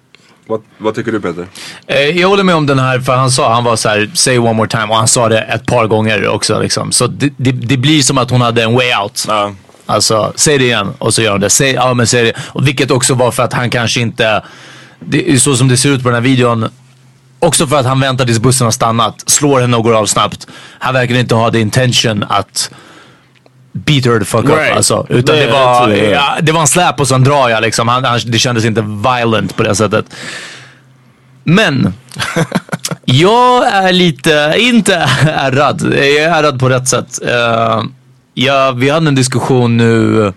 vad, 0.48 0.62
vad 0.78 0.94
tycker 0.94 1.12
du 1.12 1.20
Peter? 1.20 1.46
Eh, 1.86 2.20
Jag 2.20 2.28
håller 2.28 2.44
med 2.44 2.54
om 2.54 2.66
den 2.66 2.78
här, 2.78 3.00
för 3.00 3.16
han 3.16 3.30
sa, 3.30 3.54
han 3.54 3.64
var 3.64 3.76
så 3.76 3.88
här, 3.88 4.10
say 4.14 4.38
one 4.38 4.52
more 4.52 4.68
time 4.68 4.84
och 4.84 4.96
han 4.96 5.08
sa 5.08 5.28
det 5.28 5.38
ett 5.40 5.66
par 5.66 5.86
gånger 5.86 6.28
också 6.28 6.60
liksom. 6.60 6.92
Så 6.92 7.06
det, 7.06 7.32
det, 7.36 7.52
det 7.52 7.76
blir 7.76 8.02
som 8.02 8.18
att 8.18 8.30
hon 8.30 8.40
hade 8.40 8.62
en 8.62 8.72
way 8.74 8.94
out. 9.02 9.24
Ja. 9.28 9.52
Alltså, 9.86 10.32
säg 10.36 10.58
det 10.58 10.64
igen 10.64 10.92
och 10.98 11.14
så 11.14 11.22
gör 11.22 11.32
hon 11.32 11.40
det. 11.40 11.50
Säg, 11.50 11.72
ja 11.72 11.94
men 11.94 12.06
säg 12.06 12.24
det. 12.24 12.32
Och 12.38 12.66
vilket 12.68 12.90
också 12.90 13.14
var 13.14 13.30
för 13.30 13.42
att 13.42 13.52
han 13.52 13.70
kanske 13.70 14.00
inte, 14.00 14.42
det 15.00 15.30
är 15.30 15.36
så 15.38 15.56
som 15.56 15.68
det 15.68 15.76
ser 15.76 15.88
ut 15.90 16.02
på 16.02 16.08
den 16.08 16.14
här 16.14 16.22
videon. 16.30 16.68
Också 17.38 17.66
för 17.66 17.76
att 17.76 17.86
han 17.86 18.00
väntar 18.00 18.24
tills 18.24 18.38
bussen 18.38 18.64
har 18.64 18.72
stannat, 18.72 19.22
slår 19.26 19.60
henne 19.60 19.76
och 19.76 19.84
går 19.84 19.94
av 19.94 20.06
snabbt. 20.06 20.46
Han 20.78 20.94
verkar 20.94 21.14
inte 21.14 21.34
ha 21.34 21.50
the 21.50 21.60
intention 21.60 22.24
att 22.28 22.70
beat 23.72 24.04
her 24.06 24.18
the 24.18 24.24
fuck 24.24 24.44
Right. 24.48 24.70
up 24.70 24.76
alltså. 24.76 25.06
Utan 25.08 25.36
Det- 25.36 25.46
det, 25.46 25.52
var, 25.52 25.88
det- 25.88 26.10
ja, 26.10 26.36
det 26.42 26.52
var 26.52 26.60
en 26.60 26.66
släp 26.66 27.00
och 27.00 27.08
sen 27.08 27.24
drar 27.24 27.48
jag 27.48 27.62
liksom. 27.62 27.88
Han, 27.88 28.04
han, 28.04 28.20
det 28.26 28.38
kändes 28.38 28.64
inte 28.64 28.82
violent 28.82 29.56
på 29.56 29.62
det 29.62 29.74
sättet. 29.74 30.04
Men 31.44 31.94
jag 33.04 33.66
är 33.66 33.92
lite, 33.92 34.54
inte 34.58 34.94
ärrad. 35.26 35.82
Jag 35.94 36.06
är 36.08 36.28
ärrad 36.30 36.60
på 36.60 36.68
rätt 36.68 36.88
sätt. 36.88 37.18
Uh, 37.22 37.84
ja, 38.34 38.70
vi 38.72 38.90
hade 38.90 39.08
en 39.08 39.14
diskussion 39.14 39.76
nu, 39.76 40.32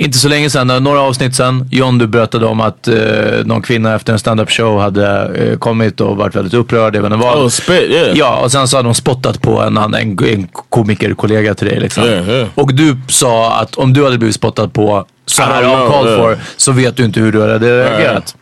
inte 0.00 0.18
så 0.18 0.28
länge 0.28 0.50
sedan, 0.50 0.84
några 0.84 1.00
avsnitt 1.00 1.34
sedan. 1.34 1.68
John, 1.70 1.98
du 1.98 2.06
berättade 2.06 2.46
om 2.46 2.60
att 2.60 2.88
uh, 2.88 3.44
någon 3.44 3.62
kvinna 3.62 3.94
efter 3.94 4.12
en 4.12 4.18
stand-up 4.18 4.50
show 4.50 4.80
hade 4.80 5.26
eh, 5.26 5.58
kommit 5.58 6.00
och 6.00 6.16
varit 6.16 6.34
väldigt 6.34 6.54
upprörd. 6.54 6.96
Inte 6.96 7.08
vad. 7.08 7.38
Oh, 7.38 7.48
spit, 7.48 7.90
yeah. 7.90 8.18
Ja, 8.18 8.40
och 8.40 8.52
sen 8.52 8.68
så 8.68 8.76
hade 8.76 8.88
de 8.88 8.94
spottat 8.94 9.42
på 9.42 9.60
en, 9.60 9.76
en, 9.76 9.94
en 9.94 10.48
komikerkollega 10.68 11.54
till 11.54 11.66
dig. 11.66 11.80
Liksom. 11.80 12.04
Yeah, 12.04 12.28
yeah. 12.28 12.48
Och 12.54 12.74
du 12.74 12.96
sa 13.08 13.60
att 13.60 13.74
om 13.74 13.92
du 13.92 14.04
hade 14.04 14.18
blivit 14.18 14.36
spottad 14.36 14.68
på 14.68 15.06
så 15.26 15.42
här 15.42 15.62
yeah. 15.62 15.90
for 15.90 16.38
så 16.56 16.72
vet 16.72 16.96
du 16.96 17.04
inte 17.04 17.20
hur 17.20 17.32
du 17.32 17.40
hade 17.40 17.84
reagerat. 17.84 18.36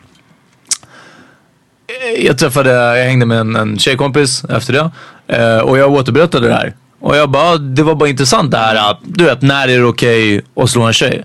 Eh, 1.87 2.25
Jag 2.25 2.37
träffade, 2.37 2.69
jag 2.69 3.05
hängde 3.05 3.25
med 3.25 3.39
en, 3.39 3.55
en 3.55 3.79
tjejkompis 3.79 4.43
efter 4.49 4.73
det 4.73 4.91
eh, 5.37 5.59
och 5.59 5.77
jag 5.77 5.91
återberättade 5.91 6.47
det 6.47 6.53
här. 6.53 6.73
Och 7.01 7.17
jag 7.17 7.29
bara, 7.29 7.57
det 7.57 7.83
var 7.83 7.95
bara 7.95 8.09
intressant 8.09 8.51
det 8.51 8.57
här 8.57 8.91
att, 8.91 8.99
du 9.03 9.23
vet, 9.23 9.41
när 9.41 9.67
är 9.67 9.77
det 9.77 9.83
okej 9.83 10.41
att 10.55 10.69
slå 10.69 10.81
en 10.81 10.93
tjej? 10.93 11.23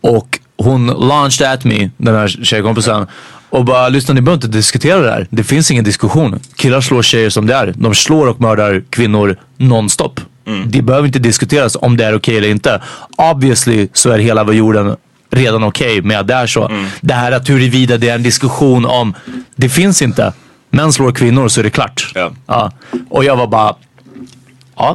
Och 0.00 0.38
hon 0.56 0.86
launched 0.86 1.48
at 1.52 1.64
me, 1.64 1.90
den 1.96 2.14
här 2.14 2.28
tjejkompisen. 2.28 3.06
Och 3.50 3.64
bara, 3.64 3.88
lyssna 3.88 4.14
ni 4.14 4.20
behöver 4.20 4.36
inte 4.36 4.58
diskutera 4.58 5.00
det 5.00 5.10
här. 5.10 5.26
Det 5.30 5.44
finns 5.44 5.70
ingen 5.70 5.84
diskussion. 5.84 6.40
Killar 6.56 6.80
slår 6.80 7.02
tjejer 7.02 7.30
som 7.30 7.46
det 7.46 7.54
är. 7.54 7.74
De 7.76 7.94
slår 7.94 8.26
och 8.26 8.40
mördar 8.40 8.82
kvinnor 8.90 9.36
nonstop. 9.56 10.20
Det 10.66 10.82
behöver 10.82 11.06
inte 11.06 11.18
diskuteras 11.18 11.76
om 11.80 11.96
det 11.96 12.04
är 12.04 12.14
okej 12.14 12.36
eller 12.36 12.48
inte. 12.48 12.82
Obviously 13.16 13.88
så 13.92 14.10
är 14.10 14.18
hela 14.18 14.52
jorden 14.52 14.96
redan 15.30 15.64
okej 15.64 16.02
med 16.02 16.20
att 16.20 16.26
det 16.26 16.34
är 16.34 16.46
så. 16.46 16.70
Det 17.00 17.14
här 17.14 17.32
att 17.32 17.50
huruvida 17.50 17.96
det 17.96 18.08
är 18.08 18.14
en 18.14 18.22
diskussion 18.22 18.86
om, 18.86 19.14
det 19.56 19.68
finns 19.68 20.02
inte. 20.02 20.32
Män 20.70 20.92
slår 20.92 21.12
kvinnor 21.12 21.48
så 21.48 21.60
är 21.60 21.64
det 21.64 21.70
klart. 21.70 22.12
Ja. 22.46 22.72
Och 23.10 23.24
jag 23.24 23.36
var 23.36 23.46
bara, 23.46 23.74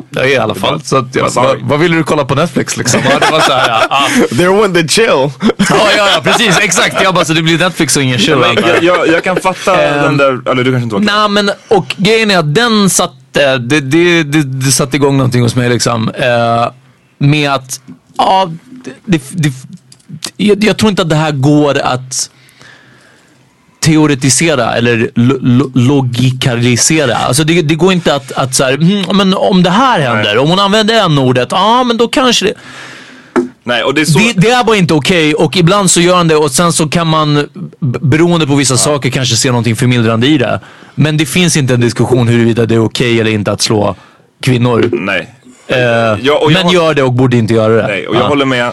ja, 0.09 0.25
i 0.25 0.37
alla 0.37 0.55
fall. 0.55 0.81
Så 0.83 0.97
att 0.97 1.15
jag, 1.15 1.23
Vad 1.23 1.33
vad, 1.33 1.57
du? 1.57 1.63
vad 1.63 1.79
vill 1.79 1.91
du 1.91 2.03
kolla 2.03 2.25
på 2.25 2.35
Netflix 2.35 2.77
liksom? 2.77 3.01
Ja, 3.09 3.19
det 3.19 3.31
var 3.31 3.39
så 3.39 3.51
här, 3.53 3.67
ja, 3.69 3.81
ja. 4.29 4.37
There 4.37 4.61
went 4.61 4.75
the 4.75 4.87
chill. 4.87 5.07
Ja, 5.07 5.31
ja, 5.97 6.09
ja, 6.15 6.21
precis. 6.23 6.59
Exakt. 6.59 7.03
Jag 7.03 7.13
bara, 7.13 7.25
så 7.25 7.33
det 7.33 7.41
blir 7.41 7.57
Netflix 7.59 7.97
och 7.97 8.03
ingen 8.03 8.19
chill. 8.19 8.35
Men 8.35 8.55
jag, 8.67 8.83
jag, 8.83 9.07
jag 9.07 9.23
kan 9.23 9.35
fatta 9.35 9.77
den 10.01 10.17
där, 10.17 10.51
eller 10.51 10.63
du 10.63 10.71
kanske 10.71 10.83
inte 10.83 10.93
var 10.95 11.01
Nej, 11.01 11.29
men 11.29 11.51
och 11.67 11.95
grejen 11.97 12.31
är 12.31 12.37
att 12.37 12.55
den 12.55 12.89
satte, 12.89 13.57
det, 13.57 13.79
det, 13.79 14.23
det, 14.23 14.43
det 14.43 14.71
satte 14.71 14.95
igång 14.95 15.17
någonting 15.17 15.41
hos 15.41 15.55
mig 15.55 15.69
liksom. 15.69 16.09
Eh, 16.09 16.71
med 17.17 17.51
att, 17.51 17.81
ja, 18.17 18.51
det, 19.05 19.21
jag, 20.37 20.63
jag 20.63 20.77
tror 20.77 20.89
inte 20.89 21.01
att 21.01 21.09
det 21.09 21.15
här 21.15 21.31
går 21.31 21.77
att 21.79 22.29
teoretisera 23.85 24.75
eller 24.75 25.09
lo, 25.15 25.37
lo, 25.41 25.71
logikalisera. 25.73 27.15
Alltså 27.15 27.43
det, 27.43 27.61
det 27.61 27.75
går 27.75 27.93
inte 27.93 28.15
att, 28.15 28.31
att 28.31 28.55
så 28.55 28.63
här, 28.63 28.73
mm, 28.73 29.17
men 29.17 29.33
om 29.33 29.63
det 29.63 29.69
här 29.69 29.99
händer, 29.99 30.37
om 30.37 30.49
hon 30.49 30.59
använder 30.59 31.05
en 31.05 31.17
ordet, 31.17 31.47
ja 31.51 31.83
men 31.83 31.97
då 31.97 32.07
kanske 32.07 32.45
det... 32.45 32.53
Nej, 33.63 33.83
och 33.83 33.93
det 33.93 34.01
är 34.01 34.05
så... 34.05 34.19
Det, 34.19 34.33
det 34.35 34.49
är 34.49 34.63
bara 34.63 34.75
inte 34.77 34.93
okej 34.93 35.33
och 35.33 35.57
ibland 35.57 35.91
så 35.91 36.01
gör 36.01 36.15
han 36.15 36.27
det 36.27 36.35
och 36.35 36.51
sen 36.51 36.73
så 36.73 36.87
kan 36.89 37.07
man 37.07 37.49
beroende 37.79 38.47
på 38.47 38.55
vissa 38.55 38.77
saker 38.77 39.09
kanske 39.09 39.35
se 39.35 39.49
någonting 39.49 39.75
förmildrande 39.75 40.27
i 40.27 40.37
det. 40.37 40.59
Men 40.95 41.17
det 41.17 41.25
finns 41.25 41.57
inte 41.57 41.73
en 41.73 41.79
diskussion 41.81 42.27
huruvida 42.27 42.65
det 42.65 42.75
är 42.75 42.83
okej 42.85 43.19
eller 43.19 43.31
inte 43.31 43.51
att 43.51 43.61
slå 43.61 43.95
kvinnor. 44.41 44.89
Nej. 44.91 45.33
Eh, 45.67 45.77
Ja, 45.77 46.17
jag 46.21 46.51
men 46.53 46.63
har- 46.63 46.73
gör 46.73 46.93
det 46.93 47.03
och 47.03 47.13
borde 47.13 47.37
inte 47.37 47.53
göra 47.53 47.73
det. 47.81 47.87
Nej, 47.87 48.07
och 48.07 48.15
jag 48.15 48.21
Ja. 48.23 48.27
håller 48.27 48.45
med. 48.45 48.71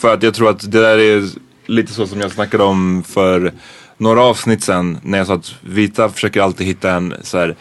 För 0.00 0.14
att 0.14 0.22
jag 0.22 0.34
tror 0.34 0.50
att 0.50 0.70
det 0.72 0.80
där 0.80 0.98
är 0.98 1.28
lite 1.66 1.92
så 1.92 2.06
som 2.06 2.20
jag 2.20 2.32
snackade 2.32 2.64
om 2.64 3.04
för 3.08 3.52
några 3.98 4.22
avsnitt 4.22 4.62
sen. 4.64 4.98
När 5.02 5.18
jag 5.18 5.26
sa 5.26 5.34
att 5.34 5.54
vita 5.60 6.08
försöker 6.08 6.40
alltid 6.42 6.66
hitta 6.66 6.90
en, 6.90 7.14
så 7.22 7.38
här, 7.38 7.56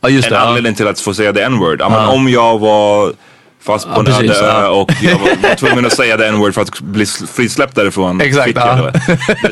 Ja, 0.00 0.08
just 0.08 0.28
en 0.28 0.32
det, 0.32 0.38
ja. 0.38 0.44
anledning 0.46 0.74
till 0.74 0.88
att 0.88 1.00
få 1.00 1.14
säga 1.14 1.32
the 1.32 1.42
n-word. 1.42 1.80
Ja, 1.80 1.88
Ja. 1.90 2.08
Om 2.12 2.28
jag 2.28 2.58
var 2.58 3.12
fast 3.62 3.84
på 3.84 3.90
Ja, 3.94 3.98
en 3.98 4.04
precis, 4.04 4.30
öde 4.30 4.52
ö 4.52 4.60
ja. 4.62 4.68
och 4.68 4.90
jag 5.02 5.18
var, 5.18 5.54
tvungen 5.56 5.86
att 5.86 5.92
säga 5.92 6.16
the 6.18 6.24
n-word 6.26 6.54
för 6.54 6.62
att 6.62 6.80
bli 6.80 7.06
frisläppt 7.06 7.74
därifrån. 7.74 8.20
Exakt, 8.20 8.52
ja. 8.54 8.74
det. 8.74 8.92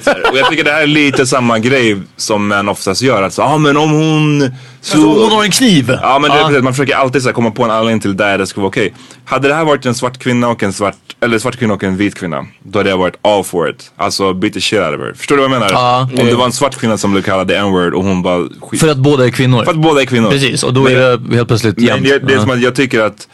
Det. 0.04 0.30
Och 0.30 0.38
jag 0.38 0.50
tycker 0.50 0.64
det 0.64 0.70
här 0.72 0.82
är 0.82 0.86
lite 0.86 1.26
samma 1.26 1.58
grej 1.58 1.96
som 2.16 2.48
män 2.48 2.68
oftast 2.68 3.02
gör. 3.02 3.22
Att 3.22 3.32
så, 3.32 3.42
ah, 3.42 3.58
men 3.58 3.76
om 3.76 3.90
hon... 3.90 4.50
Så, 4.80 4.96
Alltså, 4.96 5.22
hon 5.24 5.32
har 5.32 5.44
en 5.44 5.50
kniv. 5.50 5.98
Ja 6.02 6.18
men 6.18 6.30
det 6.30 6.36
är 6.36 6.44
precis, 6.44 6.62
man 6.62 6.74
försöker 6.74 6.94
alltid 6.96 7.22
så 7.22 7.28
här, 7.28 7.34
komma 7.34 7.50
på 7.50 7.64
en 7.64 7.70
anledning 7.70 8.00
till 8.00 8.16
där 8.16 8.38
det 8.38 8.46
ska 8.46 8.60
vara 8.60 8.68
okej. 8.68 8.94
Hade 9.24 9.48
det 9.48 9.54
här 9.54 9.64
varit 9.64 9.86
en 9.86 9.94
svart 9.94 10.18
kvinna 10.18 10.48
och 10.48 10.62
en 10.62 10.72
svart, 10.72 10.94
eller 11.20 11.38
svart 11.38 11.56
kvinna 11.56 11.74
och 11.74 11.84
en 11.84 11.96
vit 11.96 12.14
kvinna. 12.14 12.46
Då 12.62 12.78
hade 12.78 12.90
jag 12.90 12.98
varit 12.98 13.14
all 13.22 13.44
for 13.44 13.70
it. 13.70 13.90
Alltså 13.96 14.32
beat 14.34 14.52
the 14.54 14.60
shit 14.60 14.78
out 14.80 14.94
of 14.94 15.00
her. 15.00 15.12
Förstår 15.16 15.36
du 15.36 15.42
vad 15.42 15.50
jag 15.50 15.60
menar? 15.60 15.72
Ja. 15.72 16.08
Om 16.20 16.26
det 16.26 16.34
var 16.34 16.44
en 16.44 16.52
svart 16.52 16.76
kvinna 16.76 16.98
som 16.98 17.12
blev 17.12 17.22
kallad 17.22 17.48
the 17.48 17.54
n-word 17.54 17.94
och 17.94 18.04
hon 18.04 18.22
bara 18.22 18.48
skit. 18.62 18.80
För 18.80 18.88
att 18.88 18.96
båda 18.98 19.24
är 19.24 19.30
kvinnor. 19.30 19.64
För 19.64 19.70
att 19.70 19.76
båda 19.78 20.00
är 20.00 20.06
kvinnor. 20.06 20.30
Precis, 20.30 20.62
och 20.62 20.74
då 20.74 20.82
Men- 20.82 20.92
är 20.92 21.16
det 21.16 21.36
helt 21.36 21.48
plötsligt 21.48 21.76
Men 21.76 21.84
jämnt. 21.86 22.04
det, 22.04 22.18
det 22.18 22.34
är 22.34 22.38
som 22.40 22.50
att 22.50 22.60
jag 22.62 22.74
tycker 22.74 23.00
att 23.00 23.28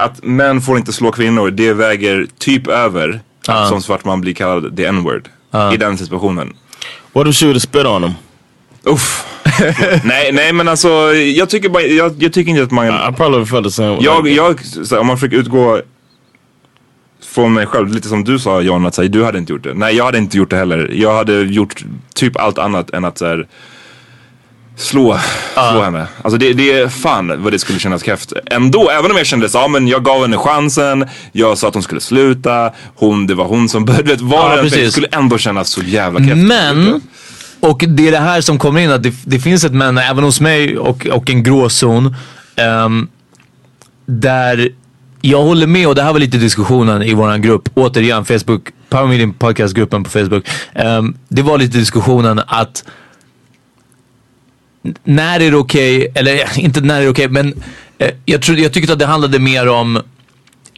att 0.00 0.24
män 0.24 0.60
får 0.60 0.78
inte 0.78 0.92
slå 0.92 1.12
kvinnor, 1.12 1.50
det 1.50 1.72
väger 1.72 2.26
typ 2.38 2.68
över 2.68 3.20
att 3.48 3.68
som 3.68 3.82
svart 3.82 4.04
man 4.04 4.20
blir 4.20 4.34
kallad 4.34 4.76
the 4.76 4.84
n-word 4.84 5.28
i 5.74 5.76
den 5.76 5.98
situationen. 5.98 6.52
What 7.12 7.26
if 7.26 7.36
she 7.36 7.46
would 7.46 7.56
have 7.56 7.60
spit 7.60 7.86
on 7.86 8.04
him? 8.04 8.12
Uff. 8.84 9.26
nej, 10.04 10.32
nej 10.32 10.52
men 10.52 10.68
alltså 10.68 10.88
jag 11.14 11.50
tycker 11.50 11.68
bara, 11.68 11.82
jag, 11.82 12.14
jag 12.18 12.32
tycker 12.32 12.50
inte 12.50 12.62
att 12.62 12.70
man... 12.70 12.86
I 12.86 13.12
probably 13.16 13.46
felt 13.46 13.64
the 13.64 13.70
same. 13.70 13.98
Jag, 14.00 14.28
jag, 14.28 14.60
om 15.00 15.06
man 15.06 15.16
försöker 15.16 15.36
utgå 15.36 15.80
från 17.22 17.52
mig 17.52 17.66
själv, 17.66 17.88
lite 17.88 18.08
som 18.08 18.24
du 18.24 18.38
sa 18.38 18.60
John, 18.60 18.86
att 18.86 18.94
så 18.94 19.02
här, 19.02 19.08
du 19.08 19.24
hade 19.24 19.38
inte 19.38 19.52
gjort 19.52 19.62
det. 19.62 19.74
Nej, 19.74 19.96
jag 19.96 20.04
hade 20.04 20.18
inte 20.18 20.38
gjort 20.38 20.50
det 20.50 20.56
heller. 20.56 20.90
Jag 20.92 21.14
hade 21.14 21.40
gjort 21.42 21.84
typ 22.14 22.36
allt 22.36 22.58
annat 22.58 22.90
än 22.90 23.04
att 23.04 23.18
så 23.18 23.26
här, 23.26 23.46
slå, 24.80 25.18
slå 25.54 25.82
henne. 25.82 26.06
Alltså 26.22 26.38
det, 26.38 26.52
det 26.52 26.72
är 26.72 26.88
fan 26.88 27.42
vad 27.42 27.52
det 27.52 27.58
skulle 27.58 27.78
kännas 27.78 28.02
kräft. 28.02 28.32
Ändå, 28.46 28.90
även 28.90 29.10
om 29.10 29.16
jag 29.16 29.26
kände 29.26 29.48
så, 29.48 29.58
ja 29.58 29.68
men 29.68 29.88
jag 29.88 30.04
gav 30.04 30.22
henne 30.22 30.36
chansen, 30.36 31.08
jag 31.32 31.58
sa 31.58 31.68
att 31.68 31.74
hon 31.74 31.82
skulle 31.82 32.00
sluta, 32.00 32.72
hon, 32.94 33.26
det 33.26 33.34
var 33.34 33.44
hon 33.44 33.68
som 33.68 33.84
började, 33.84 34.04
vet, 34.04 34.20
vad 34.20 34.58
Ja, 34.58 34.62
det 34.62 34.90
skulle 34.92 35.08
ändå 35.12 35.38
kännas 35.38 35.68
så 35.68 35.82
jävla 35.82 36.20
kräft. 36.20 36.36
Men, 36.36 37.00
och 37.60 37.84
det 37.88 38.08
är 38.08 38.12
det 38.12 38.18
här 38.18 38.40
som 38.40 38.58
kommer 38.58 38.80
in 38.80 38.90
att 38.90 39.02
det, 39.02 39.14
det 39.24 39.38
finns 39.38 39.64
ett 39.64 39.72
men 39.72 39.98
även 39.98 40.24
hos 40.24 40.40
mig 40.40 40.78
och, 40.78 41.06
och 41.06 41.30
en 41.30 41.42
gråzon. 41.42 42.14
ehm, 42.56 43.08
där 44.06 44.68
jag 45.20 45.42
håller 45.42 45.66
med 45.66 45.88
och 45.88 45.94
det 45.94 46.02
här 46.02 46.12
var 46.12 46.20
lite 46.20 46.38
diskussionen 46.38 47.02
i 47.02 47.14
våran 47.14 47.42
grupp. 47.42 47.68
Återigen 47.74 48.24
Facebook, 48.24 48.62
Power 48.88 49.06
Meeting 49.06 49.32
Podcast-gruppen 49.32 50.04
på 50.04 50.10
Facebook. 50.10 50.48
Ehm, 50.74 51.16
det 51.28 51.42
var 51.42 51.58
lite 51.58 51.78
diskussionen 51.78 52.40
att 52.46 52.84
när 55.04 55.40
är 55.40 55.50
det 55.50 55.56
okej, 55.56 56.12
eller 56.14 56.58
inte 56.58 56.80
när 56.80 57.00
är 57.00 57.04
det 57.04 57.08
okej, 57.08 57.28
men 57.28 57.62
eh, 57.98 58.10
jag, 58.24 58.48
jag 58.48 58.72
tyckte 58.72 58.92
att 58.92 58.98
det 58.98 59.06
handlade 59.06 59.38
mer 59.38 59.68
om 59.68 60.02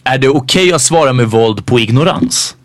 är 0.05 0.19
det 0.19 0.29
okej 0.29 0.73
att 0.73 0.83
svara 0.83 1.13
med 1.13 1.27
våld 1.27 1.67
på 1.67 1.81
ignorans? 1.81 2.57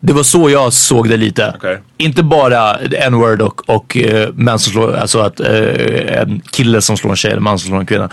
Det 0.00 0.12
var 0.12 0.22
så 0.22 0.50
jag 0.50 0.72
såg 0.72 1.08
det 1.08 1.16
lite. 1.16 1.54
Inte 1.96 2.22
bara 2.22 2.76
n-word 2.78 3.42
och, 3.42 3.68
och 3.68 3.96
uh, 3.96 4.28
män 4.34 4.58
som 4.58 4.72
slår, 4.72 4.96
alltså 4.96 5.18
att 5.18 5.40
eh, 5.40 6.20
en 6.20 6.40
kille 6.50 6.80
som 6.80 6.96
slår 6.96 7.10
en 7.10 7.16
tjej 7.16 7.30
eller 7.30 7.38
en 7.38 7.44
man 7.44 7.58
som 7.58 7.68
slår 7.68 7.80
en 7.80 7.86
kvinna. 7.86 8.10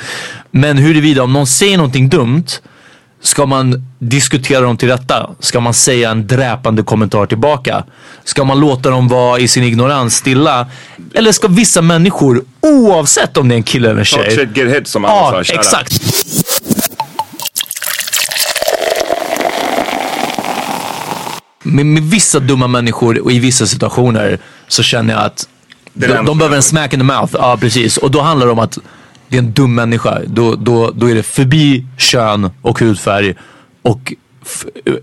Men 0.52 0.78
huruvida 0.78 1.24
om 1.24 1.34
någon 1.34 1.48
säger 1.48 1.78
någonting 1.78 2.10
dumt 2.10 2.46
Ska 3.26 3.46
man 3.46 3.86
diskutera 4.00 4.60
dem 4.62 4.78
till 4.78 4.88
rätta? 4.90 5.30
Ska 5.40 5.60
man 5.60 5.74
säga 5.74 6.12
en 6.12 6.28
dräpande 6.28 6.84
kommentar 6.84 7.26
tillbaka? 7.26 7.84
Ska 8.24 8.44
man 8.44 8.60
låta 8.60 8.90
dem 8.90 9.08
vara 9.08 9.40
i 9.40 9.48
sin 9.48 9.64
ignorans 9.64 10.16
stilla? 10.16 10.68
Eller 11.14 11.32
ska 11.32 11.48
vissa 11.48 11.82
människor, 11.82 12.44
oavsett 12.62 13.38
om 13.38 13.48
det 13.50 13.56
är 13.56 13.58
en 13.58 13.64
kille 13.64 13.90
eller 13.90 14.00
en 14.00 14.06
Talk 14.06 14.26
tjej. 14.26 14.36
shit, 14.38 14.58
get 14.58 14.76
hit 14.76 14.88
som 14.88 15.06
alla 15.06 15.38
Ja, 15.38 15.44
sa. 15.44 15.54
up. 15.54 15.60
exakt. 15.60 16.02
Med, 21.64 21.86
med 21.86 22.04
vissa 22.04 22.40
dumma 22.40 22.68
människor 22.68 23.20
och 23.24 23.32
i 23.32 23.40
vissa 23.40 23.66
situationer 23.68 24.40
så 24.68 24.84
känner 24.84 25.14
jag 25.14 25.24
att 25.24 25.48
de, 25.94 26.08
de 26.26 26.38
behöver 26.38 26.56
en 26.56 26.64
smack 26.64 26.94
in 26.94 27.00
the 27.00 27.04
mouth. 27.06 27.36
Ja, 27.40 27.58
precis. 27.62 27.98
Och 27.98 28.12
då 28.12 28.22
handlar 28.22 28.46
det 28.46 28.52
om 28.52 28.60
att 28.60 28.78
det 29.28 29.38
är 29.38 29.40
en 29.42 29.52
dum 29.54 29.76
människa. 29.76 30.20
Då, 30.28 30.56
då, 30.56 30.92
då 30.96 31.10
är 31.12 31.16
det 31.16 31.24
förbi 31.24 31.86
kön 31.98 32.52
och 32.62 32.80
hudfärg 32.80 33.36
och 33.82 34.14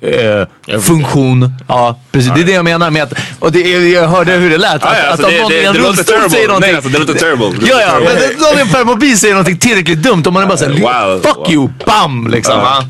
eh, 0.02 0.80
funktion. 0.80 1.52
Ja, 1.68 2.00
precis. 2.12 2.32
Det 2.34 2.40
är 2.40 2.44
det 2.44 2.52
jag 2.52 2.64
menar 2.64 2.90
med 2.90 3.02
att, 3.02 3.12
och 3.38 3.52
det, 3.52 3.74
är- 3.74 3.94
jag 3.94 4.08
hörde 4.08 4.32
hur 4.32 4.50
det 4.50 4.58
lät. 4.58 4.74
Att, 4.74 4.82
ja, 4.82 5.10
alltså 5.10 5.26
att 5.26 5.32
det- 5.32 5.36
om 5.38 5.42
någon 5.42 5.52
i 5.52 5.64
en 5.64 5.74
rullstol 5.74 6.30
säger 6.30 6.48
någonting. 6.48 6.68
Nej, 6.70 6.76
alltså, 6.76 6.90
det 6.90 6.98
låter 6.98 7.14
terrible. 7.14 7.68
Ja, 7.70 7.80
ja. 7.80 7.98
Men 8.04 8.14
någon 8.38 8.58
i 8.58 8.60
en 8.60 8.68
permobil 8.68 9.18
säger 9.18 9.34
någonting 9.34 9.58
tillräckligt 9.58 10.02
dumt 10.02 10.22
och 10.26 10.32
man 10.32 10.42
är 10.42 10.46
bara 10.46 10.58
såhär, 10.58 10.72
Wow. 10.80 11.20
fuck 11.22 11.50
you, 11.50 11.68
bam 11.86 12.28
liksom. 12.30 12.58
va? 12.58 12.84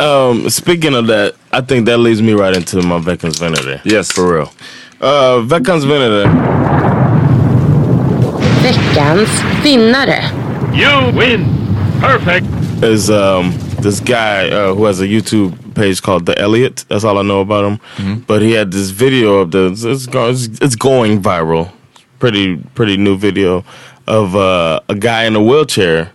Um, 0.00 0.50
speaking 0.50 0.96
of 0.96 1.06
that, 1.08 1.62
I 1.62 1.66
think 1.66 1.88
that 1.88 2.00
leads 2.00 2.20
me 2.20 2.32
right 2.32 2.56
into 2.56 2.86
my 2.86 2.98
Veckans 3.10 3.40
Vanity. 3.40 3.78
Yes. 3.84 4.12
For 4.12 4.22
real. 4.34 4.48
Uh, 5.02 5.40
Veckans 5.44 5.84
Vanity. 5.84 6.28
Veckans 8.62 9.30
vinnare. 9.64 10.24
You 10.76 11.10
win. 11.16 11.42
Perfect. 12.00 12.46
Is 12.82 13.08
um 13.08 13.54
this 13.80 13.98
guy 13.98 14.50
uh, 14.50 14.74
who 14.74 14.84
has 14.84 15.00
a 15.00 15.06
YouTube 15.06 15.74
page 15.74 16.02
called 16.02 16.26
The 16.26 16.38
Elliot. 16.38 16.84
That's 16.88 17.02
all 17.02 17.16
I 17.16 17.22
know 17.22 17.40
about 17.40 17.64
him. 17.64 18.24
But 18.26 18.42
he 18.42 18.52
had 18.52 18.72
this 18.72 18.90
video 18.90 19.38
of 19.38 19.52
the 19.52 19.72
it's, 19.72 20.06
go, 20.06 20.28
it's, 20.28 20.48
it's 20.60 20.76
going 20.76 21.22
viral. 21.22 21.72
Pretty 22.18 22.58
pretty 22.74 22.98
new 22.98 23.16
video 23.16 23.64
of 24.06 24.36
uh, 24.36 24.80
a 24.90 24.94
guy 24.94 25.24
in 25.24 25.34
a 25.34 25.42
wheelchair. 25.42 26.12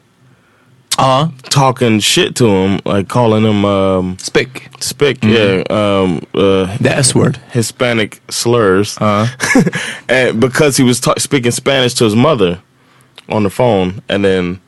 Uh 1.00 1.26
-huh. 1.26 1.32
talking 1.50 2.02
shit 2.02 2.36
to 2.36 2.46
him, 2.46 2.80
like 2.86 3.08
calling 3.08 3.46
him 3.46 3.66
um, 3.66 4.16
spick. 4.18 4.70
Spick, 4.80 5.24
yeah. 5.24 5.64
Um, 5.70 6.22
uh, 6.34 6.78
the 6.82 6.98
S 6.98 7.16
word, 7.16 7.40
Hispanic 7.52 8.22
slurs, 8.30 8.98
uh 8.98 9.08
-huh. 9.08 9.28
and 10.28 10.40
because 10.40 10.82
he 10.82 10.88
was 10.88 11.00
ta- 11.00 11.20
speaking 11.20 11.52
Spanish 11.52 11.94
to 11.94 12.06
his 12.06 12.16
mother 12.16 12.60
on 13.32 13.44
the 13.44 13.50
phone, 13.50 14.02
and 14.10 14.24
then 14.26 14.60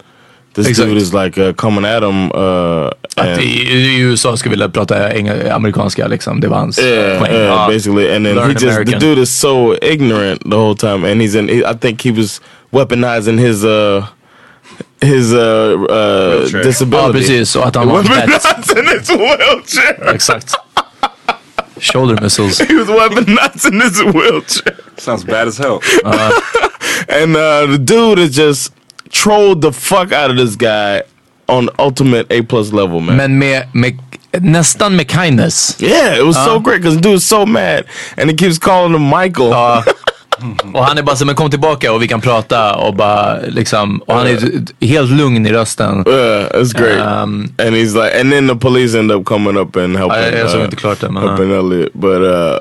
this 0.56 0.68
Exact. 0.68 0.90
dude 0.90 1.02
is 1.02 1.14
like 1.14 1.38
uh, 1.42 1.54
coming 1.54 1.86
at 1.86 2.04
him. 2.04 2.32
Uh, 2.32 2.90
Att 3.16 3.28
and- 3.28 3.42
i, 3.42 3.64
i 3.74 4.00
USA 4.00 4.38
ska 4.38 4.50
vi 4.50 4.70
prata 4.70 5.10
eng- 5.10 5.52
amerikanska 5.52 6.08
liksom. 6.08 6.40
Det 6.40 6.48
var 6.48 6.58
hans 6.58 6.80
yeah, 6.80 7.20
poäng. 7.20 7.34
yeah, 7.34 7.68
basically. 7.68 8.16
And 8.16 8.26
then 8.26 8.38
he 8.38 8.48
just 8.54 8.64
American. 8.64 9.00
the 9.00 9.00
dude 9.00 9.22
is 9.22 9.30
so 9.40 9.76
ignorant 9.82 10.42
the 10.50 10.58
whole 10.58 10.76
time, 10.76 11.12
and 11.12 11.22
he's 11.22 11.36
in. 11.36 11.48
He, 11.50 11.64
I 11.66 11.74
think 11.74 12.02
he 12.02 12.12
was 12.12 12.42
weaponizing 12.72 13.40
his 13.40 13.64
uh 13.64 14.06
his 15.02 15.34
uh, 15.34 15.40
uh 15.90 16.64
disability. 16.64 17.08
Ja, 17.08 17.12
precis. 17.14 17.56
Och 17.56 17.68
att 17.68 17.76
han 17.76 17.88
var 17.88 18.00
en 18.00 18.06
pet. 18.08 18.30
weaponizing 18.30 19.00
his 19.00 19.10
wheelchair. 19.10 20.14
Exakt. 20.16 20.54
Shoulder 21.80 22.22
missiles. 22.22 22.60
he 22.60 22.74
was 22.76 22.88
weaponizing 22.88 23.82
his 23.82 24.02
wheelchair. 24.04 24.76
Sounds 24.98 25.26
bad 25.26 25.48
as 25.48 25.58
hell. 25.58 25.80
And 27.10 27.36
uh, 27.36 27.66
the 27.72 27.78
dude 27.78 28.20
is 28.20 28.38
just 28.38 28.74
trolled 29.12 29.62
the 29.62 29.72
fuck 29.72 30.12
out 30.12 30.30
of 30.32 30.38
this 30.38 30.56
guy 30.56 31.02
on 31.48 31.70
ultimate 31.80 32.26
A 32.30 32.44
plus 32.44 32.72
level, 32.72 33.00
man. 33.00 33.18
Men 33.18 33.40
med, 33.40 33.68
med, 33.72 34.00
nästan 34.32 34.96
med 34.96 35.08
kindness. 35.08 35.78
Yeah, 35.82 36.18
it 36.20 36.26
was 36.26 36.36
so 36.36 36.54
Ja. 36.54 36.60
great 36.60 36.82
because 36.82 37.02
dude 37.02 37.16
is 37.16 37.28
so 37.28 37.46
mad 37.46 37.84
and 38.18 38.30
he 38.30 38.38
keeps 38.38 38.58
calling 38.60 38.94
him 38.94 39.10
Michael. 39.10 39.54
Och 40.74 40.86
han 40.86 40.98
är 40.98 41.04
bara 41.04 41.16
så 41.16 41.26
men 41.26 41.36
kom 41.36 41.50
tillbaka 41.50 41.92
och 41.94 42.02
vi 42.02 42.08
kan 42.08 42.22
prata 42.22 42.76
och 42.76 42.96
bara 42.96 43.40
liksom, 43.48 44.00
och 44.02 44.16
han 44.16 44.28
är 44.28 44.86
helt 44.86 45.12
lugn 45.12 45.46
i 45.46 45.52
rösten. 45.52 46.04
Yeah, 46.08 46.62
it's 46.62 46.74
great. 46.80 47.24
Um, 47.24 47.54
and 47.58 47.76
he's 47.76 47.94
like, 48.04 48.20
and 48.22 48.32
then 48.32 48.48
the 48.48 48.56
police 48.56 48.98
end 49.00 49.12
up 49.12 49.26
coming 49.26 49.58
up 49.58 49.76
and 49.76 49.98
helping. 49.98 50.20
Ja, 50.20 50.38
jag 50.38 50.50
såg 50.50 50.60
uh, 50.60 50.66
inte 50.66 50.76
klart 50.76 51.00
det, 51.00 51.10
men, 51.10 51.24
helping 51.24 51.52
Elliot, 51.52 51.94
but 51.94 52.22
uh, 52.22 52.58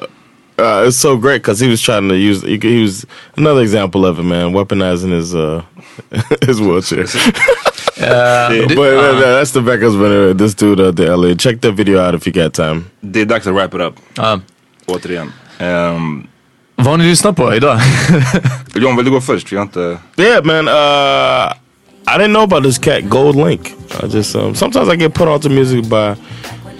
uh, 0.58 0.84
it's 0.86 0.96
so 0.96 1.16
great 1.16 1.42
because 1.42 1.60
he 1.60 1.68
was 1.68 1.80
trying 1.80 2.08
to 2.08 2.16
use. 2.16 2.42
He, 2.42 2.58
he 2.58 2.82
was 2.82 3.06
another 3.36 3.62
example 3.62 4.04
of 4.06 4.18
it, 4.18 4.22
man, 4.22 4.52
weaponizing 4.52 5.12
his 5.12 5.34
uh, 5.34 5.62
his 6.46 6.60
wheelchair. 6.60 7.06
Uh, 8.02 8.66
but 8.74 8.94
uh, 8.94 9.20
that's 9.20 9.52
the 9.52 9.60
Becca's 9.60 9.96
winner. 9.96 10.32
This 10.34 10.54
dude, 10.54 10.80
uh, 10.80 10.90
the 10.90 11.06
Elliot. 11.06 11.38
Check 11.38 11.60
that 11.60 11.72
video 11.72 12.00
out 12.00 12.14
if 12.14 12.26
you 12.26 12.32
got 12.32 12.52
time. 12.52 12.84
Det 13.00 13.20
är 13.20 13.24
dags 13.24 13.46
att 13.46 13.54
wrap 13.54 13.74
it 13.74 13.80
up. 13.80 13.94
Ja. 14.14 14.40
Återigen. 14.86 15.32
Um, 15.60 16.26
Vad 16.76 16.86
har 16.86 16.96
ni 16.96 17.04
lyssnat 17.04 17.36
på 17.36 17.54
idag? 17.54 17.80
John, 18.74 18.96
vill 18.96 19.04
du 19.04 19.10
gå 19.10 19.20
först? 19.20 19.52
Vi 19.52 19.56
har 19.56 19.62
inte... 19.62 19.98
Yeah, 20.16 20.44
man. 20.44 20.68
Uh, 20.68 21.52
I 22.06 22.18
didn't 22.18 22.32
know 22.32 22.42
about 22.42 22.64
this 22.64 22.78
cat, 22.78 23.08
Gold 23.08 23.36
Link. 23.36 23.74
I 24.02 24.06
just 24.06 24.34
um, 24.34 24.54
sometimes 24.54 24.88
I 24.88 24.96
get 24.96 25.14
put 25.14 25.28
onto 25.28 25.48
music 25.48 25.84
by 25.88 26.14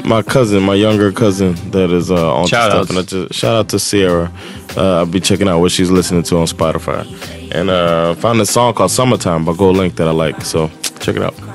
my 0.04 0.22
cousin, 0.22 0.62
my 0.62 0.74
younger 0.74 1.12
cousin, 1.12 1.54
that 1.70 1.90
is 1.90 2.10
uh, 2.10 2.34
on 2.34 2.46
Shout 2.46 2.70
stuff. 2.70 2.88
And 2.90 2.98
I 2.98 3.02
just 3.02 3.34
shout 3.34 3.54
out 3.54 3.68
to 3.70 3.78
Sierra. 3.78 4.32
Uh, 4.76 4.98
I'll 4.98 5.06
be 5.06 5.20
checking 5.20 5.48
out 5.48 5.60
what 5.60 5.72
she's 5.72 5.90
listening 5.90 6.22
to 6.24 6.36
on 6.38 6.46
Spotify, 6.46 7.06
and 7.54 7.70
uh, 7.70 8.14
found 8.14 8.40
a 8.40 8.46
song 8.46 8.74
called 8.74 8.90
"Summertime" 8.90 9.44
by 9.44 9.54
Gold 9.54 9.76
Link 9.76 9.96
that 9.96 10.08
I 10.08 10.12
like. 10.12 10.42
So 10.42 10.68
check 11.00 11.16
it 11.16 11.22
out. 11.22 11.51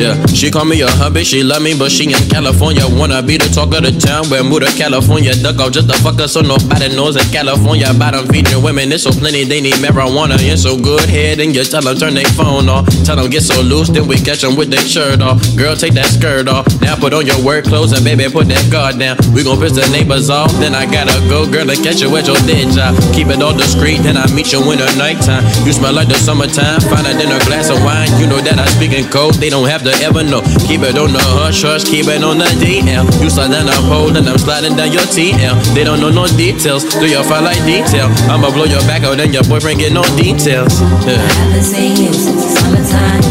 Yeah, 0.00 0.16
she 0.32 0.50
call 0.50 0.64
me 0.64 0.80
a 0.80 0.88
hubby, 0.88 1.24
she 1.24 1.44
love 1.44 1.60
me, 1.60 1.76
but 1.76 1.92
she 1.92 2.08
in 2.08 2.16
California. 2.32 2.88
Wanna 2.88 3.20
be 3.20 3.36
the 3.36 3.44
talk 3.52 3.76
of 3.76 3.84
the 3.84 3.92
town, 3.92 4.24
where 4.32 4.40
move 4.40 4.64
to 4.64 4.72
California. 4.72 5.36
Duck 5.36 5.60
out 5.60 5.76
just 5.76 5.92
a 5.92 5.96
fucker, 6.00 6.24
so 6.24 6.40
nobody 6.40 6.88
knows 6.96 7.20
that 7.20 7.28
California. 7.28 7.92
Bottom 7.92 8.24
feeding 8.32 8.64
women, 8.64 8.88
it's 8.92 9.04
so 9.04 9.12
plenty, 9.12 9.44
they 9.44 9.60
need 9.60 9.76
marijuana. 9.76 10.40
It's 10.40 10.64
so 10.64 10.80
good 10.80 11.04
head, 11.04 11.36
and 11.40 11.54
you 11.54 11.64
tell 11.68 11.84
them 11.84 12.00
turn 12.00 12.14
their 12.16 12.24
phone 12.32 12.72
off. 12.72 12.88
Tell 13.04 13.16
them 13.16 13.28
get 13.28 13.44
so 13.44 13.60
loose, 13.60 13.92
then 13.92 14.08
we 14.08 14.16
catch 14.16 14.40
them 14.40 14.56
with 14.56 14.70
their 14.72 14.80
shirt 14.80 15.20
off. 15.20 15.36
Girl, 15.52 15.76
take 15.76 15.92
that 16.00 16.08
skirt 16.08 16.48
off. 16.48 16.64
Now 16.80 16.96
put 16.96 17.12
on 17.12 17.28
your 17.28 17.36
work 17.44 17.68
clothes, 17.68 17.92
and 17.92 18.00
baby, 18.00 18.24
put 18.32 18.48
that 18.48 18.72
guard 18.72 18.96
down. 18.98 19.20
We 19.36 19.44
gon' 19.44 19.60
piss 19.60 19.76
the 19.76 19.84
neighbors 19.92 20.30
off, 20.30 20.48
then 20.64 20.74
I 20.74 20.88
gotta 20.88 21.12
go, 21.28 21.44
girl, 21.44 21.68
to 21.68 21.76
catch 21.76 22.00
you 22.00 22.08
at 22.16 22.24
your 22.24 22.40
dead 22.48 22.72
job. 22.72 22.96
Keep 23.12 23.36
it 23.36 23.44
all 23.44 23.52
discreet, 23.52 24.00
then 24.00 24.16
I 24.16 24.24
meet 24.32 24.48
you 24.48 24.64
in 24.72 24.80
the 24.80 24.88
nighttime. 24.96 25.44
You 25.68 25.76
smell 25.76 25.92
like 25.92 26.08
the 26.08 26.16
summertime, 26.16 26.80
than 26.80 27.28
a 27.28 27.38
glass 27.44 27.68
of 27.68 27.84
wine. 27.84 28.08
You 28.16 28.26
know 28.26 28.40
that 28.40 28.56
I 28.56 28.64
speak 28.72 28.96
in 28.96 29.04
code, 29.12 29.34
they 29.36 29.50
don't 29.50 29.68
have 29.68 29.84
to 29.84 29.89
ever 30.02 30.22
know. 30.22 30.40
Keep 30.66 30.82
it 30.86 30.96
on 30.98 31.12
the 31.12 31.22
hush 31.22 31.62
hush, 31.62 31.84
keep 31.84 32.06
it 32.06 32.22
on 32.22 32.38
the 32.38 32.48
DL. 32.58 33.04
You 33.22 33.30
slide 33.30 33.50
down 33.50 33.66
the 33.66 33.76
pole, 33.88 34.14
and 34.14 34.26
I'm 34.28 34.38
sliding 34.38 34.76
down 34.76 34.92
your 34.92 35.06
TL. 35.10 35.54
They 35.74 35.84
don't 35.84 36.00
know 36.00 36.10
no 36.10 36.26
details, 36.26 36.84
do 36.84 37.06
your 37.06 37.24
file 37.24 37.42
like 37.42 37.60
detail. 37.64 38.08
I'ma 38.30 38.50
blow 38.50 38.64
your 38.64 38.82
back 38.86 39.02
out, 39.02 39.18
and 39.20 39.32
your 39.32 39.44
boyfriend 39.44 39.80
get 39.80 39.92
no 39.92 40.02
details. 40.16 40.80
Yeah. 41.06 41.18
I've 41.18 41.52
been 41.52 41.64
seeing 41.64 41.96
you 41.96 42.12
since 42.12 42.44
the 42.44 42.50
summertime. 42.60 43.22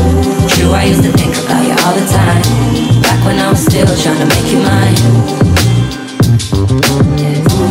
True, 0.49 0.71
I 0.71 0.85
used 0.91 1.03
to 1.03 1.11
think 1.13 1.35
about 1.45 1.63
your 1.63 1.77
all 1.85 1.95
the 1.95 2.05
time. 2.09 2.43
Back 3.01 3.19
when 3.25 3.39
I 3.39 3.49
was 3.49 3.63
still 3.63 3.87
trying 4.03 4.19
to 4.19 4.27
make 4.27 4.47
you 4.51 4.59
mine. 4.59 4.97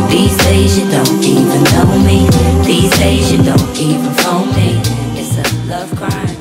These 0.09 0.37
days 0.37 0.77
you 0.79 0.89
don't 0.89 1.23
even 1.23 1.63
know 1.73 1.89
me. 2.05 2.27
These 2.65 2.91
days 2.97 3.31
you 3.31 3.43
don't 3.43 3.77
even 3.77 4.11
phone 4.21 4.49
me. 4.55 4.81
It's 5.19 5.37
a 5.37 5.45
love 5.69 5.91
crime. 5.95 6.35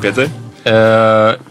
Peter? 0.00 0.24
Eh, 0.24 0.45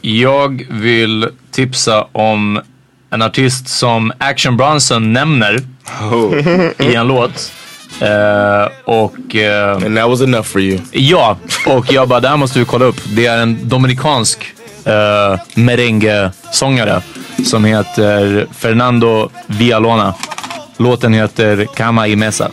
jag 0.01 0.67
vill 0.69 1.27
tipsa 1.51 2.07
om 2.11 2.61
en 3.09 3.21
artist 3.21 3.67
som 3.67 4.11
Action 4.17 4.57
Bronson 4.57 5.13
nämner 5.13 5.59
i 6.79 6.95
en 6.95 7.07
låt. 7.07 7.51
Eh, 8.01 8.67
och... 8.85 9.35
eh, 9.35 9.75
And 9.85 9.97
that 9.97 10.09
was 10.09 10.21
enough 10.21 10.43
for 10.47 10.61
you. 10.61 10.79
Ja, 10.91 11.37
och 11.67 11.93
jag 11.93 12.07
bara, 12.07 12.19
det 12.19 12.27
här 12.29 12.37
måste 12.37 12.59
vi 12.59 12.65
kolla 12.65 12.85
upp. 12.85 13.01
Det 13.05 13.25
är 13.25 13.37
en 13.41 13.69
dominikansk 13.69 14.39
uh, 14.87 15.39
merengue-sångare 15.55 17.01
som 17.45 17.65
heter 17.65 18.47
Fernando 18.53 19.29
Villalona. 19.47 20.13
Låten 20.77 21.13
heter 21.13 21.67
Cama 21.75 22.07
y 22.07 22.15
Mesa. 22.15 22.51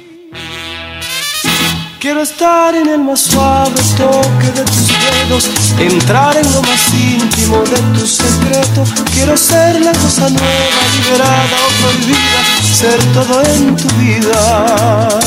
Quiero 2.02 2.22
estar 2.22 2.74
en 2.74 2.88
el 2.88 2.98
más 2.98 3.20
suave 3.20 3.80
toque 3.96 4.50
de 4.56 4.64
tus 4.64 4.88
dedos, 4.88 5.48
entrar 5.78 6.36
en 6.36 6.52
lo 6.52 6.60
más 6.62 6.92
íntimo 6.92 7.58
de 7.58 7.76
tu 7.96 8.04
secreto. 8.04 8.82
Quiero 9.14 9.36
ser 9.36 9.80
la 9.80 9.92
cosa 9.92 10.28
nueva, 10.28 10.82
liberada 10.96 11.56
o 11.64 11.70
prohibida, 11.80 12.40
ser 12.74 12.98
todo 13.14 13.40
en 13.44 13.76
tu 13.76 13.88
vida. 14.00 15.20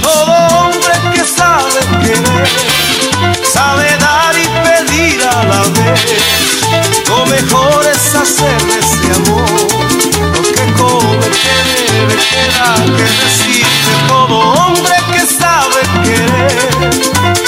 Todo 0.00 0.32
hombre 0.60 0.94
que 1.12 1.22
sabe 1.22 1.80
querer, 2.00 2.48
sabe 3.44 3.94
dar 3.98 4.34
y 4.38 4.46
pedir 4.64 5.22
a 5.22 5.44
la 5.44 5.62
vez. 5.64 6.00
Lo 7.06 7.26
mejor 7.26 7.86
es 7.92 8.14
hacer 8.14 8.56
ese 8.80 9.12
amor 9.20 9.77
que 10.54 10.72
come, 10.72 11.26
que 11.42 11.56
bebe, 11.68 12.16
que 12.30 12.44
da, 12.56 12.74
que 12.96 13.06
recibe. 13.22 13.68
Todo 14.08 14.36
hombre 14.38 14.94
que 15.12 15.20
sabe 15.26 15.80
querer, 16.04 16.90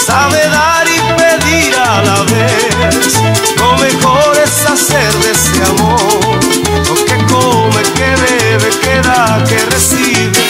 sabe 0.07 0.47
dar 0.49 0.87
y 0.87 0.99
pedir 1.21 1.75
a 1.77 2.03
la 2.03 2.23
vez. 2.25 3.21
Lo 3.57 3.77
mejor 3.79 4.39
es 4.43 4.67
hacer 4.67 5.13
de 5.23 5.31
ese 5.33 5.63
amor 5.65 6.21
lo 6.89 6.95
que 7.05 7.17
come, 7.33 7.83
que 7.95 8.11
bebe, 8.23 8.71
que 8.83 9.01
da, 9.03 9.43
que 9.49 9.59
recibe. 9.67 10.50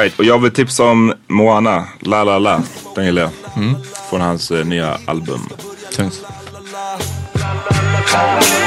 Alright, 0.00 0.18
och 0.18 0.24
jag 0.24 0.38
vill 0.38 0.50
tipsa 0.52 0.84
om 0.84 1.14
Moana, 1.28 1.84
La 2.00 2.24
La 2.24 2.38
La. 2.38 2.62
Den 2.94 3.04
gillar 3.04 3.22
jag. 3.22 3.30
Från 4.10 4.20
hans 4.20 4.50
eh, 4.50 4.64
nya 4.64 4.98
album. 5.06 5.48
Tungt. 5.96 6.24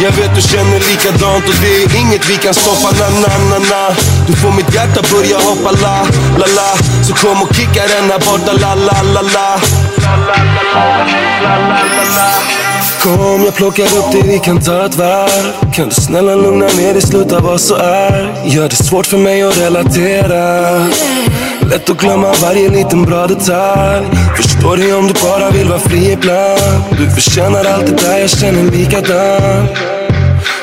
Jag 0.01 0.11
vet 0.11 0.35
du 0.35 0.41
känner 0.41 0.79
likadant 0.79 1.47
och 1.47 1.55
det 1.61 1.83
är 1.83 1.99
inget 1.99 2.29
vi 2.29 2.37
kan 2.37 2.53
stoppa 2.53 2.91
na 2.99 3.09
na 3.09 3.37
na 3.49 3.59
na 3.59 3.95
Du 4.27 4.33
får 4.33 4.51
mitt 4.51 4.73
hjärta 4.73 5.01
börja 5.11 5.37
hoppa 5.37 5.71
la 5.71 6.07
la 6.39 6.45
la 6.45 6.77
Så 7.03 7.13
kom 7.13 7.41
och 7.41 7.55
kicka 7.55 7.87
den 7.87 8.11
här 8.11 8.19
borta 8.19 8.53
la 8.53 8.75
la 8.75 9.01
la 9.01 9.21
la 9.21 9.59
Kom 13.03 13.43
jag 13.43 13.55
plockar 13.55 13.83
upp 13.83 14.11
dig, 14.11 14.21
vi 14.25 14.39
kan 14.39 14.59
ta 14.59 14.85
ett 14.85 14.95
varv. 14.95 15.71
Kan 15.73 15.89
du 15.89 15.95
snälla 15.95 16.35
lugna 16.35 16.65
ner 16.65 16.93
dig, 16.93 17.01
sluta 17.01 17.39
vara 17.39 17.57
så 17.57 17.75
arg? 17.75 18.27
Gör 18.45 18.69
det 18.69 18.75
svårt 18.75 19.05
för 19.05 19.17
mig 19.17 19.43
att 19.43 19.57
relatera. 19.57 20.69
Lätt 21.69 21.89
att 21.89 21.97
glömma 21.97 22.33
varje 22.41 22.69
liten 22.69 23.03
bra 23.03 23.27
detalj. 23.27 24.05
Förstår 24.35 24.77
dig 24.77 24.93
om 24.93 25.07
du 25.07 25.13
bara 25.13 25.49
vill 25.49 25.69
vara 25.69 25.79
fri 25.79 26.11
ibland? 26.11 26.83
Du 26.97 27.09
förtjänar 27.09 27.65
allt 27.65 27.85
det 27.85 28.07
där, 28.07 28.19
jag 28.19 28.29
känner 28.29 28.71
likadant. 28.71 29.69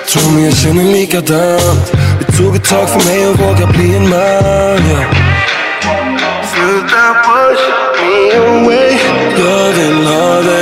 Tro 0.09 0.31
mig, 0.31 0.45
jag 0.45 0.55
känner 0.55 0.85
likadant. 0.85 1.93
Det 2.21 2.33
tog 2.37 2.57
ett 2.57 2.65
tag 2.65 2.89
för 2.89 3.05
mig 3.09 3.25
att 3.25 3.41
våga 3.41 3.67
bli 3.67 3.97
en 3.97 4.09
man. 4.09 4.79
Sluta 6.53 7.05
push 7.25 7.65
me 8.01 8.37
away. 8.37 8.99
Jag 9.39 9.73
vill 9.73 10.07
ha 10.07 10.41
dig 10.41 10.60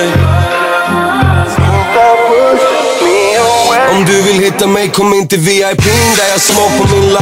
du 4.18 4.32
vill 4.32 4.42
hitta 4.42 4.66
mig, 4.66 4.88
kom 4.88 5.14
in 5.14 5.28
till 5.28 5.38
VIP 5.38 5.84
Där 6.18 6.28
jag 6.30 6.40
smoke 6.40 6.78
på 6.78 6.96
min 6.96 7.12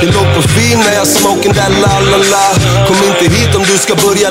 Det 0.00 0.06
låg 0.06 0.34
på 0.36 0.42
fin 0.42 0.78
när 0.78 0.94
jag 0.94 1.06
där 1.54 1.70
la 1.82 2.00
la 2.10 2.16
la 2.16 2.46
Kom 2.86 2.96
inte 2.96 3.36
hit 3.36 3.54
om 3.54 3.62
du 3.62 3.78
ska 3.78 3.94
börja 3.94 4.30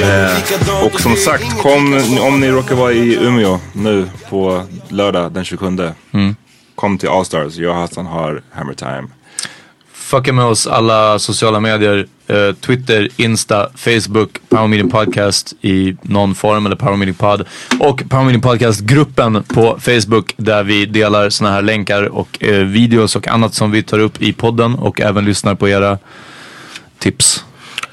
Eh, 0.00 0.84
och 0.86 1.00
som 1.00 1.16
sagt, 1.16 1.62
kom 1.62 2.04
om 2.20 2.40
ni 2.40 2.50
råkar 2.50 2.74
vara 2.74 2.92
i 2.92 3.14
Umeå 3.14 3.60
nu 3.72 4.08
på 4.30 4.62
lördag 4.88 5.32
den 5.32 5.44
27. 5.44 5.66
Mm. 6.14 6.36
Kom 6.74 6.98
till 6.98 7.08
Allstars. 7.08 7.56
Jag 7.56 7.70
och 7.70 7.76
Hassan 7.76 8.06
har 8.06 8.42
Hammer 8.52 8.74
Time. 8.74 9.08
Fucka 10.12 10.32
med 10.32 10.44
oss 10.44 10.66
alla 10.66 11.18
sociala 11.18 11.60
medier. 11.60 12.06
eh, 12.26 12.54
Twitter, 12.60 13.08
Insta, 13.16 13.68
Facebook, 13.74 14.28
Power 14.48 14.68
Meeting 14.68 14.90
Podcast 14.90 15.54
i 15.60 15.96
någon 16.02 16.34
form 16.34 16.66
eller 16.66 16.76
Power 16.76 16.96
Meeting 16.96 17.14
Pod. 17.14 17.44
Och 17.80 18.02
Power 18.08 18.24
Meeting 18.24 18.40
Podcast-gruppen 18.40 19.42
på 19.42 19.78
Facebook 19.80 20.34
där 20.36 20.62
vi 20.62 20.86
delar 20.86 21.30
såna 21.30 21.50
här 21.50 21.62
länkar 21.62 22.02
och 22.02 22.44
eh, 22.44 22.64
videos 22.64 23.16
och 23.16 23.28
annat 23.28 23.54
som 23.54 23.70
vi 23.70 23.82
tar 23.82 23.98
upp 23.98 24.22
i 24.22 24.32
podden 24.32 24.74
och 24.74 25.00
även 25.00 25.24
lyssnar 25.24 25.54
på 25.54 25.68
era 25.68 25.98
tips. 26.98 27.44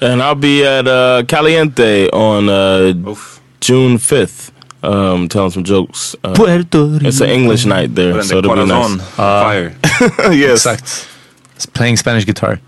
And 0.02 0.22
I'll 0.22 0.36
be 0.36 0.80
at 0.80 0.88
uh, 0.88 1.26
Caliente 1.26 2.10
on 2.10 2.50
uh, 2.50 3.16
June 3.62 3.98
5th. 3.98 4.52
Um, 4.82 5.30
telling 5.30 5.52
some 5.52 5.66
jokes. 5.66 6.16
Uh, 6.24 6.34
Puerto 6.34 7.00
it's 7.02 7.22
an 7.22 7.30
English 7.30 7.66
night 7.66 7.96
there, 7.96 8.24
so 8.24 8.38
it'll 8.38 8.56
be 8.56 8.66
nice. 8.66 9.02
Fire. 9.16 9.74
yes. 10.32 10.66
Exakt. 10.66 11.09
Playing 11.68 11.98
Spanish 11.98 12.26
guitar. 12.26 12.60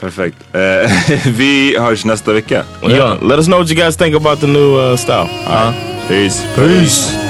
Perfekt. 0.00 0.36
Eh, 0.54 0.90
vi 1.36 1.76
hörs 1.78 2.04
nästa 2.04 2.32
vecka. 2.32 2.64
Yeah. 2.82 3.22
Let 3.22 3.38
us 3.38 3.46
know 3.46 3.58
what 3.58 3.70
you 3.70 3.84
guys 3.84 3.96
think 3.96 4.16
about 4.16 4.40
the 4.40 4.46
new 4.46 4.78
uh, 4.78 4.96
style. 4.96 5.28
Right. 5.46 5.74
Peace. 6.08 6.42
Peace. 6.56 7.29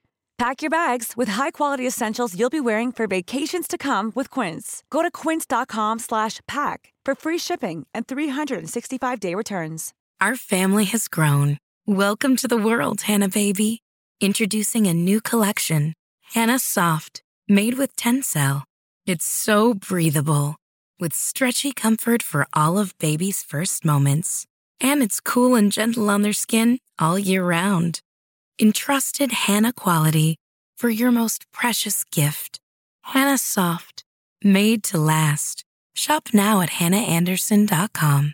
Pack 0.41 0.63
your 0.63 0.71
bags 0.71 1.15
with 1.15 1.29
high-quality 1.29 1.85
essentials 1.85 2.35
you'll 2.35 2.49
be 2.49 2.59
wearing 2.59 2.91
for 2.91 3.05
vacations 3.05 3.67
to 3.67 3.77
come 3.77 4.11
with 4.15 4.31
Quince. 4.31 4.83
Go 4.89 5.03
to 5.03 5.11
quince.com 5.11 5.99
slash 5.99 6.39
pack 6.47 6.91
for 7.05 7.13
free 7.13 7.37
shipping 7.37 7.85
and 7.93 8.07
365-day 8.07 9.35
returns. 9.35 9.93
Our 10.19 10.35
family 10.35 10.85
has 10.85 11.07
grown. 11.07 11.59
Welcome 11.85 12.37
to 12.37 12.47
the 12.47 12.57
world, 12.57 13.01
Hannah 13.01 13.29
baby. 13.29 13.83
Introducing 14.19 14.87
a 14.87 14.95
new 14.95 15.21
collection, 15.21 15.93
Hannah 16.33 16.57
Soft, 16.57 17.21
made 17.47 17.75
with 17.75 17.95
Tencel. 17.95 18.63
It's 19.05 19.25
so 19.25 19.75
breathable, 19.75 20.55
with 20.99 21.13
stretchy 21.13 21.71
comfort 21.71 22.23
for 22.23 22.47
all 22.51 22.79
of 22.79 22.97
baby's 22.97 23.43
first 23.43 23.85
moments. 23.85 24.47
And 24.79 25.03
it's 25.03 25.19
cool 25.19 25.53
and 25.53 25.71
gentle 25.71 26.09
on 26.09 26.23
their 26.23 26.33
skin 26.33 26.79
all 26.97 27.19
year 27.19 27.43
round. 27.43 27.99
Entrusted 28.61 29.31
Hannah 29.31 29.73
quality 29.73 30.35
for 30.77 30.89
your 30.89 31.09
most 31.11 31.51
precious 31.51 32.03
gift. 32.03 32.59
Hannah 33.01 33.39
Soft, 33.39 34.03
made 34.43 34.83
to 34.83 34.99
last. 34.99 35.65
Shop 35.95 36.29
now 36.31 36.61
at 36.61 36.69
hannahanderson.com. 36.69 38.33